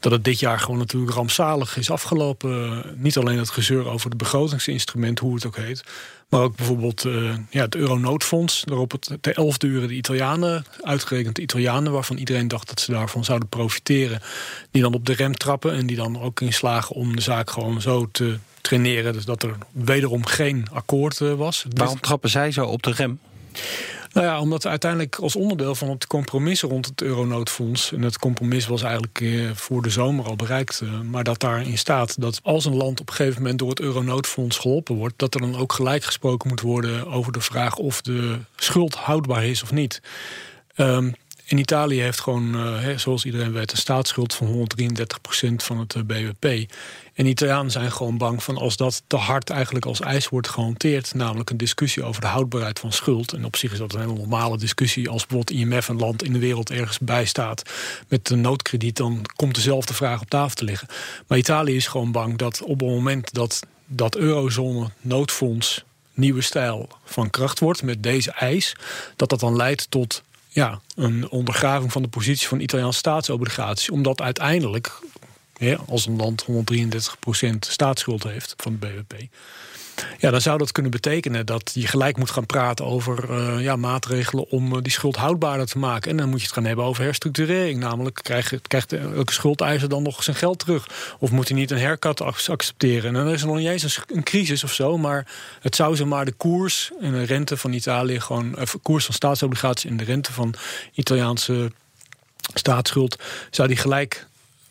dat 0.00 0.12
het 0.12 0.24
dit 0.24 0.40
jaar 0.40 0.60
gewoon 0.60 0.78
natuurlijk 0.78 1.12
rampzalig 1.12 1.76
is 1.76 1.90
afgelopen. 1.90 2.82
Niet 2.96 3.16
alleen 3.16 3.38
het 3.38 3.50
gezeur 3.50 3.88
over 3.88 4.08
het 4.08 4.18
begrotingsinstrument, 4.18 5.18
hoe 5.18 5.34
het 5.34 5.46
ook 5.46 5.56
heet. 5.56 5.84
Maar 6.28 6.40
ook 6.40 6.56
bijvoorbeeld 6.56 7.04
uh, 7.04 7.34
ja, 7.50 7.62
het 7.62 7.74
Euronoodfonds. 7.74 8.62
Waarop 8.64 8.92
het 8.92 9.16
de 9.20 9.32
elfde 9.32 9.66
uren 9.66 9.88
de 9.88 9.94
Italianen, 9.94 10.64
uitgerekend 10.80 11.36
de 11.36 11.42
Italianen... 11.42 11.92
waarvan 11.92 12.16
iedereen 12.16 12.48
dacht 12.48 12.68
dat 12.68 12.80
ze 12.80 12.92
daarvan 12.92 13.24
zouden 13.24 13.48
profiteren... 13.48 14.20
die 14.70 14.82
dan 14.82 14.94
op 14.94 15.06
de 15.06 15.12
rem 15.12 15.34
trappen 15.36 15.72
en 15.72 15.86
die 15.86 15.96
dan 15.96 16.20
ook 16.20 16.40
in 16.40 16.52
slagen 16.52 16.96
om 16.96 17.16
de 17.16 17.22
zaak 17.22 17.50
gewoon 17.50 17.80
zo 17.80 18.08
te 18.12 18.38
traineren. 18.60 19.12
Dus 19.12 19.24
dat 19.24 19.42
er 19.42 19.56
wederom 19.72 20.26
geen 20.26 20.66
akkoord 20.72 21.20
uh, 21.20 21.34
was. 21.34 21.64
Waarom 21.68 22.00
trappen 22.00 22.30
zij 22.30 22.52
zo 22.52 22.64
op 22.64 22.82
de 22.82 22.90
rem? 22.90 23.20
Nou 24.12 24.26
ja, 24.26 24.40
omdat 24.40 24.66
uiteindelijk 24.66 25.16
als 25.16 25.36
onderdeel 25.36 25.74
van 25.74 25.90
het 25.90 26.06
compromis 26.06 26.62
rond 26.62 26.86
het 26.86 27.02
euronoodfonds... 27.02 27.92
en 27.92 28.02
het 28.02 28.18
compromis 28.18 28.66
was 28.66 28.82
eigenlijk 28.82 29.20
eh, 29.20 29.50
voor 29.54 29.82
de 29.82 29.90
zomer 29.90 30.24
al 30.24 30.36
bereikt... 30.36 30.80
Eh, 30.80 31.00
maar 31.00 31.24
dat 31.24 31.40
daarin 31.40 31.78
staat 31.78 32.20
dat 32.20 32.40
als 32.42 32.64
een 32.64 32.76
land 32.76 33.00
op 33.00 33.08
een 33.08 33.14
gegeven 33.14 33.42
moment... 33.42 33.58
door 33.58 33.68
het 33.68 33.80
euronoodfonds 33.80 34.58
geholpen 34.58 34.94
wordt... 34.94 35.14
dat 35.16 35.34
er 35.34 35.40
dan 35.40 35.56
ook 35.56 35.72
gelijk 35.72 36.04
gesproken 36.04 36.48
moet 36.48 36.60
worden 36.60 37.06
over 37.06 37.32
de 37.32 37.40
vraag... 37.40 37.76
of 37.76 38.02
de 38.02 38.38
schuld 38.56 38.94
houdbaar 38.94 39.44
is 39.44 39.62
of 39.62 39.72
niet. 39.72 40.02
Um, 40.76 41.14
in 41.50 41.58
Italië 41.58 42.00
heeft 42.00 42.20
gewoon, 42.20 42.54
uh, 42.56 42.96
zoals 42.96 43.24
iedereen 43.24 43.52
weet, 43.52 43.72
een 43.72 43.78
staatsschuld 43.78 44.34
van 44.34 44.46
133% 44.46 45.54
van 45.56 45.78
het 45.78 45.94
uh, 45.94 46.02
BBP. 46.02 46.72
En 47.14 47.26
Italianen 47.26 47.70
zijn 47.70 47.92
gewoon 47.92 48.18
bang 48.18 48.42
van 48.42 48.56
als 48.56 48.76
dat 48.76 49.02
te 49.06 49.16
hard 49.16 49.50
eigenlijk 49.50 49.84
als 49.84 50.00
eis 50.00 50.28
wordt 50.28 50.48
gehanteerd, 50.48 51.14
namelijk 51.14 51.50
een 51.50 51.56
discussie 51.56 52.04
over 52.04 52.20
de 52.20 52.26
houdbaarheid 52.26 52.78
van 52.78 52.92
schuld. 52.92 53.32
En 53.32 53.44
op 53.44 53.56
zich 53.56 53.72
is 53.72 53.78
dat 53.78 53.94
een 53.94 54.00
hele 54.00 54.12
normale 54.12 54.58
discussie. 54.58 55.08
Als 55.08 55.26
bijvoorbeeld 55.26 55.60
IMF 55.60 55.88
een 55.88 55.98
land 55.98 56.22
in 56.22 56.32
de 56.32 56.38
wereld 56.38 56.70
ergens 56.70 56.98
bijstaat 56.98 57.62
met 58.08 58.30
een 58.30 58.40
noodkrediet, 58.40 58.96
dan 58.96 59.26
komt 59.36 59.54
dezelfde 59.54 59.94
vraag 59.94 60.20
op 60.20 60.30
tafel 60.30 60.54
te 60.54 60.64
liggen. 60.64 60.88
Maar 61.26 61.38
Italië 61.38 61.76
is 61.76 61.86
gewoon 61.86 62.12
bang 62.12 62.38
dat 62.38 62.62
op 62.62 62.80
het 62.80 62.88
moment 62.88 63.34
dat 63.34 63.60
dat 63.86 64.16
eurozone 64.16 64.90
noodfonds 65.00 65.84
nieuwe 66.14 66.40
stijl 66.40 66.88
van 67.04 67.30
kracht 67.30 67.58
wordt 67.58 67.82
met 67.82 68.02
deze 68.02 68.30
eis, 68.30 68.76
dat 69.16 69.30
dat 69.30 69.40
dan 69.40 69.56
leidt 69.56 69.90
tot 69.90 70.22
ja, 70.58 70.80
een 70.94 71.28
ondergraving 71.28 71.92
van 71.92 72.02
de 72.02 72.08
positie 72.08 72.48
van 72.48 72.60
Italiaanse 72.60 72.98
staatsobligaties. 72.98 73.90
Omdat 73.90 74.20
uiteindelijk, 74.20 75.00
als 75.86 76.06
een 76.06 76.16
land 76.16 76.46
133% 76.46 77.58
staatsschuld 77.58 78.22
heeft 78.22 78.54
van 78.56 78.78
de 78.80 78.86
BBP, 78.86 79.14
ja, 80.18 80.30
dan 80.30 80.40
zou 80.40 80.58
dat 80.58 80.72
kunnen 80.72 80.90
betekenen 80.90 81.46
dat 81.46 81.70
je 81.74 81.86
gelijk 81.86 82.16
moet 82.16 82.30
gaan 82.30 82.46
praten 82.46 82.84
over 82.84 83.30
uh, 83.30 83.62
ja, 83.62 83.76
maatregelen 83.76 84.50
om 84.50 84.74
uh, 84.74 84.82
die 84.82 84.92
schuld 84.92 85.16
houdbaarder 85.16 85.66
te 85.66 85.78
maken. 85.78 86.10
En 86.10 86.16
dan 86.16 86.28
moet 86.28 86.38
je 86.38 86.46
het 86.46 86.54
gaan 86.54 86.64
hebben 86.64 86.84
over 86.84 87.04
herstructurering. 87.04 87.80
Namelijk, 87.80 88.20
krijgt, 88.22 88.68
krijgt 88.68 88.92
elke 88.92 89.32
schuldeiser 89.32 89.88
dan 89.88 90.02
nog 90.02 90.22
zijn 90.22 90.36
geld 90.36 90.58
terug? 90.58 90.88
Of 91.18 91.30
moet 91.30 91.48
hij 91.48 91.58
niet 91.58 91.70
een 91.70 91.80
haircut 91.80 92.20
accepteren? 92.20 93.16
En 93.16 93.24
dan 93.24 93.32
is 93.32 93.40
er 93.40 93.46
nog 93.46 93.56
niet 93.56 93.68
eens 93.68 94.02
een, 94.06 94.22
crisis 94.22 94.64
of 94.64 94.72
zo, 94.72 94.98
maar 94.98 95.26
het 95.60 95.76
zou 95.76 95.96
zomaar 95.96 96.24
de 96.24 96.32
koers 96.32 96.90
en 97.00 97.12
de 97.12 97.22
rente 97.22 97.56
van 97.56 97.72
Italië 97.72 98.20
gewoon, 98.20 98.56
eh, 98.56 98.66
koers 98.82 99.04
van 99.04 99.14
staatsobligaties 99.14 99.90
en 99.90 99.96
de 99.96 100.04
rente 100.04 100.32
van 100.32 100.54
Italiaanse 100.94 101.72
staatsschuld, 102.54 103.16
zou 103.50 103.68
die 103.68 103.76
gelijk 103.76 104.26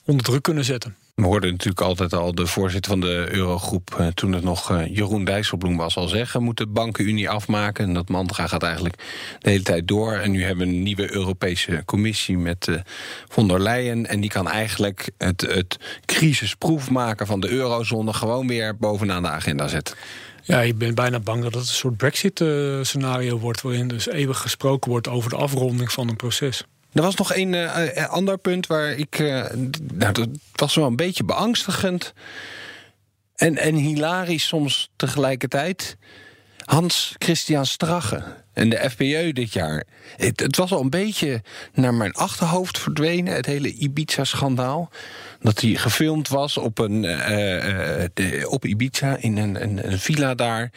onder 0.05 0.25
druk 0.25 0.43
kunnen 0.43 0.65
zetten. 0.65 0.95
We 1.17 1.23
hoorden 1.23 1.51
natuurlijk 1.51 1.81
altijd 1.81 2.13
al 2.13 2.35
de 2.35 2.47
voorzitter 2.47 2.91
van 2.91 2.99
de 2.99 3.27
Eurogroep... 3.31 3.95
Eh, 3.97 4.07
toen 4.07 4.31
het 4.31 4.43
nog 4.43 4.71
eh, 4.71 4.95
Jeroen 4.95 5.23
Dijsselbloem 5.25 5.77
was 5.77 5.95
al 5.95 6.07
zeggen... 6.07 6.43
moet 6.43 6.57
de 6.57 6.67
bankenunie 6.67 7.29
afmaken. 7.29 7.85
En 7.85 7.93
dat 7.93 8.09
mantra 8.09 8.47
gaat 8.47 8.63
eigenlijk 8.63 8.95
de 9.39 9.49
hele 9.49 9.63
tijd 9.63 9.87
door. 9.87 10.13
En 10.13 10.31
nu 10.31 10.43
hebben 10.43 10.67
we 10.67 10.73
een 10.73 10.83
nieuwe 10.83 11.13
Europese 11.13 11.83
commissie 11.85 12.37
met 12.37 12.67
uh, 12.67 12.75
von 13.27 13.47
der 13.47 13.61
Leyen... 13.61 14.07
en 14.07 14.19
die 14.19 14.29
kan 14.29 14.49
eigenlijk 14.49 15.09
het, 15.17 15.41
het 15.41 15.77
crisisproef 16.05 16.89
maken 16.89 17.27
van 17.27 17.39
de 17.39 17.49
eurozone... 17.49 18.13
gewoon 18.13 18.47
weer 18.47 18.77
bovenaan 18.77 19.21
de 19.21 19.29
agenda 19.29 19.67
zetten. 19.67 19.95
Ja, 20.43 20.61
ik 20.61 20.77
ben 20.77 20.95
bijna 20.95 21.19
bang 21.19 21.43
dat 21.43 21.53
het 21.53 21.61
een 21.61 21.67
soort 21.67 21.97
Brexit-scenario 21.97 23.39
wordt... 23.39 23.61
waarin 23.61 23.87
dus 23.87 24.07
eeuwig 24.07 24.37
gesproken 24.37 24.91
wordt 24.91 25.07
over 25.07 25.29
de 25.29 25.35
afronding 25.35 25.91
van 25.91 26.09
een 26.09 26.15
proces. 26.15 26.63
Er 26.93 27.01
was 27.01 27.15
nog 27.15 27.35
een 27.35 27.53
uh, 27.53 28.07
ander 28.09 28.37
punt 28.37 28.67
waar 28.67 28.91
ik. 28.91 29.19
Uh, 29.19 29.45
dat 29.81 30.27
was 30.55 30.75
wel 30.75 30.85
een 30.85 30.95
beetje 30.95 31.23
beangstigend. 31.23 32.13
En, 33.35 33.57
en 33.57 33.75
hilarisch 33.75 34.47
soms 34.47 34.89
tegelijkertijd. 34.95 35.97
Hans 36.57 37.15
Christian 37.17 37.65
Strache 37.65 38.23
en 38.53 38.69
de 38.69 38.89
FPÖ 38.89 39.31
dit 39.31 39.53
jaar. 39.53 39.83
Het, 40.17 40.39
het, 40.39 40.55
was 40.55 40.71
al 40.71 40.81
een 40.81 40.89
beetje 40.89 41.41
naar 41.73 41.93
mijn 41.93 42.13
achterhoofd 42.13 42.79
verdwenen, 42.79 43.33
het 43.33 43.45
hele 43.45 43.73
Ibiza-schandaal. 43.73 44.89
Dat 45.39 45.61
hij 45.61 45.75
gefilmd 45.75 46.27
was 46.27 46.57
op, 46.57 46.79
een, 46.79 47.05
op 48.47 48.65
Ibiza 48.65 49.17
in 49.19 49.37
een, 49.37 49.87
een 49.91 49.99
villa 49.99 50.35
daar 50.35 50.71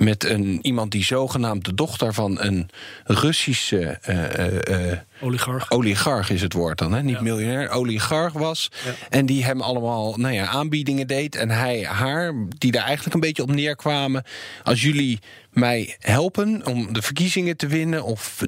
met 0.00 0.24
een, 0.24 0.58
iemand 0.62 0.90
die 0.90 1.04
zogenaamd 1.04 1.64
de 1.64 1.74
dochter 1.74 2.14
van 2.14 2.40
een 2.40 2.68
Russische. 3.04 3.98
Uh, 4.08 4.90
uh, 4.90 4.98
oligarch. 5.20 5.70
Oligarch 5.70 6.30
is 6.30 6.42
het 6.42 6.52
woord 6.52 6.78
dan, 6.78 6.92
hè? 6.92 7.02
niet 7.02 7.20
miljonair. 7.20 7.70
Oligarch 7.70 8.32
was. 8.32 8.70
En 9.08 9.26
die 9.26 9.44
hem 9.44 9.60
allemaal 9.60 10.16
nou 10.16 10.34
ja, 10.34 10.46
aanbiedingen 10.46 11.06
deed. 11.06 11.36
En 11.36 11.50
hij 11.50 11.84
haar, 11.84 12.34
die 12.48 12.72
daar 12.72 12.84
eigenlijk 12.84 13.14
een 13.14 13.20
beetje 13.20 13.42
op 13.42 13.50
neerkwamen. 13.50 14.24
Als 14.62 14.82
jullie 14.82 15.18
mij 15.50 15.96
helpen 15.98 16.66
om 16.66 16.92
de 16.92 17.02
verkiezingen 17.02 17.56
te 17.56 17.66
winnen... 17.66 18.04
of 18.04 18.44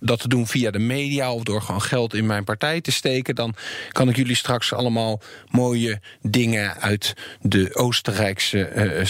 dat 0.00 0.20
te 0.20 0.28
doen 0.28 0.46
via 0.46 0.70
de 0.70 0.78
media 0.78 1.32
of 1.32 1.42
door 1.42 1.62
gewoon 1.62 1.82
geld 1.82 2.14
in 2.14 2.26
mijn 2.26 2.44
partij 2.44 2.80
te 2.80 2.92
steken... 2.92 3.34
dan 3.34 3.54
kan 3.92 4.08
ik 4.08 4.16
jullie 4.16 4.36
straks 4.36 4.72
allemaal 4.72 5.20
mooie 5.50 6.00
dingen 6.22 6.80
uit 6.80 7.14
de 7.40 7.74
Oostenrijkse 7.74 8.72
uh, 8.74 9.04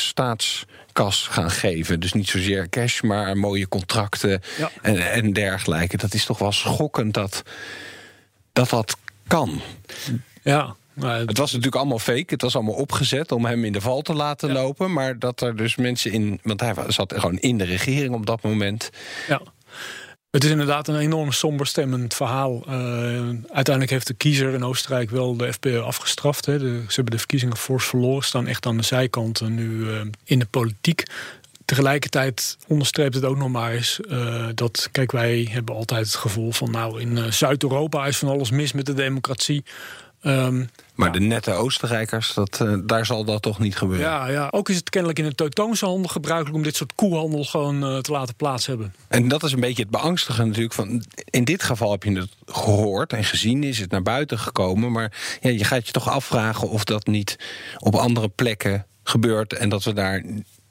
staatskas 0.92 1.26
gaan 1.26 1.50
geven. 1.50 2.00
Dus 2.00 2.12
niet 2.12 2.28
zozeer 2.28 2.68
cash, 2.68 3.00
maar 3.00 3.36
mooie 3.36 3.68
contracten 3.68 4.40
en, 4.82 5.12
en 5.12 5.32
dergelijke. 5.32 5.96
Dat 5.96 6.14
is 6.14 6.24
toch 6.24 6.38
wel 6.38 6.52
schokkend 6.52 7.14
dat 7.14 7.42
dat, 8.52 8.70
dat 8.70 8.96
kan. 9.26 9.60
Ja, 10.42 10.76
het 11.00 11.38
was 11.38 11.50
natuurlijk 11.50 11.76
allemaal 11.76 11.98
fake. 11.98 12.24
Het 12.26 12.42
was 12.42 12.54
allemaal 12.54 12.74
opgezet 12.74 13.32
om 13.32 13.44
hem 13.44 13.64
in 13.64 13.72
de 13.72 13.80
val 13.80 14.02
te 14.02 14.14
laten 14.14 14.52
lopen. 14.52 14.92
Maar 14.92 15.18
dat 15.18 15.40
er 15.40 15.56
dus 15.56 15.76
mensen 15.76 16.12
in. 16.12 16.40
Want 16.42 16.60
hij 16.60 16.74
zat 16.86 17.12
gewoon 17.16 17.38
in 17.38 17.58
de 17.58 17.64
regering 17.64 18.14
op 18.14 18.26
dat 18.26 18.42
moment. 18.42 18.90
Ja. 19.28 19.40
Het 20.32 20.44
is 20.44 20.50
inderdaad 20.50 20.88
een 20.88 20.98
enorm 20.98 21.32
somber 21.32 21.66
stemmend 21.66 22.14
verhaal. 22.14 22.62
Uh, 22.68 22.74
uiteindelijk 23.52 23.90
heeft 23.90 24.06
de 24.06 24.14
kiezer 24.14 24.54
in 24.54 24.64
Oostenrijk 24.64 25.10
wel 25.10 25.36
de 25.36 25.52
FPÖ 25.52 25.78
afgestraft. 25.78 26.46
Hè. 26.46 26.58
Ze 26.58 26.84
hebben 26.86 27.12
de 27.12 27.18
verkiezingen 27.18 27.56
fors 27.56 27.86
verloren, 27.86 28.22
staan 28.22 28.46
echt 28.46 28.66
aan 28.66 28.76
de 28.76 28.82
zijkant 28.82 29.40
nu 29.40 29.70
uh, 29.70 30.00
in 30.24 30.38
de 30.38 30.46
politiek. 30.46 31.02
Tegelijkertijd 31.64 32.56
onderstreept 32.66 33.14
het 33.14 33.24
ook 33.24 33.36
nog 33.36 33.48
maar 33.48 33.72
eens 33.72 34.00
uh, 34.08 34.46
dat, 34.54 34.88
kijk, 34.92 35.12
wij 35.12 35.48
hebben 35.50 35.74
altijd 35.74 36.06
het 36.06 36.14
gevoel 36.14 36.52
van, 36.52 36.70
nou, 36.70 37.00
in 37.00 37.32
Zuid-Europa 37.32 38.06
is 38.06 38.18
van 38.18 38.28
alles 38.28 38.50
mis 38.50 38.72
met 38.72 38.86
de 38.86 38.94
democratie. 38.94 39.64
Um, 40.22 40.70
maar 40.94 41.12
de 41.12 41.20
nette 41.20 41.52
Oostenrijkers, 41.52 42.34
dat, 42.34 42.60
uh, 42.62 42.74
daar 42.84 43.06
zal 43.06 43.24
dat 43.24 43.42
toch 43.42 43.58
niet 43.58 43.76
gebeuren? 43.76 44.06
Ja, 44.06 44.28
ja, 44.28 44.48
ook 44.50 44.68
is 44.68 44.76
het 44.76 44.90
kennelijk 44.90 45.18
in 45.18 45.24
de 45.24 45.34
teutoonse 45.34 45.84
handel 45.84 46.08
gebruikelijk... 46.08 46.56
om 46.56 46.62
dit 46.62 46.76
soort 46.76 46.94
koehandel 46.94 47.44
gewoon 47.44 47.84
uh, 47.84 47.98
te 47.98 48.12
laten 48.12 48.34
plaats 48.34 48.66
hebben. 48.66 48.94
En 49.08 49.28
dat 49.28 49.42
is 49.42 49.52
een 49.52 49.60
beetje 49.60 49.82
het 49.82 49.90
beangstigende 49.90 50.46
natuurlijk. 50.46 50.74
Van, 50.74 51.04
in 51.24 51.44
dit 51.44 51.62
geval 51.62 51.90
heb 51.90 52.02
je 52.02 52.12
het 52.12 52.30
gehoord 52.46 53.12
en 53.12 53.24
gezien, 53.24 53.64
is 53.64 53.78
het 53.78 53.90
naar 53.90 54.02
buiten 54.02 54.38
gekomen. 54.38 54.92
Maar 54.92 55.38
ja, 55.40 55.50
je 55.50 55.64
gaat 55.64 55.86
je 55.86 55.92
toch 55.92 56.08
afvragen 56.08 56.68
of 56.68 56.84
dat 56.84 57.06
niet 57.06 57.36
op 57.78 57.94
andere 57.94 58.28
plekken 58.28 58.86
gebeurt... 59.02 59.52
en 59.52 59.68
dat 59.68 59.84
we 59.84 59.92
daar 59.92 60.24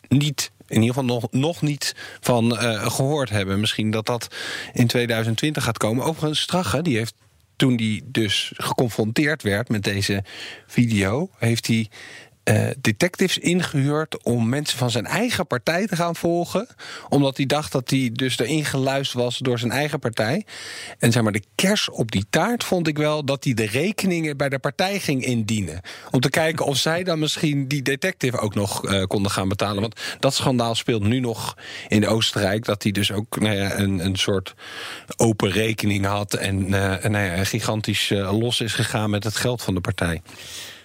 niet 0.07 0.51
in 0.67 0.81
ieder 0.81 0.95
geval 0.95 1.05
nog, 1.05 1.31
nog 1.31 1.61
niet 1.61 1.95
van 2.19 2.53
uh, 2.53 2.87
gehoord 2.87 3.29
hebben. 3.29 3.59
Misschien 3.59 3.91
dat 3.91 4.05
dat 4.05 4.27
in 4.73 4.87
2020 4.87 5.63
gaat 5.63 5.77
komen. 5.77 6.05
Overigens, 6.05 6.41
Strache, 6.41 6.81
die 6.81 6.97
heeft 6.97 7.13
toen 7.61 7.75
hij 7.75 8.01
dus 8.05 8.51
geconfronteerd 8.55 9.43
werd 9.43 9.69
met 9.69 9.83
deze 9.83 10.23
video, 10.67 11.29
heeft 11.37 11.67
hij 11.67 11.89
uh, 12.43 12.69
detectives 12.81 13.37
ingehuurd 13.37 14.23
om 14.23 14.49
mensen 14.49 14.77
van 14.77 14.91
zijn 14.91 15.05
eigen 15.05 15.47
partij 15.47 15.87
te 15.87 15.95
gaan 15.95 16.15
volgen. 16.15 16.67
Omdat 17.09 17.37
hij 17.37 17.45
dacht 17.45 17.71
dat 17.71 17.89
hij 17.89 18.09
dus 18.13 18.39
erin 18.39 18.65
geluisterd 18.65 19.23
was 19.23 19.37
door 19.37 19.59
zijn 19.59 19.71
eigen 19.71 19.99
partij. 19.99 20.45
En 20.99 21.11
zeg 21.11 21.23
maar, 21.23 21.31
de 21.31 21.43
kers 21.55 21.89
op 21.89 22.11
die 22.11 22.25
taart 22.29 22.63
vond 22.63 22.87
ik 22.87 22.97
wel 22.97 23.25
dat 23.25 23.43
hij 23.43 23.53
de 23.53 23.65
rekeningen 23.65 24.37
bij 24.37 24.49
de 24.49 24.59
partij 24.59 24.99
ging 24.99 25.25
indienen. 25.25 25.81
Om 26.11 26.19
te 26.19 26.29
kijken 26.29 26.65
of 26.65 26.77
zij 26.77 27.03
dan 27.03 27.19
misschien 27.19 27.67
die 27.67 27.81
detective 27.81 28.37
ook 28.37 28.55
nog 28.55 28.85
uh, 28.85 29.03
konden 29.03 29.31
gaan 29.31 29.49
betalen. 29.49 29.81
Want 29.81 29.99
dat 30.19 30.33
schandaal 30.33 30.75
speelt 30.75 31.03
nu 31.03 31.19
nog 31.19 31.57
in 31.87 32.07
Oostenrijk. 32.07 32.65
Dat 32.65 32.83
hij 32.83 32.91
dus 32.91 33.11
ook 33.11 33.39
nou 33.39 33.55
ja, 33.55 33.77
een, 33.77 34.05
een 34.05 34.15
soort 34.15 34.53
open 35.15 35.51
rekening 35.51 36.05
had. 36.05 36.33
En 36.33 36.59
uh, 36.65 36.69
nou 37.03 37.17
ja, 37.17 37.43
gigantisch 37.43 38.09
los 38.09 38.61
is 38.61 38.73
gegaan 38.73 39.09
met 39.09 39.23
het 39.23 39.35
geld 39.35 39.61
van 39.61 39.73
de 39.73 39.81
partij. 39.81 40.21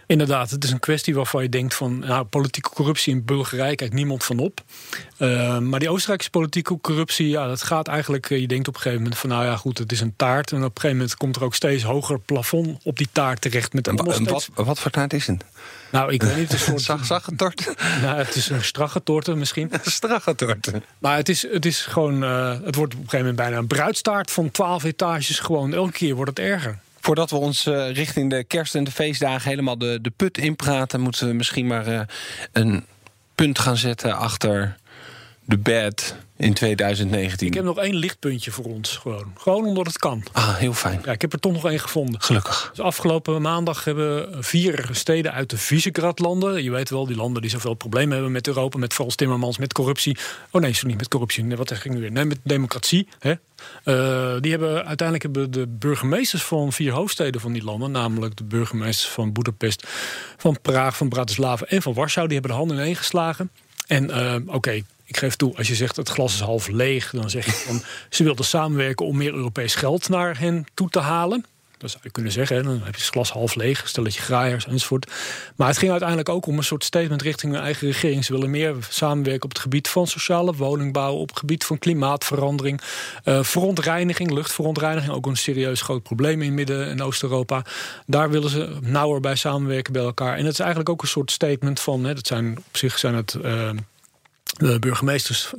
Inderdaad, 0.06 0.50
het 0.50 0.64
is 0.64 0.70
een 0.70 0.80
kwestie 0.80 1.14
waarvan 1.14 1.42
je 1.42 1.48
denkt 1.48 1.74
van 1.74 1.98
nou, 1.98 2.24
politieke 2.24 2.70
corruptie 2.70 3.14
in 3.14 3.24
Bulgarije 3.24 3.74
kijkt 3.74 3.94
niemand 3.94 4.24
van 4.24 4.38
op. 4.38 4.60
Uh, 5.18 5.58
maar 5.58 5.80
die 5.80 5.88
Oostenrijkse 5.90 6.30
politieke 6.30 6.80
corruptie, 6.80 7.28
ja, 7.28 7.46
dat 7.46 7.62
gaat 7.62 7.88
eigenlijk. 7.88 8.30
Eh, 8.30 8.40
je 8.40 8.46
denkt 8.46 8.68
op 8.68 8.74
een 8.74 8.80
gegeven 8.80 9.02
moment 9.02 9.20
van 9.20 9.30
nou 9.30 9.44
ja, 9.44 9.56
goed, 9.56 9.78
het 9.78 9.92
is 9.92 10.00
een 10.00 10.16
taart. 10.16 10.50
En 10.52 10.56
op 10.56 10.64
een 10.64 10.70
gegeven 10.80 10.96
moment 10.96 11.16
komt 11.16 11.36
er 11.36 11.44
ook 11.44 11.54
steeds 11.54 11.82
hoger 11.82 12.18
plafond 12.18 12.80
op 12.84 12.96
die 12.96 13.08
taart 13.12 13.40
terecht. 13.40 13.72
Met 13.72 13.86
een 13.86 13.98
en 13.98 14.24
wat, 14.24 14.48
wat 14.54 14.78
voor 14.78 14.90
taart 14.90 15.12
is 15.12 15.26
het? 15.26 15.44
Nou, 15.90 16.12
ik 16.12 16.22
weet 16.22 16.36
niet. 16.36 16.52
Het 16.52 16.60
is 16.60 16.66
een 16.72 16.78
soort... 16.78 17.06
Zaggetorte? 17.06 17.74
Nou, 18.02 18.18
het 18.18 18.34
is 18.34 18.48
een 18.48 18.64
straggetorte 18.64 19.34
misschien. 19.34 19.70
straggetorte. 19.82 20.82
Maar 20.98 21.16
het 21.16 21.28
is, 21.28 21.42
het 21.42 21.66
is 21.66 21.80
gewoon, 21.80 22.22
uh, 22.22 22.54
het 22.64 22.74
wordt 22.74 22.94
op 22.94 23.00
een 23.00 23.08
gegeven 23.08 23.18
moment 23.18 23.36
bijna 23.36 23.56
een 23.56 23.66
bruidstaart 23.66 24.30
van 24.30 24.50
12 24.50 24.84
etages. 24.84 25.38
Gewoon 25.38 25.74
elke 25.74 25.92
keer 25.92 26.14
wordt 26.14 26.30
het 26.30 26.38
erger. 26.38 26.78
Voordat 27.06 27.30
we 27.30 27.36
ons 27.36 27.66
uh, 27.66 27.92
richting 27.92 28.30
de 28.30 28.44
kerst 28.44 28.74
en 28.74 28.84
de 28.84 28.90
feestdagen 28.90 29.50
helemaal 29.50 29.78
de, 29.78 29.98
de 30.02 30.10
put 30.10 30.38
inpraten, 30.38 31.00
moeten 31.00 31.28
we 31.28 31.34
misschien 31.34 31.66
maar 31.66 31.88
uh, 31.88 32.00
een 32.52 32.84
punt 33.34 33.58
gaan 33.58 33.76
zetten 33.76 34.16
achter 34.16 34.76
de 35.44 35.58
bad 35.58 36.16
in 36.37 36.55
2019? 36.55 37.46
Ik 37.46 37.55
heb 37.55 37.64
nog 37.64 37.79
één 37.79 37.94
lichtpuntje 37.94 38.51
voor 38.51 38.64
ons. 38.64 38.96
Gewoon, 38.96 39.33
gewoon 39.38 39.64
omdat 39.64 39.87
het 39.87 39.99
kan. 39.99 40.22
Ah, 40.33 40.57
heel 40.57 40.72
fijn. 40.72 41.01
Ja, 41.05 41.12
ik 41.12 41.20
heb 41.20 41.33
er 41.33 41.40
toch 41.40 41.53
nog 41.53 41.66
één 41.66 41.81
gevonden. 41.81 42.22
Gelukkig. 42.22 42.70
Dus 42.75 42.85
afgelopen 42.85 43.42
maandag 43.42 43.85
hebben 43.85 44.44
vier 44.44 44.88
steden 44.92 45.33
uit 45.33 45.51
de 45.51 45.59
Visegrad-landen... 45.59 46.62
je 46.62 46.70
weet 46.70 46.90
wel, 46.90 47.07
die 47.07 47.16
landen 47.16 47.42
die 47.42 47.51
zoveel 47.51 47.74
problemen 47.74 48.12
hebben 48.12 48.32
met 48.32 48.47
Europa... 48.47 48.78
met 48.78 48.95
Frans 48.95 49.14
Timmermans, 49.14 49.59
met 49.59 49.72
corruptie. 49.72 50.16
Oh 50.51 50.61
nee, 50.61 50.72
sorry, 50.72 50.89
niet 50.89 50.99
met 50.99 51.09
corruptie. 51.09 51.45
Nee, 51.45 51.57
wat 51.57 51.68
zeg 51.68 51.84
ik 51.84 51.93
nu 51.93 52.01
weer? 52.01 52.12
Nee, 52.12 52.24
met 52.24 52.39
democratie. 52.43 53.09
Hè? 53.18 53.30
Uh, 53.30 54.41
die 54.41 54.51
hebben 54.51 54.87
uiteindelijk 54.87 55.22
hebben 55.22 55.51
de 55.51 55.66
burgemeesters 55.66 56.43
van 56.43 56.72
vier 56.72 56.93
hoofdsteden 56.93 57.41
van 57.41 57.53
die 57.53 57.64
landen... 57.64 57.91
namelijk 57.91 58.37
de 58.37 58.45
burgemeesters 58.45 59.12
van 59.12 59.32
Boedapest, 59.32 59.87
van 60.37 60.61
Praag, 60.62 60.97
van 60.97 61.09
Bratislava 61.09 61.64
en 61.64 61.82
van 61.82 61.95
Warschau... 61.95 62.26
die 62.26 62.39
hebben 62.39 62.57
de 62.57 62.62
handen 62.62 62.76
ineen 62.76 62.97
geslagen. 62.97 63.51
En 63.87 64.05
uh, 64.05 64.34
oké, 64.34 64.55
okay, 64.55 64.84
ik 65.07 65.16
geef 65.16 65.36
toe, 65.36 65.57
als 65.57 65.68
je 65.68 65.74
zegt 65.74 65.96
het 65.96 66.09
glas 66.09 66.34
is 66.34 66.40
half 66.40 66.68
leeg, 66.68 67.11
dan 67.11 67.30
zeg 67.30 67.44
je 67.44 67.52
van 67.52 67.82
ze 68.11 68.24
wilden 68.24 68.44
samenwerken 68.44 69.07
om 69.07 69.16
meer 69.16 69.34
Europees 69.34 69.74
geld 69.74 70.09
naar 70.09 70.38
hen 70.38 70.66
toe 70.74 70.88
te 70.88 71.00
halen. 71.00 71.44
Dat 71.78 71.90
zou 71.90 72.02
je 72.04 72.11
kunnen 72.11 72.32
zeggen, 72.32 72.62
dan 72.62 72.72
heb 72.72 72.94
je 72.94 73.00
het 73.00 73.11
glas 73.11 73.30
half 73.30 73.54
leeg, 73.54 73.88
stel 73.88 74.04
dat 74.04 74.14
je 74.14 74.20
graaiers 74.20 74.66
enzovoort. 74.66 75.11
Maar 75.57 75.68
het 75.68 75.78
ging 75.78 75.90
uiteindelijk 75.90 76.28
ook 76.28 76.46
om 76.46 76.57
een 76.57 76.64
soort 76.64 76.84
statement 76.84 77.22
richting 77.22 77.52
hun 77.52 77.62
eigen 77.62 77.86
regering. 77.86 78.24
Ze 78.24 78.32
willen 78.32 78.50
meer 78.50 78.74
samenwerken 78.88 79.44
op 79.44 79.50
het 79.50 79.59
gebied 79.59 79.88
van 79.88 80.07
sociale 80.07 80.54
woningbouw, 80.54 81.14
op 81.14 81.28
het 81.28 81.38
gebied 81.38 81.64
van 81.64 81.78
klimaatverandering, 81.78 82.80
uh, 83.24 83.42
verontreiniging, 83.42 84.30
luchtverontreiniging, 84.30 85.12
ook 85.12 85.26
een 85.26 85.36
serieus 85.36 85.80
groot 85.80 86.02
probleem 86.02 86.42
in 86.42 86.54
Midden- 86.54 86.88
en 86.88 87.02
Oost-Europa. 87.02 87.64
Daar 88.07 88.30
willen 88.30 88.50
ze 88.50 88.76
nauwer 88.80 89.20
bij 89.20 89.36
samenwerken 89.36 89.92
bij 89.92 90.02
elkaar. 90.02 90.36
En 90.36 90.44
het 90.44 90.52
is 90.52 90.59
eigenlijk 90.61 90.90
ook 90.90 91.02
een 91.02 91.09
soort 91.09 91.30
statement 91.30 91.80
van, 91.80 92.04
hè, 92.04 92.14
dat 92.14 92.26
zijn 92.26 92.59
op 92.59 92.76
zich 92.76 92.98
zijn 92.98 93.14
het. 93.14 93.36
Uh, 93.44 93.70
de 94.59 94.78
burgemeesters 94.78 95.52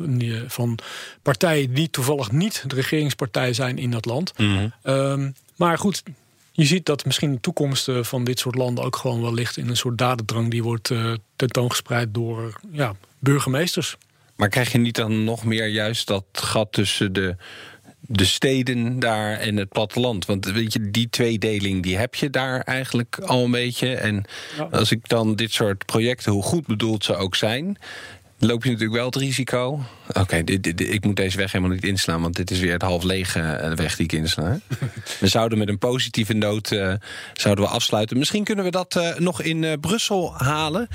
van 0.47 0.79
partijen 1.21 1.73
die 1.73 1.89
toevallig 1.89 2.31
niet 2.31 2.63
de 2.67 2.75
regeringspartij 2.75 3.53
zijn 3.53 3.77
in 3.77 3.91
dat 3.91 4.05
land. 4.05 4.33
Mm 4.37 4.57
-hmm. 4.57 4.93
um, 4.93 5.35
maar 5.55 5.77
goed, 5.77 6.03
je 6.51 6.65
ziet 6.65 6.85
dat 6.85 7.05
misschien 7.05 7.33
de 7.33 7.39
toekomst 7.39 7.89
van 8.01 8.23
dit 8.23 8.39
soort 8.39 8.55
landen 8.55 8.83
ook 8.83 8.95
gewoon 8.95 9.21
wel 9.21 9.33
ligt 9.33 9.57
in 9.57 9.69
een 9.69 9.77
soort 9.77 9.97
dadendrang 9.97 10.51
die 10.51 10.63
wordt 10.63 10.89
uh, 10.89 11.13
tentoongespreid 11.35 12.13
door 12.13 12.59
ja, 12.71 12.95
burgemeesters. 13.19 13.97
Maar 14.37 14.49
krijg 14.49 14.71
je 14.71 14.77
niet 14.77 14.95
dan 14.95 15.23
nog 15.23 15.43
meer 15.43 15.67
juist 15.67 16.07
dat 16.07 16.25
gat 16.31 16.71
tussen 16.71 17.13
de, 17.13 17.35
de 17.99 18.25
steden 18.25 18.99
daar 18.99 19.39
en 19.39 19.57
het 19.57 19.69
platteland? 19.69 20.25
Want 20.25 20.45
weet 20.45 20.73
je, 20.73 20.91
die 20.91 21.09
tweedeling 21.09 21.83
die 21.83 21.97
heb 21.97 22.15
je 22.15 22.29
daar 22.29 22.61
eigenlijk 22.61 23.19
al 23.19 23.43
een 23.43 23.51
beetje. 23.51 23.95
En 23.95 24.25
ja. 24.57 24.63
als 24.63 24.91
ik 24.91 25.07
dan 25.07 25.35
dit 25.35 25.51
soort 25.51 25.85
projecten, 25.85 26.31
hoe 26.31 26.43
goed 26.43 26.67
bedoeld 26.67 27.03
ze 27.03 27.15
ook 27.15 27.35
zijn, 27.35 27.77
loop 28.39 28.63
je 28.63 28.69
natuurlijk 28.69 28.97
wel 28.97 29.05
het 29.05 29.15
risico. 29.15 29.79
Oké, 30.07 30.19
okay, 30.19 30.39
ik 30.75 31.05
moet 31.05 31.15
deze 31.15 31.38
weg 31.38 31.51
helemaal 31.51 31.73
niet 31.73 31.83
inslaan, 31.83 32.21
want 32.21 32.35
dit 32.35 32.51
is 32.51 32.59
weer 32.59 32.71
het 32.71 32.81
half 32.81 33.03
lege 33.03 33.73
weg 33.75 33.95
die 33.95 34.05
ik 34.05 34.11
insla. 34.11 34.59
we 35.19 35.27
zouden 35.27 35.57
met 35.57 35.67
een 35.67 35.77
positieve 35.77 36.33
noot 36.33 36.71
uh, 36.71 36.93
zouden 37.33 37.65
we 37.65 37.71
afsluiten. 37.71 38.17
Misschien 38.17 38.43
kunnen 38.43 38.65
we 38.65 38.71
dat 38.71 38.95
uh, 38.95 39.15
nog 39.15 39.41
in 39.41 39.63
uh, 39.63 39.73
Brussel 39.81 40.33
halen. 40.38 40.88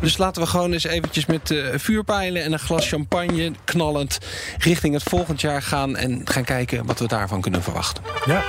Dus 0.00 0.16
laten 0.16 0.42
we 0.42 0.48
gewoon 0.48 0.72
eens 0.72 0.84
eventjes 0.84 1.26
met 1.26 1.54
vuurpijlen 1.74 2.42
en 2.42 2.52
een 2.52 2.58
glas 2.58 2.88
champagne 2.88 3.52
knallend 3.64 4.18
richting 4.58 4.94
het 4.94 5.02
volgend 5.02 5.40
jaar 5.40 5.62
gaan 5.62 5.96
en 5.96 6.20
gaan 6.24 6.44
kijken 6.44 6.86
wat 6.86 6.98
we 6.98 7.08
daarvan 7.08 7.40
kunnen 7.40 7.62
verwachten. 7.62 8.02
Ja. 8.26 8.44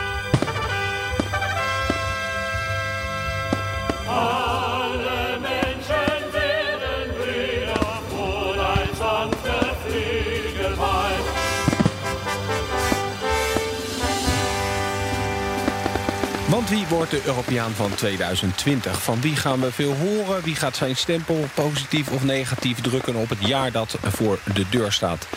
Wie 16.70 16.88
wordt 16.88 17.11
de 17.11 17.22
Europeaan 17.26 17.72
van 17.72 17.95
2020? 17.95 19.03
Van 19.03 19.22
wie 19.22 19.36
gaan 19.36 19.59
we 19.59 19.72
veel 19.72 19.93
horen? 19.93 20.43
Wie 20.43 20.55
gaat 20.55 20.76
zijn 20.76 20.95
stempel 20.95 21.45
positief 21.53 22.09
of 22.09 22.24
negatief 22.24 22.82
drukken 22.82 23.15
op 23.15 23.30
het 23.30 23.47
jaar 23.47 23.72
dat 23.72 23.97
voor 24.03 24.39
de 24.53 24.65
deur 24.70 24.91
staat? 24.91 25.28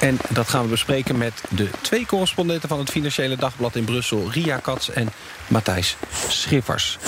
En 0.00 0.18
dat 0.28 0.48
gaan 0.48 0.62
we 0.62 0.68
bespreken 0.68 1.18
met 1.18 1.42
de 1.48 1.70
twee 1.80 2.06
correspondenten 2.06 2.68
van 2.68 2.78
het 2.78 2.90
Financiële 2.90 3.36
Dagblad 3.36 3.76
in 3.76 3.84
Brussel. 3.84 4.30
Ria 4.30 4.56
Kats 4.56 4.90
en 4.90 5.08
Matthijs 5.48 5.96
Schiffers. 6.28 6.98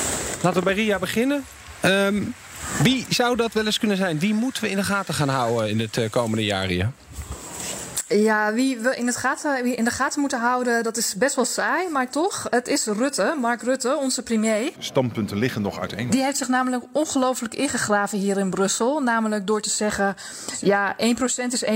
Laten 0.43 0.59
we 0.59 0.65
bij 0.65 0.75
Ria 0.75 0.99
beginnen. 0.99 1.45
Um, 1.85 2.35
wie 2.83 3.07
zou 3.09 3.37
dat 3.37 3.53
wel 3.53 3.67
eens 3.67 3.79
kunnen 3.79 3.97
zijn? 3.97 4.19
Wie 4.19 4.35
moeten 4.35 4.63
we 4.63 4.71
in 4.71 4.77
de 4.77 4.85
gaten 4.85 5.15
gaan 5.15 5.29
houden 5.29 5.69
in 5.69 5.81
het 5.81 5.97
uh, 5.97 6.11
komende 6.11 6.45
jaar, 6.45 6.67
Ria? 6.67 6.93
Ja, 8.09 8.53
wie 8.53 8.79
we 8.79 8.97
in, 8.97 9.07
het 9.07 9.17
gaten, 9.17 9.63
wie 9.63 9.75
in 9.75 9.85
de 9.85 9.91
gaten 9.91 10.21
moeten 10.21 10.41
houden, 10.41 10.83
dat 10.83 10.97
is 10.97 11.15
best 11.15 11.35
wel 11.35 11.45
saai, 11.45 11.89
maar 11.89 12.11
toch. 12.11 12.47
Het 12.51 12.69
is 12.69 12.87
Rutte, 12.87 13.37
Mark 13.41 13.63
Rutte, 13.63 13.97
onze 13.97 14.23
premier. 14.23 14.73
Standpunten 14.79 15.37
liggen 15.37 15.63
nog 15.63 15.81
uiteen. 15.81 16.11
Die 16.11 16.23
heeft 16.23 16.37
zich 16.37 16.49
namelijk 16.49 16.85
ongelooflijk 16.93 17.55
ingegraven 17.55 18.19
hier 18.19 18.39
in 18.39 18.51
Brussel. 18.51 19.01
Namelijk 19.01 19.47
door 19.47 19.61
te 19.61 19.71
zeggen, 19.71 20.17
ja, 20.61 20.97
1% 20.97 20.99
is 21.51 21.65
1%. 21.65 21.69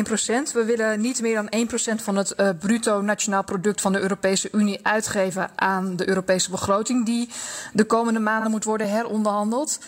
We 0.52 0.64
willen 0.64 1.00
niet 1.00 1.20
meer 1.20 1.34
dan 1.34 1.68
1% 2.00 2.02
van 2.02 2.16
het 2.16 2.34
uh, 2.36 2.48
bruto 2.58 3.00
nationaal 3.00 3.44
product 3.44 3.80
van 3.80 3.92
de 3.92 4.00
Europese 4.00 4.48
Unie 4.52 4.78
uitgeven 4.82 5.50
aan 5.54 5.96
de 5.96 6.08
Europese 6.08 6.50
begroting. 6.50 7.06
Die 7.06 7.28
de 7.72 7.84
komende 7.84 8.20
maanden 8.20 8.50
moet 8.50 8.64
worden 8.64 8.90
heronderhandeld 8.90 9.78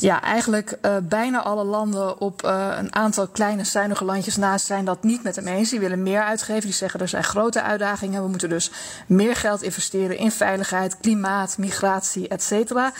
ja, 0.00 0.22
eigenlijk 0.22 0.78
uh, 0.82 0.96
bijna 1.02 1.42
alle 1.42 1.64
landen 1.64 2.20
op 2.20 2.42
uh, 2.44 2.74
een 2.78 2.94
aantal 2.94 3.26
kleine 3.26 3.64
zuinige 3.64 4.04
landjes 4.04 4.36
naast 4.36 4.66
zijn 4.66 4.84
dat 4.84 5.02
niet 5.02 5.22
met 5.22 5.36
hem 5.36 5.46
eens. 5.46 5.70
Die 5.70 5.80
willen 5.80 6.02
meer 6.02 6.22
uitgeven. 6.22 6.62
Die 6.62 6.72
zeggen 6.72 7.00
er 7.00 7.08
zijn 7.08 7.24
grote 7.24 7.62
uitdagingen. 7.62 8.22
We 8.22 8.28
moeten 8.28 8.48
dus 8.48 8.70
meer 9.06 9.36
geld 9.36 9.62
investeren 9.62 10.16
in 10.16 10.30
veiligheid, 10.30 10.96
klimaat, 11.00 11.58
migratie, 11.58 12.28
et 12.28 12.42
cetera. 12.42 12.92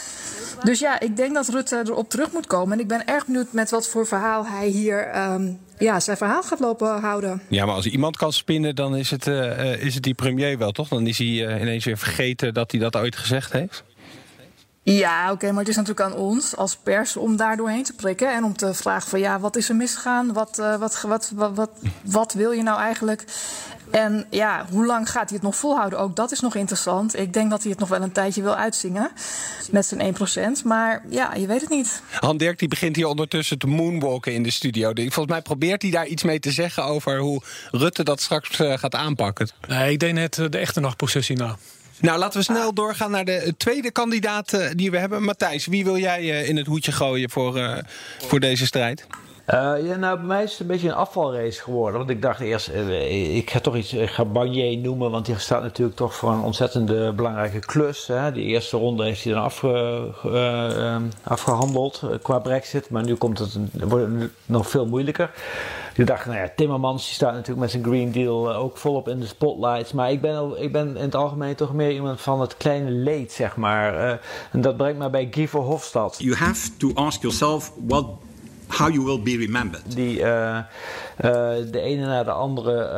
Dus 0.63 0.79
ja, 0.79 1.01
ik 1.01 1.17
denk 1.17 1.35
dat 1.35 1.49
Rutte 1.49 1.83
erop 1.85 2.11
terug 2.11 2.33
moet 2.33 2.47
komen. 2.47 2.73
En 2.73 2.81
ik 2.81 2.89
ben 2.89 3.07
erg 3.07 3.27
benieuwd 3.27 3.53
met 3.53 3.71
wat 3.71 3.89
voor 3.89 4.07
verhaal 4.07 4.47
hij 4.47 4.67
hier 4.67 5.17
um, 5.33 5.59
ja, 5.79 6.01
zijn 6.01 6.17
verhaal 6.17 6.43
gaat 6.43 6.61
lopen 6.61 7.01
houden. 7.01 7.43
Ja, 7.49 7.67
maar 7.67 7.75
als 7.75 7.87
iemand 7.87 8.17
kan 8.17 8.33
spinnen, 8.33 8.75
dan 8.75 8.97
is 8.97 9.11
het, 9.11 9.27
uh, 9.27 9.83
is 9.83 9.95
het 9.95 10.03
die 10.03 10.15
premier 10.15 10.59
wel, 10.59 10.73
toch? 10.73 10.89
Dan 10.89 11.07
is 11.07 11.19
hij 11.19 11.61
ineens 11.61 11.85
weer 11.85 11.99
vergeten 11.99 12.55
dat 12.55 12.71
hij 12.71 12.81
dat 12.81 12.97
ooit 12.97 13.17
gezegd 13.17 13.53
heeft. 13.53 13.85
Ja, 14.83 15.25
oké, 15.25 15.33
okay, 15.33 15.51
maar 15.51 15.59
het 15.59 15.69
is 15.69 15.77
natuurlijk 15.77 16.07
aan 16.07 16.19
ons 16.19 16.57
als 16.57 16.77
pers 16.77 17.17
om 17.17 17.37
daar 17.37 17.57
doorheen 17.57 17.85
te 17.85 17.95
prikken. 17.95 18.35
En 18.35 18.45
om 18.45 18.57
te 18.57 18.75
vragen 18.75 19.11
van 19.11 19.21
ja, 19.21 19.41
wat 19.41 19.57
is 19.57 19.69
er 19.69 19.77
misgegaan? 19.77 20.33
Wat, 20.33 20.59
uh, 20.59 20.77
wat, 20.77 21.01
wat, 21.01 21.33
wat, 21.35 21.55
wat, 21.55 21.71
wat 22.05 22.33
wil 22.33 22.51
je 22.51 22.63
nou 22.63 22.81
eigenlijk? 22.81 23.25
En 23.91 24.27
ja, 24.31 24.67
hoe 24.71 24.87
lang 24.87 25.11
gaat 25.11 25.29
hij 25.29 25.39
het 25.39 25.43
nog 25.43 25.57
volhouden? 25.57 25.99
Ook 25.99 26.17
dat 26.17 26.33
is 26.33 26.41
nog 26.41 26.55
interessant. 26.55 27.19
Ik 27.19 27.33
denk 27.33 27.51
dat 27.51 27.63
hij 27.63 27.71
het 27.71 27.81
nog 27.81 27.89
wel 27.89 28.03
een 28.03 28.13
tijdje 28.13 28.43
wil 28.43 28.55
uitzingen 28.55 29.11
met 29.71 29.87
zijn 29.87 30.15
1%. 30.61 30.65
Maar 30.65 31.03
ja, 31.09 31.35
je 31.35 31.47
weet 31.47 31.61
het 31.61 31.71
niet. 31.71 32.03
Han 32.21 32.37
Dirk 32.37 32.59
die 32.59 32.69
begint 32.69 32.97
hier 32.97 33.07
ondertussen 33.07 33.59
te 33.59 33.67
moonwalken 33.67 34.35
in 34.35 34.43
de 34.43 34.51
studio. 34.51 34.93
Volgens 34.95 35.27
mij 35.27 35.43
probeert 35.43 35.83
hij 35.83 35.91
daar 35.91 36.07
iets 36.07 36.23
mee 36.23 36.41
te 36.41 36.53
zeggen 36.53 36.85
over 36.85 37.19
hoe 37.19 37.43
Rutte 37.71 38.03
dat 38.03 38.21
straks 38.21 38.61
uh, 38.61 38.79
gaat 38.79 38.95
aanpakken. 38.95 39.49
Nee, 39.69 39.93
ik 39.93 39.99
denk 39.99 40.15
net 40.15 40.35
de 40.35 40.59
echte 40.59 40.81
nachtprocessie 40.81 41.37
na. 41.37 41.45
Nou, 41.45 41.57
laten 42.01 42.39
we 42.39 42.45
snel 42.45 42.75
doorgaan 42.75 43.11
naar 43.11 43.25
de 43.25 43.55
tweede 43.57 43.91
kandidaat 43.91 44.53
uh, 44.53 44.71
die 44.75 44.91
we 44.91 44.99
hebben. 44.99 45.23
Matthijs, 45.23 45.67
wie 45.67 45.85
wil 45.85 45.99
jij 45.99 46.23
uh, 46.23 46.49
in 46.49 46.57
het 46.57 46.67
hoedje 46.67 46.93
gooien 46.93 47.31
voor, 47.31 47.59
uh, 47.59 47.79
voor 48.19 48.41
deze 48.41 48.67
strijd? 48.67 49.07
Uh, 49.55 49.87
ja, 49.87 49.97
nou, 49.97 50.17
bij 50.17 50.27
mij 50.27 50.43
is 50.43 50.51
het 50.51 50.61
een 50.61 50.67
beetje 50.67 50.89
een 50.89 50.95
afvalrace 50.95 51.63
geworden. 51.63 51.99
Want 51.99 52.11
ik 52.11 52.23
dacht 52.23 52.41
eerst, 52.41 52.69
uh, 52.69 53.37
ik 53.37 53.51
ga 53.51 53.61
toch 53.61 53.77
iets, 53.77 53.93
ik 53.93 54.33
Barnier 54.33 54.79
noemen, 54.79 55.11
want 55.11 55.27
die 55.27 55.39
staat 55.39 55.63
natuurlijk 55.63 55.97
toch 55.97 56.15
voor 56.15 56.31
een 56.31 56.43
ontzettende 56.43 57.13
belangrijke 57.13 57.59
klus. 57.59 58.07
Hè. 58.07 58.33
Die 58.33 58.45
eerste 58.45 58.77
ronde 58.77 59.05
heeft 59.05 59.25
hij 59.25 59.33
dan 59.33 59.51
uh, 60.25 60.97
afgehandeld 61.23 62.03
qua 62.23 62.39
Brexit, 62.39 62.91
maar 62.91 63.05
nu 63.05 63.15
komt 63.15 63.39
het, 63.39 63.59
wordt 63.73 64.07
het 64.21 64.31
nog 64.47 64.69
veel 64.69 64.87
moeilijker. 64.87 65.31
Ik 65.95 66.07
dacht, 66.07 66.27
nou 66.27 66.39
ja, 66.39 66.51
Timmermans 66.57 67.05
die 67.05 67.15
staat 67.15 67.33
natuurlijk 67.33 67.61
met 67.61 67.71
zijn 67.71 67.85
Green 67.85 68.13
Deal 68.13 68.55
ook 68.55 68.77
volop 68.77 69.09
in 69.09 69.21
de 69.21 69.27
spotlights. 69.27 69.93
Maar 69.93 70.11
ik 70.11 70.21
ben, 70.21 70.63
ik 70.63 70.73
ben 70.73 70.97
in 70.97 71.03
het 71.03 71.15
algemeen 71.15 71.55
toch 71.55 71.73
meer 71.73 71.93
iemand 71.93 72.21
van 72.21 72.41
het 72.41 72.57
kleine 72.57 72.91
leed, 72.91 73.33
zeg 73.33 73.57
maar. 73.57 74.21
en 74.53 74.61
dat 74.61 74.77
brengt 74.77 74.99
me 74.99 75.11
bij 75.11 75.29
Guy 75.31 75.49
Verhofstadt. 75.49 76.19
You 76.19 76.37
have 76.37 76.77
to 76.77 76.91
ask 76.95 77.21
yourself 77.21 77.73
what 77.87 78.07
how 78.71 78.93
you 78.93 79.05
will 79.05 79.23
be 79.23 79.37
remembered. 79.37 79.95
Die 79.95 80.19
uh, 80.19 80.27
uh, 80.27 80.63
de 81.71 81.81
ene 81.81 82.07
naar 82.07 82.25
de 82.25 82.31
andere 82.31 82.91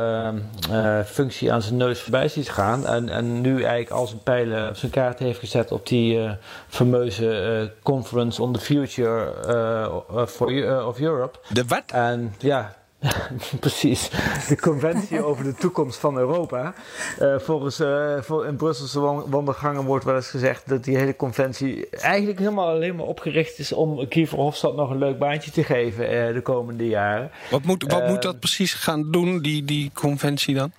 uh, 0.71 0.99
functie 1.05 1.53
aan 1.53 1.61
zijn 1.61 1.77
neus 1.77 2.01
voorbij 2.01 2.27
ziet 2.27 2.49
gaan. 2.49 2.87
En, 2.87 3.09
en 3.09 3.41
nu 3.41 3.51
eigenlijk 3.51 3.89
als 3.89 4.11
een 4.11 4.23
pijlen 4.23 4.69
op 4.69 4.75
zijn 4.75 4.91
kaart 4.91 5.19
heeft 5.19 5.39
gezet 5.39 5.71
op 5.71 5.87
die 5.87 6.37
fameuze 6.67 7.71
Conference 7.83 8.41
on 8.41 8.53
the 8.53 8.59
Future 8.59 9.33
for, 10.27 10.85
of 10.87 10.99
Europe. 10.99 11.39
De 11.49 11.65
wat? 11.65 11.83
En 11.85 12.35
ja, 12.39 12.75
Precies, 13.59 14.09
de 14.47 14.57
conventie 14.59 15.23
over 15.23 15.43
de 15.43 15.53
toekomst 15.53 15.99
van 15.99 16.17
Europa. 16.17 16.73
Uh, 17.19 17.39
volgens 17.39 17.79
uh, 17.79 18.21
voor 18.21 18.45
in 18.45 18.55
Brusselse 18.55 18.99
wandelgangen 19.29 19.83
wordt 19.83 20.05
wel 20.05 20.15
eens 20.15 20.29
gezegd 20.29 20.69
dat 20.69 20.83
die 20.83 20.97
hele 20.97 21.15
conventie 21.15 21.89
eigenlijk 21.89 22.39
helemaal 22.39 22.67
alleen 22.67 22.95
maar 22.95 23.05
opgericht 23.05 23.59
is 23.59 23.73
om 23.73 24.07
Kiefer 24.07 24.37
Hofstad 24.37 24.75
nog 24.75 24.89
een 24.89 24.97
leuk 24.97 25.19
baantje 25.19 25.51
te 25.51 25.63
geven 25.63 26.13
uh, 26.13 26.33
de 26.33 26.41
komende 26.41 26.87
jaren. 26.87 27.31
Wat 27.51 27.63
moet, 27.63 27.83
wat 27.91 28.07
moet 28.07 28.21
dat 28.21 28.39
precies 28.39 28.73
gaan 28.73 29.11
doen, 29.11 29.41
die, 29.41 29.63
die 29.63 29.91
conventie 29.93 30.55
dan? 30.55 30.71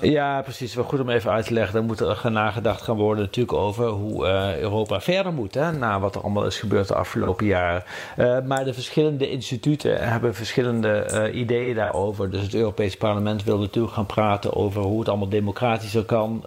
Ja, 0.00 0.42
precies. 0.42 0.74
Wel 0.74 0.84
goed 0.84 1.00
om 1.00 1.08
even 1.08 1.30
uit 1.30 1.46
te 1.46 1.52
leggen. 1.52 1.74
Dan 1.74 1.84
moet 1.84 2.00
er 2.00 2.30
nagedacht 2.30 2.82
gaan 2.82 2.96
worden 2.96 3.24
natuurlijk 3.24 3.58
over 3.58 3.86
hoe 3.86 4.26
uh, 4.26 4.58
Europa 4.58 5.00
verder 5.00 5.32
moet. 5.32 5.54
Hè, 5.54 5.72
na 5.72 6.00
wat 6.00 6.14
er 6.14 6.20
allemaal 6.20 6.46
is 6.46 6.58
gebeurd 6.58 6.88
de 6.88 6.94
afgelopen 6.94 7.46
jaren. 7.46 7.82
Uh, 8.18 8.38
maar 8.40 8.64
de 8.64 8.74
verschillende 8.74 9.30
instituten 9.30 10.08
hebben 10.08 10.34
verschillende 10.34 11.06
uh, 11.12 11.40
ideeën 11.40 11.74
daarover. 11.74 12.30
Dus 12.30 12.42
het 12.42 12.54
Europees 12.54 12.96
Parlement 12.96 13.44
wil 13.44 13.58
natuurlijk 13.58 13.94
gaan 13.94 14.06
praten 14.06 14.54
over 14.56 14.82
hoe 14.82 14.98
het 14.98 15.08
allemaal 15.08 15.28
democratischer 15.28 16.04
kan. 16.04 16.42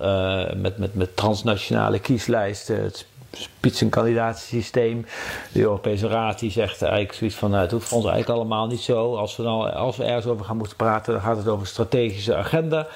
met, 0.56 0.78
met, 0.78 0.96
met 0.96 1.16
transnationale 1.16 2.00
kieslijsten. 2.00 2.84
Het 2.84 3.06
spitsenkandidatensysteem. 3.32 5.06
De 5.52 5.62
Europese 5.62 6.08
Raad 6.08 6.40
die 6.40 6.52
zegt 6.52 6.82
eigenlijk 6.82 7.14
zoiets 7.14 7.36
van, 7.36 7.50
nou, 7.50 7.62
het 7.62 7.72
hoeft 7.72 7.88
voor 7.88 7.98
ons 7.98 8.08
eigenlijk 8.08 8.40
allemaal 8.40 8.68
niet 8.68 8.82
zo. 8.82 9.16
Als 9.16 9.36
we, 9.36 9.44
dan, 9.44 9.74
als 9.74 9.98
we 9.98 10.04
ergens 10.04 10.26
over 10.26 10.46
gaan 10.46 10.58
moeten 10.58 10.76
praten, 10.76 11.14
dan 11.14 11.22
gaat 11.22 11.38
het 11.38 11.48
over 11.48 11.68
strategische 11.68 12.36
agenda. 12.36 12.88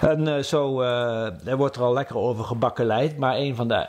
En 0.00 0.26
uh, 0.26 0.38
zo 0.38 0.82
uh, 0.82 1.48
er 1.48 1.56
wordt 1.56 1.76
er 1.76 1.82
al 1.82 1.92
lekker 1.92 2.16
over 2.16 2.44
gebakken 2.44 2.86
leid. 2.86 3.18
Maar 3.18 3.36
een 3.36 3.54
van 3.54 3.68
de 3.68 3.86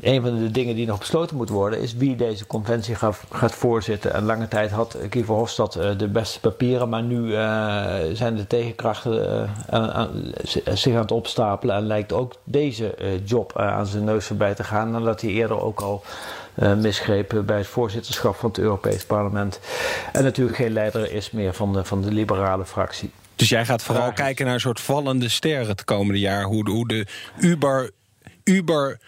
een 0.00 0.22
van 0.22 0.38
de 0.38 0.50
dingen 0.50 0.74
die 0.74 0.86
nog 0.86 0.98
besloten 0.98 1.36
moet 1.36 1.48
worden 1.48 1.80
is 1.80 1.94
wie 1.94 2.16
deze 2.16 2.46
conventie 2.46 2.94
gaat, 2.94 3.20
gaat 3.30 3.54
voorzitten. 3.54 4.14
En 4.14 4.24
lange 4.24 4.48
tijd 4.48 4.70
had 4.70 4.98
Guy 5.10 5.24
Verhofstadt 5.24 5.76
uh, 5.76 5.90
de 5.98 6.08
beste 6.08 6.40
papieren, 6.40 6.88
maar 6.88 7.02
nu 7.02 7.18
uh, 7.18 7.94
zijn 8.12 8.36
de 8.36 8.46
tegenkrachten 8.46 9.48
aan, 9.70 9.90
aan, 9.90 10.32
zich 10.74 10.94
aan 10.94 11.00
het 11.00 11.12
opstapelen. 11.12 11.76
En 11.76 11.86
lijkt 11.86 12.12
ook 12.12 12.34
deze 12.44 12.94
job 13.24 13.58
aan 13.58 13.86
zijn 13.86 14.04
neus 14.04 14.26
voorbij 14.26 14.54
te 14.54 14.64
gaan, 14.64 14.90
nadat 14.90 15.20
hij 15.20 15.30
eerder 15.30 15.60
ook 15.62 15.80
al 15.80 16.04
misgreep 16.76 17.42
bij 17.46 17.58
het 17.58 17.66
voorzitterschap 17.66 18.36
van 18.36 18.48
het 18.48 18.58
Europees 18.58 19.04
Parlement. 19.04 19.60
En 20.12 20.24
natuurlijk 20.24 20.56
geen 20.56 20.72
leider 20.72 21.12
is 21.12 21.30
meer 21.30 21.54
van 21.54 21.72
de, 21.72 21.84
van 21.84 22.02
de 22.02 22.12
liberale 22.12 22.64
fractie. 22.64 23.10
Dus 23.36 23.48
jij 23.48 23.64
gaat 23.64 23.82
vooral 23.82 24.12
kijken 24.12 24.44
naar 24.44 24.54
een 24.54 24.60
soort 24.60 24.80
vallende 24.80 25.28
ster 25.28 25.68
het 25.68 25.84
komende 25.84 26.20
jaar. 26.20 26.44
Hoe, 26.44 26.70
hoe 26.70 26.88
de 26.88 27.06
Uber 27.38 27.90
Uber, 28.48 28.98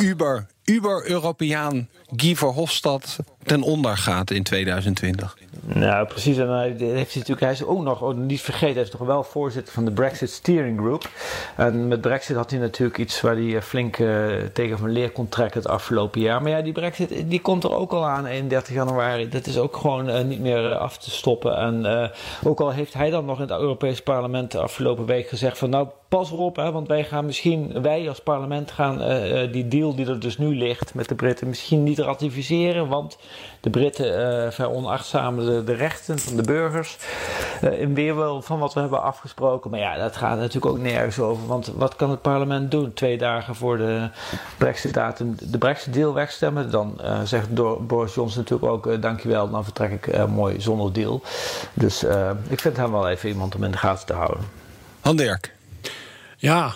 Uber, 0.00 0.46
Uber-Europeaan 0.64 1.88
Guy 2.16 2.36
Verhofstadt 2.36 3.16
ten 3.44 3.62
onder 3.62 3.96
gaat 3.96 4.30
in 4.30 4.42
2020. 4.42 5.36
Nou, 5.60 6.06
precies. 6.06 6.36
En 6.36 6.48
hij, 6.48 6.74
heeft 6.78 7.14
natuurlijk, 7.14 7.40
hij 7.40 7.52
is 7.52 7.64
ook 7.64 7.82
nog, 7.82 8.02
oh, 8.02 8.16
niet 8.16 8.40
vergeten, 8.40 8.74
hij 8.74 8.82
is 8.82 8.90
toch 8.90 9.00
wel 9.00 9.22
voorzitter 9.22 9.72
van 9.72 9.84
de 9.84 9.90
Brexit 9.90 10.30
Steering 10.30 10.78
Group. 10.78 11.08
En 11.56 11.88
met 11.88 12.00
Brexit 12.00 12.36
had 12.36 12.50
hij 12.50 12.60
natuurlijk 12.60 12.98
iets 12.98 13.20
waar 13.20 13.34
hij 13.34 13.56
eh, 13.56 13.62
flink 13.62 13.98
uh, 13.98 14.26
tegen 14.52 14.78
van 14.78 14.90
leer 14.90 15.10
kon 15.10 15.28
trekken 15.28 15.60
het 15.60 15.70
afgelopen 15.70 16.20
jaar. 16.20 16.42
Maar 16.42 16.50
ja, 16.50 16.62
die 16.62 16.72
Brexit 16.72 17.30
die 17.30 17.40
komt 17.40 17.64
er 17.64 17.74
ook 17.74 17.92
al 17.92 18.06
aan 18.06 18.26
31 18.26 18.74
januari. 18.74 19.28
Dat 19.28 19.46
is 19.46 19.58
ook 19.58 19.76
gewoon 19.76 20.28
niet 20.28 20.40
meer 20.40 20.74
af 20.74 20.98
te 20.98 21.10
stoppen. 21.10 21.56
En 21.56 22.10
ook 22.44 22.60
al 22.60 22.70
heeft 22.70 22.94
hij 22.94 23.10
dan 23.10 23.24
nog 23.24 23.36
in 23.36 23.48
het 23.48 23.60
Europees 23.60 24.02
Parlement 24.02 24.50
de 24.52 24.58
afgelopen 24.58 25.06
week 25.06 25.28
gezegd 25.28 25.58
van 25.58 25.70
nou 25.70 25.88
pas 26.08 26.32
erop, 26.32 26.56
hè, 26.56 26.72
want 26.72 26.88
wij 26.88 27.04
gaan 27.04 27.24
misschien, 27.24 27.82
wij 27.82 28.08
als 28.08 28.20
parlement 28.20 28.70
gaan 28.70 28.98
die 29.52 29.68
deal 29.68 29.94
die 29.94 30.06
er 30.06 30.20
dus 30.20 30.38
nu 30.38 30.56
ligt 30.56 30.94
met 30.94 31.08
de 31.08 31.14
Britten 31.14 31.48
misschien 31.48 31.82
niet 31.82 31.98
ratificeren. 31.98 32.88
Want 32.88 33.18
de 33.60 33.70
Britten 33.70 34.20
uh, 34.20 34.50
veronachtzamen 34.50 35.46
de, 35.46 35.64
de, 35.64 35.72
rechten 35.72 36.18
van 36.18 36.36
de 36.36 36.42
burgers. 36.42 36.96
Uh, 37.64 37.80
in 37.80 37.94
weerwil 37.94 38.42
van 38.42 38.58
wat 38.58 38.74
we 38.74 38.80
hebben 38.80 39.02
afgesproken. 39.02 39.70
Maar 39.70 39.80
ja, 39.80 39.96
dat 39.96 40.16
gaat 40.16 40.38
natuurlijk 40.38 40.66
ook 40.66 40.78
nergens 40.78 41.18
over. 41.18 41.46
Want 41.46 41.72
wat 41.74 41.96
kan 41.96 42.10
het 42.10 42.22
parlement 42.22 42.70
doen? 42.70 42.92
Twee 42.94 43.18
dagen 43.18 43.54
voor 43.54 43.76
de 43.76 44.08
Brexit-datum 44.58 45.36
de 45.40 45.58
Brexit-deal 45.58 46.14
wegstemmen. 46.14 46.70
Dan 46.70 46.98
uh, 47.00 47.20
zegt 47.22 47.54
Boris 47.86 48.14
Johnson 48.14 48.42
natuurlijk 48.42 48.72
ook: 48.72 49.02
dankjewel, 49.02 49.50
dan 49.50 49.64
vertrek 49.64 50.06
ik 50.06 50.26
mooi 50.26 50.60
zonder 50.60 50.92
deal. 50.92 51.22
Dus 51.74 52.04
ik 52.48 52.60
vind 52.60 52.76
hem 52.76 52.92
wel 52.92 53.08
even 53.08 53.28
iemand 53.28 53.54
om 53.54 53.64
in 53.64 53.70
de 53.70 53.76
gaten 53.76 54.06
te 54.06 54.12
houden. 54.12 54.44
Han 55.00 55.20
Ja, 56.36 56.72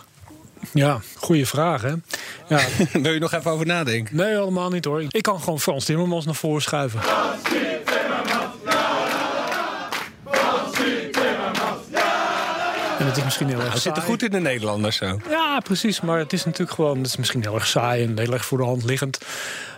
ja, 0.73 1.01
goede 1.15 1.47
vraag, 1.47 1.83
hè? 1.83 1.93
Ja. 2.49 2.61
Wil 3.03 3.13
je 3.13 3.19
nog 3.19 3.33
even 3.33 3.51
over 3.51 3.67
nadenken? 3.67 4.17
Nee, 4.17 4.27
helemaal 4.27 4.71
niet 4.71 4.85
hoor. 4.85 5.05
Ik 5.09 5.23
kan 5.23 5.41
gewoon 5.41 5.61
Frans 5.61 5.85
Timmermans 5.85 6.25
naar 6.25 6.35
voren 6.35 6.63
schuiven. 6.63 7.01
En 12.99 13.09
het 13.09 13.17
is 13.17 13.25
misschien 13.25 13.49
heel 13.49 13.59
erg 13.59 13.67
saai. 13.67 13.81
zit 13.81 13.97
er 13.97 14.03
goed 14.03 14.23
in 14.23 14.31
de 14.31 14.41
Nederlanders 14.41 14.97
zo. 14.97 15.19
Ja, 15.29 15.61
precies. 15.61 16.01
Maar 16.01 16.19
het 16.19 16.33
is 16.33 16.45
natuurlijk 16.45 16.73
gewoon... 16.73 16.97
Het 16.97 17.07
is 17.07 17.17
misschien 17.17 17.43
heel 17.43 17.55
erg 17.55 17.67
saai 17.67 18.05
en 18.05 18.19
heel 18.19 18.33
erg 18.33 18.45
voor 18.45 18.59
de 18.59 18.65
hand 18.65 18.85
liggend. 18.85 19.19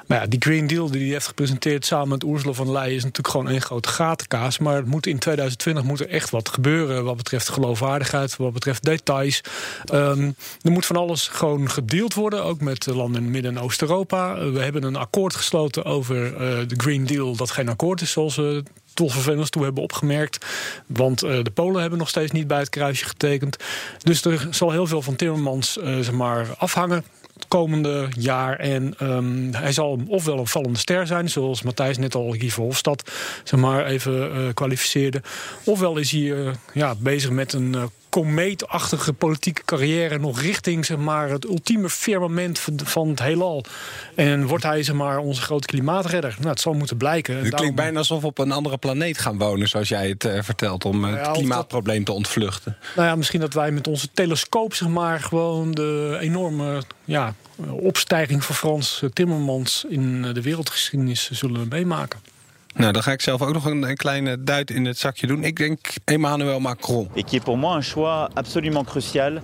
Maar 0.07 0.21
ja, 0.21 0.27
die 0.27 0.41
Green 0.43 0.67
Deal 0.67 0.91
die 0.91 1.03
hij 1.03 1.11
heeft 1.11 1.27
gepresenteerd 1.27 1.87
samen 1.87 2.09
met 2.09 2.25
Ursula 2.25 2.53
von 2.53 2.65
der 2.65 2.75
Leyen... 2.75 2.95
is 2.95 3.03
natuurlijk 3.03 3.29
gewoon 3.29 3.49
één 3.49 3.61
grote 3.61 3.89
gatenkaas. 3.89 4.59
Maar 4.59 4.77
het 4.77 4.87
moet 4.87 5.07
in 5.07 5.19
2020 5.19 5.85
moet 5.85 6.01
er 6.01 6.09
echt 6.09 6.31
wat 6.31 6.49
gebeuren... 6.49 7.05
wat 7.05 7.17
betreft 7.17 7.49
geloofwaardigheid, 7.49 8.37
wat 8.37 8.53
betreft 8.53 8.85
details. 8.85 9.41
Um, 9.93 10.37
er 10.63 10.71
moet 10.71 10.87
van 10.87 10.97
alles 10.97 11.29
gewoon 11.29 11.71
gedeeld 11.71 12.15
worden. 12.15 12.45
Ook 12.45 12.61
met 12.61 12.87
landen 12.87 13.25
in 13.25 13.31
Midden- 13.31 13.57
en 13.57 13.63
Oost-Europa. 13.63 14.51
we 14.51 14.61
hebben 14.61 14.83
een 14.83 14.97
akkoord 14.97 15.35
gesloten 15.35 15.85
over 15.85 16.33
uh, 16.33 16.39
de 16.69 16.75
Green 16.77 17.07
Deal... 17.07 17.37
dat 17.37 17.51
geen 17.51 17.69
akkoord 17.69 18.01
is 18.01 18.11
zoals 18.11 18.37
we 18.37 18.63
tolvervelers 18.95 19.51
toe 19.51 19.63
hebben 19.65 19.83
opgemerkt. 19.83 20.47
Want 20.87 21.25
uh, 21.25 21.43
de 21.43 21.51
Polen 21.51 21.81
hebben 21.81 21.99
nog 21.99 22.09
steeds 22.09 22.33
niet 22.33 22.47
bij 22.47 22.59
het 22.59 22.69
kruisje 22.69 23.05
getekend. 23.05 23.57
Dus 24.03 24.25
er 24.25 24.49
zal 24.51 24.71
heel 24.71 24.87
veel 24.87 25.03
van 25.03 25.17
Timmermans 25.17 25.79
uh, 25.79 25.85
zeg 25.85 26.13
maar, 26.13 26.47
afhangen 26.59 27.05
het 27.35 27.49
komende 27.49 28.09
jaar. 28.19 28.59
En 28.59 28.95
um, 29.03 29.55
hij 29.55 29.73
zal 29.73 30.01
ofwel 30.09 30.39
een 30.39 30.47
vallende 30.47 30.79
ster 30.79 31.07
zijn, 31.07 31.31
zoals 31.31 31.63
Matthijs 31.63 31.99
net 31.99 32.15
al 32.15 32.31
Guy 32.31 32.51
Verhofstadt 32.51 33.13
zeg 33.45 33.61
maar, 33.61 33.87
even 33.87 34.37
uh, 34.37 34.49
kwalificeerde. 34.55 35.23
Ofwel 35.65 35.97
is 35.97 36.11
hij 36.11 36.21
uh, 36.21 36.51
ja, 36.73 36.95
bezig 36.99 37.31
met 37.31 37.53
een 37.53 37.73
uh, 37.73 37.83
komeetachtige 38.15 39.13
politieke 39.13 39.65
carrière 39.65 40.19
nog 40.19 40.41
richting 40.41 40.85
zeg 40.85 40.97
maar, 40.97 41.31
het 41.31 41.45
ultieme 41.45 41.91
firmament 41.91 42.61
van 42.85 43.09
het 43.09 43.23
heelal. 43.23 43.65
En 44.15 44.47
wordt 44.47 44.65
hij 44.65 44.83
zeg 44.83 44.95
maar, 44.95 45.19
onze 45.19 45.43
grote 45.43 45.67
klimaatredder? 45.67 46.35
Nou, 46.39 46.49
het 46.49 46.61
zal 46.61 46.73
moeten 46.73 46.97
blijken. 46.97 47.37
Het 47.37 47.55
klinkt 47.55 47.77
bijna 47.77 47.99
alsof 47.99 48.21
we 48.21 48.27
op 48.27 48.39
een 48.39 48.53
andere 48.53 48.77
planeet 48.77 49.19
gaan 49.19 49.39
wonen, 49.39 49.69
zoals 49.69 49.89
jij 49.89 50.09
het 50.09 50.25
uh, 50.25 50.43
vertelt, 50.43 50.85
om 50.85 51.05
uh, 51.05 51.23
het 51.23 51.31
klimaatprobleem 51.31 52.05
te 52.05 52.13
ontvluchten. 52.13 52.77
Nou 52.97 53.09
ja, 53.09 53.17
misschien 53.17 53.41
dat 53.41 53.55
wij 53.55 53.71
met 53.71 53.89
onze 53.89 54.09
telescoop 54.13 54.75
zeg 54.75 54.89
maar, 54.89 55.21
gewoon 55.21 55.71
de 55.71 56.19
enorme 56.21 56.83
ja, 57.05 57.35
opstijging 57.71 58.45
van 58.45 58.55
Frans 58.55 59.03
Timmermans 59.13 59.85
in 59.89 60.23
de 60.23 60.43
wereldgeschiedenis 60.43 61.31
zullen 61.31 61.69
meemaken. 61.69 62.34
Nou, 62.75 62.93
dan 62.93 63.03
ga 63.03 63.13
ik 63.13 63.21
zelf 63.21 63.43
ook 63.43 63.53
nog 63.53 63.65
een, 63.65 63.83
een, 63.83 63.97
kleine 63.97 64.43
duit 64.43 64.71
in 64.71 64.85
het 64.85 64.99
zakje 64.99 65.27
doen. 65.27 65.45
Ik 65.45 65.57
denk 65.57 65.79
Emmanuel 66.05 66.61
Macron. 66.61 67.09
Et 67.15 67.25
qui 67.25 67.37
est 67.37 67.45
pour 67.45 67.59
moi 67.59 67.77
un 67.77 67.83
choix 67.83 68.29
absolument 68.35 68.87
crucial 68.87 69.39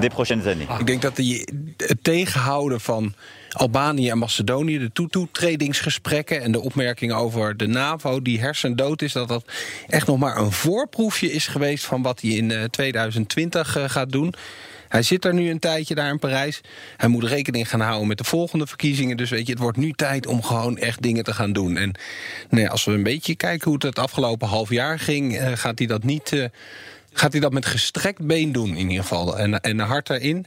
des 0.00 0.08
prochaines 0.08 0.46
années. 0.46 0.68
Ik 0.78 0.86
denk 0.86 1.02
dat 1.02 1.16
die, 1.16 1.48
het 1.76 1.98
tegenhouden 2.02 2.80
van 2.80 3.14
Albanië 3.50 4.10
en 4.10 4.18
Macedonië, 4.18 4.78
de 4.78 5.08
toetredingsgesprekken 5.10 6.42
en 6.42 6.52
de 6.52 6.60
opmerkingen 6.60 7.16
over 7.16 7.56
de 7.56 7.66
NAVO, 7.66 8.22
die 8.22 8.40
hersendood 8.40 9.02
is, 9.02 9.12
dat 9.12 9.28
dat 9.28 9.44
echt 9.88 10.06
nog 10.06 10.18
maar 10.18 10.36
een 10.36 10.52
voorproefje 10.52 11.32
is 11.32 11.46
geweest 11.46 11.84
van 11.84 12.02
wat 12.02 12.20
hij 12.20 12.30
in 12.30 12.68
2020 12.70 13.76
gaat 13.86 14.12
doen. 14.12 14.34
Hij 14.88 15.02
zit 15.02 15.24
er 15.24 15.34
nu 15.34 15.50
een 15.50 15.58
tijdje 15.58 15.94
daar 15.94 16.10
in 16.10 16.18
Parijs. 16.18 16.60
Hij 16.96 17.08
moet 17.08 17.24
rekening 17.24 17.68
gaan 17.68 17.80
houden 17.80 18.08
met 18.08 18.18
de 18.18 18.24
volgende 18.24 18.66
verkiezingen. 18.66 19.16
Dus 19.16 19.30
weet 19.30 19.46
je, 19.46 19.52
het 19.52 19.62
wordt 19.62 19.78
nu 19.78 19.92
tijd 19.92 20.26
om 20.26 20.42
gewoon 20.42 20.78
echt 20.78 21.02
dingen 21.02 21.24
te 21.24 21.34
gaan 21.34 21.52
doen. 21.52 21.76
En 21.76 21.94
nee, 22.50 22.68
als 22.68 22.84
we 22.84 22.92
een 22.92 23.02
beetje 23.02 23.34
kijken 23.34 23.64
hoe 23.64 23.74
het 23.74 23.82
het 23.82 23.98
afgelopen 23.98 24.48
half 24.48 24.70
jaar 24.70 24.98
ging, 24.98 25.40
uh, 25.40 25.52
gaat 25.54 25.78
hij 25.78 25.86
dat 25.86 26.04
niet. 26.04 26.32
Uh, 26.32 26.44
gaat 27.12 27.32
hij 27.32 27.40
dat 27.40 27.52
met 27.52 27.66
gestrekt 27.66 28.26
been 28.26 28.52
doen 28.52 28.76
in 28.76 28.88
ieder 28.88 29.02
geval. 29.02 29.38
En, 29.38 29.60
en 29.60 29.78
hard 29.78 30.10
erin. 30.10 30.46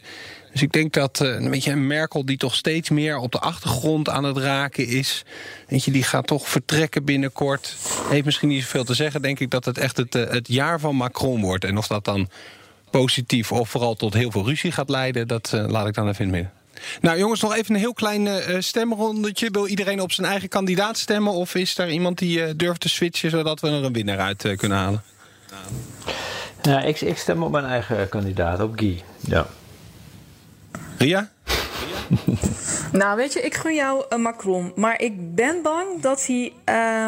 Dus 0.52 0.62
ik 0.62 0.72
denk 0.72 0.94
dat 0.94 1.20
uh, 1.24 1.50
weet 1.50 1.64
je, 1.64 1.76
Merkel, 1.76 2.26
die 2.26 2.38
toch 2.38 2.56
steeds 2.56 2.90
meer 2.90 3.18
op 3.18 3.32
de 3.32 3.40
achtergrond 3.40 4.10
aan 4.10 4.24
het 4.24 4.38
raken 4.38 4.88
is. 4.88 5.24
Weet 5.68 5.84
je, 5.84 5.92
die 5.92 6.04
gaat 6.04 6.28
toch 6.28 6.50
vertrekken 6.50 7.06
binnenkort. 7.06 7.76
Heeft 8.10 8.26
misschien 8.26 8.50
niet 8.50 8.62
zoveel 8.62 8.84
te 8.84 8.94
zeggen. 8.94 9.22
Denk 9.22 9.40
ik 9.40 9.50
dat 9.50 9.66
het 9.66 9.78
echt 9.78 9.98
het, 9.98 10.14
het 10.14 10.48
jaar 10.48 10.80
van 10.80 10.96
Macron 10.96 11.42
wordt. 11.42 11.66
En 11.66 11.78
of 11.78 11.88
dat 11.88 12.06
dan 12.06 12.30
positief 12.90 13.52
of 13.52 13.70
vooral 13.70 13.96
tot 13.96 14.14
heel 14.14 14.32
veel 14.32 14.46
ruzie 14.46 14.72
gaat 14.72 14.90
leiden, 14.90 15.28
dat 15.28 15.52
uh, 15.56 15.68
laat 15.68 15.88
ik 15.88 15.94
dan 15.94 16.08
even 16.08 16.26
in 16.26 16.34
het 16.34 16.42
midden. 16.42 16.58
Nou 17.02 17.18
jongens, 17.18 17.42
nog 17.42 17.56
even 17.56 17.74
een 17.74 17.80
heel 17.80 17.94
klein 17.94 18.26
uh, 18.26 18.56
stemrondetje. 18.60 19.50
Wil 19.52 19.68
iedereen 19.68 20.02
op 20.02 20.12
zijn 20.12 20.28
eigen 20.28 20.50
kandidaat 20.50 20.98
stemmen? 20.98 21.34
Of 21.34 21.56
is 21.56 21.78
er 21.78 21.90
iemand 21.90 22.18
die 22.18 22.40
uh, 22.40 22.50
durft 22.56 22.82
te 22.82 22.90
switchen 22.90 23.30
zodat 23.30 23.60
we 23.60 23.68
er 23.68 23.84
een 23.84 23.94
winnaar 23.94 24.20
uit 24.20 24.56
kunnen 24.56 24.78
halen? 24.78 25.04
Ja, 26.62 26.82
ik, 26.82 27.02
ik, 27.02 27.18
stem 27.18 27.44
op 27.44 27.52
mijn 27.52 27.66
eigen 27.66 28.10
kandidaat, 28.10 28.62
op 28.62 28.80
Guy. 28.80 29.04
Ja. 29.20 29.48
Ria? 30.98 31.30
Nou, 32.92 33.16
weet 33.16 33.34
je, 33.34 33.42
ik 33.42 33.54
gun 33.54 33.76
jou 33.76 34.04
uh, 34.10 34.20
Macron. 34.20 34.72
Maar 34.76 35.02
ik 35.02 35.36
ben 35.36 35.62
bang 35.62 36.02
dat 36.02 36.26
hij, 36.26 36.54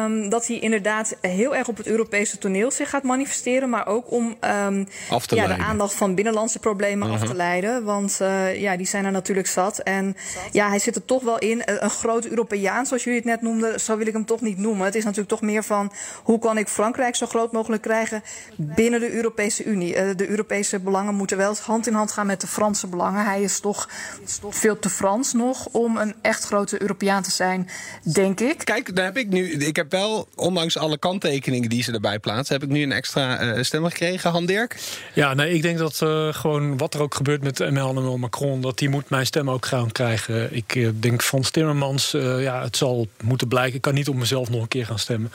um, 0.04 0.28
dat 0.28 0.46
hij 0.46 0.58
inderdaad 0.58 1.16
heel 1.20 1.56
erg 1.56 1.68
op 1.68 1.76
het 1.76 1.86
Europese 1.86 2.38
toneel 2.38 2.70
zich 2.70 2.90
gaat 2.90 3.02
manifesteren. 3.02 3.68
Maar 3.68 3.86
ook 3.86 4.10
om 4.10 4.36
um, 4.66 4.88
ja, 5.26 5.46
de 5.46 5.56
aandacht 5.58 5.94
van 5.94 6.14
binnenlandse 6.14 6.58
problemen 6.58 7.08
uh 7.08 7.12
-huh. 7.12 7.22
af 7.22 7.28
te 7.28 7.36
leiden. 7.36 7.84
Want 7.84 8.18
uh, 8.22 8.60
ja, 8.60 8.76
die 8.76 8.86
zijn 8.86 9.04
er 9.04 9.10
natuurlijk 9.10 9.46
zat. 9.46 9.78
En 9.78 10.16
ja, 10.52 10.68
hij 10.68 10.78
zit 10.78 10.96
er 10.96 11.04
toch 11.04 11.22
wel 11.22 11.38
in. 11.38 11.62
Een 11.64 11.90
grote 11.90 12.30
Europeaan, 12.30 12.86
zoals 12.86 13.04
jullie 13.04 13.18
het 13.18 13.28
net 13.28 13.42
noemden, 13.42 13.80
zo 13.80 13.96
wil 13.96 14.06
ik 14.06 14.12
hem 14.12 14.24
toch 14.24 14.40
niet 14.40 14.58
noemen. 14.58 14.84
Het 14.84 14.94
is 14.94 15.04
natuurlijk 15.04 15.30
toch 15.30 15.40
meer 15.40 15.64
van 15.64 15.92
hoe 16.22 16.38
kan 16.38 16.58
ik 16.58 16.68
Frankrijk 16.68 17.16
zo 17.16 17.26
groot 17.26 17.52
mogelijk 17.52 17.82
krijgen 17.82 18.22
binnen 18.56 19.00
de 19.00 19.12
Europese 19.12 19.64
Unie. 19.64 19.96
Uh, 19.96 20.16
de 20.16 20.28
Europese 20.28 20.78
belangen 20.78 21.14
moeten 21.14 21.36
wel 21.36 21.50
hand 21.62 21.86
in 21.86 21.94
hand 21.94 22.12
gaan 22.12 22.26
met 22.26 22.40
de 22.40 22.46
Franse 22.46 22.86
belangen. 22.86 23.24
Hij 23.24 23.42
is 23.42 23.60
toch, 23.60 23.88
is 24.24 24.38
toch 24.38 24.54
veel 24.54 24.78
te 24.78 24.90
Frans 24.90 25.32
nog 25.32 25.51
om 25.72 25.96
een 25.96 26.14
echt 26.22 26.44
grote 26.44 26.80
Europeaan 26.82 27.22
te 27.22 27.30
zijn, 27.30 27.68
denk 28.12 28.40
ik. 28.40 28.58
Kijk, 28.64 28.96
daar 28.96 29.04
heb 29.04 29.16
ik 29.16 29.28
nu. 29.28 29.50
Ik 29.52 29.76
heb 29.76 29.90
wel, 29.90 30.28
ondanks 30.34 30.78
alle 30.78 30.98
kanttekeningen 30.98 31.68
die 31.68 31.82
ze 31.82 31.92
erbij 31.92 32.18
plaatsen, 32.18 32.54
heb 32.54 32.64
ik 32.64 32.70
nu 32.70 32.82
een 32.82 32.92
extra 32.92 33.42
uh, 33.42 33.62
stem 33.62 33.84
gekregen. 33.84 34.30
Han 34.30 34.46
Dirk? 34.46 34.76
Ja, 35.14 35.34
nee, 35.34 35.54
ik 35.54 35.62
denk 35.62 35.78
dat 35.78 36.00
uh, 36.02 36.32
gewoon 36.32 36.78
wat 36.78 36.94
er 36.94 37.02
ook 37.02 37.14
gebeurt 37.14 37.42
met 37.42 37.60
Emmanuel 37.60 38.18
Macron, 38.18 38.60
dat 38.60 38.78
die 38.78 38.88
moet 38.88 39.10
mijn 39.10 39.26
stem 39.26 39.50
ook 39.50 39.66
gaan 39.66 39.92
krijgen. 39.92 40.56
Ik 40.56 40.74
uh, 40.74 40.88
denk 40.94 41.22
Frans 41.22 41.50
Timmermans, 41.50 42.10
ja, 42.38 42.62
het 42.62 42.76
zal 42.76 43.08
moeten 43.22 43.48
blijken. 43.48 43.74
Ik 43.74 43.82
kan 43.82 43.94
niet 43.94 44.08
op 44.08 44.14
mezelf 44.14 44.50
nog 44.50 44.62
een 44.62 44.68
keer 44.68 44.86
gaan 44.86 44.98
stemmen. 44.98 45.32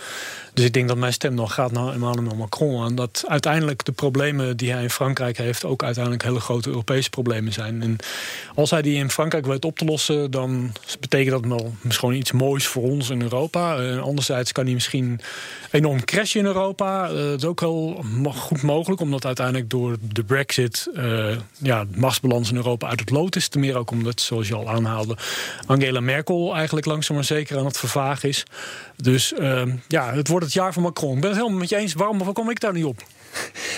Dus 0.58 0.66
ik 0.66 0.74
denk 0.74 0.88
dat 0.88 0.98
mijn 0.98 1.14
stem 1.14 1.34
nog 1.34 1.54
gaat 1.54 1.72
naar 1.72 1.94
Emmanuel 1.94 2.36
Macron. 2.36 2.86
En 2.86 2.96
dat 2.96 3.24
uiteindelijk 3.28 3.86
de 3.86 3.92
problemen 3.92 4.58
die 4.58 4.72
hij 4.72 4.84
in 4.84 4.90
Frankrijk 4.90 5.38
heeft... 5.38 5.66
ook 5.66 5.84
uiteindelijk 5.84 6.24
hele 6.24 6.40
grote 6.40 6.70
Europese 6.70 7.10
problemen 7.10 7.54
zijn. 7.54 7.82
En 7.82 7.96
als 8.56 8.72
hij 8.72 8.82
die 8.82 8.96
in 8.96 9.10
Frankrijk 9.10 9.46
weet 9.46 9.66
op 9.66 9.78
te 9.78 9.86
lossen... 9.86 10.32
dan 10.32 10.72
betekent 11.00 11.32
dat 11.32 11.60
wel 11.60 11.74
misschien 11.82 12.14
iets 12.14 12.32
moois 12.32 12.68
voor 12.68 12.84
ons 12.84 13.10
in 13.10 13.22
Europa. 13.22 13.78
En 13.78 14.02
anderzijds 14.02 14.52
kan 14.52 14.66
hij 14.66 14.74
misschien 14.74 15.20
enorm 15.72 16.06
crashen 16.06 16.40
in 16.40 16.46
Europa. 16.46 17.08
Dat 17.08 17.38
is 17.38 17.46
ook 17.46 17.60
wel 17.60 18.04
goed 18.36 18.62
mogelijk... 18.62 19.02
omdat 19.02 19.26
uiteindelijk 19.26 19.70
door 19.70 19.96
de 20.02 20.24
brexit... 20.24 20.90
Uh, 20.94 21.36
ja, 21.58 21.86
de 21.86 22.00
machtsbalans 22.00 22.50
in 22.50 22.56
Europa 22.56 22.88
uit 22.88 23.00
het 23.00 23.10
lood 23.10 23.36
is. 23.36 23.48
Ten 23.48 23.60
meer 23.60 23.78
ook 23.78 23.92
omdat, 23.92 24.22
zoals 24.22 24.48
je 24.48 24.56
al 24.56 24.70
aanhaalde... 24.70 25.18
Angela 25.66 26.00
Merkel 26.00 26.56
eigenlijk 26.56 26.86
langzaam 26.86 27.16
maar 27.16 27.26
zeker 27.26 27.58
aan 27.58 27.66
het 27.66 27.78
vervagen 27.78 28.30
is. 28.30 28.46
Dus 28.96 29.34
uh, 29.40 29.62
ja, 29.88 30.14
het 30.14 30.28
wordt 30.28 30.46
het 30.48 30.56
jaar 30.56 30.74
van 30.74 30.84
Macron. 30.84 31.16
Ik 31.16 31.22
ben 31.22 31.30
het 31.30 31.40
helemaal 31.40 31.60
met 31.60 31.70
je 31.70 31.76
eens. 31.76 31.94
Waarom, 31.94 32.18
waarom 32.18 32.36
kom 32.36 32.50
ik 32.50 32.60
daar 32.60 32.74
niet 32.74 32.86
op? 32.86 33.04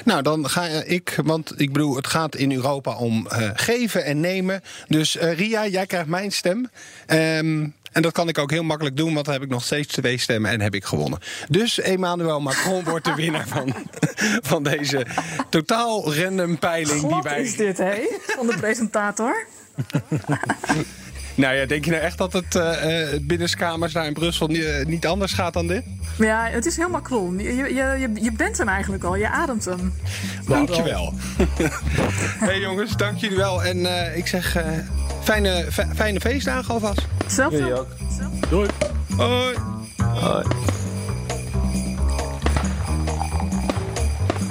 Nou, 0.05 0.22
dan 0.22 0.49
ga 0.49 0.63
ik, 0.65 1.20
want 1.24 1.53
ik 1.57 1.74
bedoel, 1.74 1.95
het 1.95 2.07
gaat 2.07 2.36
in 2.36 2.51
Europa 2.51 2.97
om 2.97 3.28
uh, 3.32 3.49
geven 3.53 4.05
en 4.05 4.20
nemen. 4.20 4.61
Dus 4.88 5.15
uh, 5.15 5.34
Ria, 5.34 5.67
jij 5.67 5.86
krijgt 5.86 6.07
mijn 6.07 6.32
stem. 6.32 6.70
Um, 7.07 7.74
en 7.91 8.01
dat 8.01 8.11
kan 8.11 8.28
ik 8.28 8.38
ook 8.38 8.51
heel 8.51 8.63
makkelijk 8.63 8.97
doen, 8.97 9.13
want 9.13 9.26
dan 9.26 9.34
heb 9.34 9.43
ik 9.43 9.49
nog 9.49 9.63
steeds 9.63 9.93
twee 9.93 10.17
stemmen 10.17 10.51
en 10.51 10.61
heb 10.61 10.76
ik 10.76 10.86
gewonnen. 10.86 11.20
Dus 11.49 11.80
Emmanuel 11.80 12.39
Macron 12.39 12.84
wordt 12.84 13.05
de 13.05 13.15
winnaar 13.15 13.47
van, 13.47 13.74
van 14.51 14.63
deze 14.63 15.05
totaal 15.49 16.15
random 16.15 16.59
peiling. 16.59 16.99
Glad 16.99 17.24
die 17.24 17.32
wij... 17.32 17.41
is 17.41 17.55
dit, 17.55 17.78
hè? 17.78 18.01
Van 18.22 18.47
de 18.47 18.57
presentator. 18.57 19.45
Nou 21.39 21.55
ja, 21.55 21.65
denk 21.65 21.85
je 21.85 21.91
nou 21.91 22.03
echt 22.03 22.17
dat 22.17 22.33
het 22.33 22.55
uh, 22.55 23.03
binnenskamers 23.21 23.93
daar 23.93 24.05
in 24.05 24.13
Brussel 24.13 24.47
niet, 24.47 24.57
uh, 24.57 24.85
niet, 24.85 25.07
anders 25.07 25.33
gaat 25.33 25.53
dan 25.53 25.67
dit? 25.67 25.83
Ja, 26.17 26.47
het 26.49 26.65
is 26.65 26.77
heel 26.77 26.89
Macron. 26.89 27.39
Je, 27.39 27.53
je, 27.53 27.73
je, 27.73 28.09
je 28.21 28.31
bent 28.31 28.57
hem 28.57 28.67
eigenlijk 28.67 29.03
al, 29.03 29.15
je 29.15 29.29
ademt 29.29 29.65
hem. 29.65 29.93
Dankjewel. 30.47 31.13
hey 32.47 32.59
jongens, 32.59 32.97
dank 32.97 33.17
jullie 33.17 33.37
wel. 33.37 33.63
En 33.63 33.77
uh, 33.77 34.17
ik 34.17 34.27
zeg 34.27 34.57
fijne, 35.23 35.65
fijne 35.95 36.19
feestdagen 36.19 36.73
alvast. 36.73 37.07
Zelf 37.27 37.51
Jullie 37.51 37.79
ook. 37.79 37.87
Doei. 38.49 38.69
Hoi. 39.17 39.55
Hoi. 39.97 40.45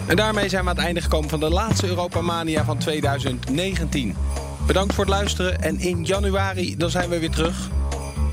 En 0.07 0.17
daarmee 0.17 0.49
zijn 0.49 0.63
we 0.65 0.71
aan 0.71 0.77
het 0.77 0.85
einde 0.85 1.01
gekomen 1.01 1.29
van 1.29 1.41
de 1.41 1.51
laatste 1.51 1.87
Europa 1.87 2.21
Mania 2.21 2.65
van 2.65 2.79
2019. 2.79 4.17
Bedankt 4.69 4.95
voor 4.95 5.05
het 5.05 5.15
luisteren 5.15 5.61
en 5.61 5.79
in 5.79 6.05
januari 6.05 6.77
dan 6.77 6.91
zijn 6.91 7.09
we 7.09 7.19
weer 7.19 7.31
terug. 7.31 7.69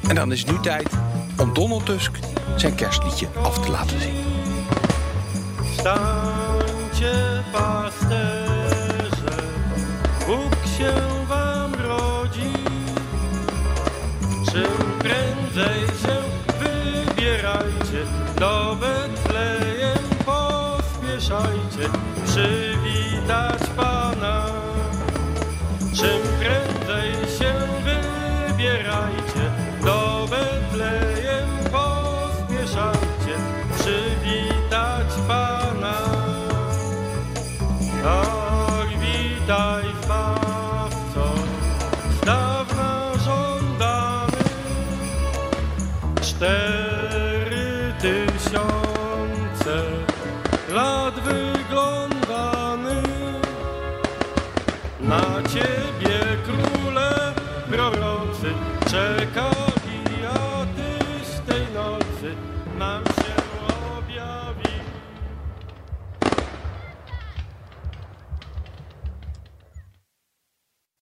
En 0.08 0.16
dan 0.16 0.32
is 0.32 0.40
het 0.40 0.52
nu 0.52 0.60
tijd 0.60 0.90
om 1.38 1.54
Donald 1.54 1.86
Tusk 1.86 2.20
zijn 2.56 2.76
kerstliedje 2.76 3.28
af 3.42 3.60
te 3.66 3.72
laten 3.72 4.02
zien. 4.02 4.14
Stańcie 5.74 7.44
pasterze, 7.52 9.36
Bóg 10.28 10.56
się 10.78 10.94
wam 11.28 11.74
rodzi. 11.74 12.52
Czym 14.52 14.98
prędzej 14.98 15.88
się 16.02 16.18
wybierajcie, 16.60 18.06
do 18.40 18.78
Betlejem 18.80 20.04
pospieszajcie, 20.26 21.90
przywitać 22.26 23.16
Pana. 23.28 23.55
Czym 25.96 26.22
prędzej 26.40 26.65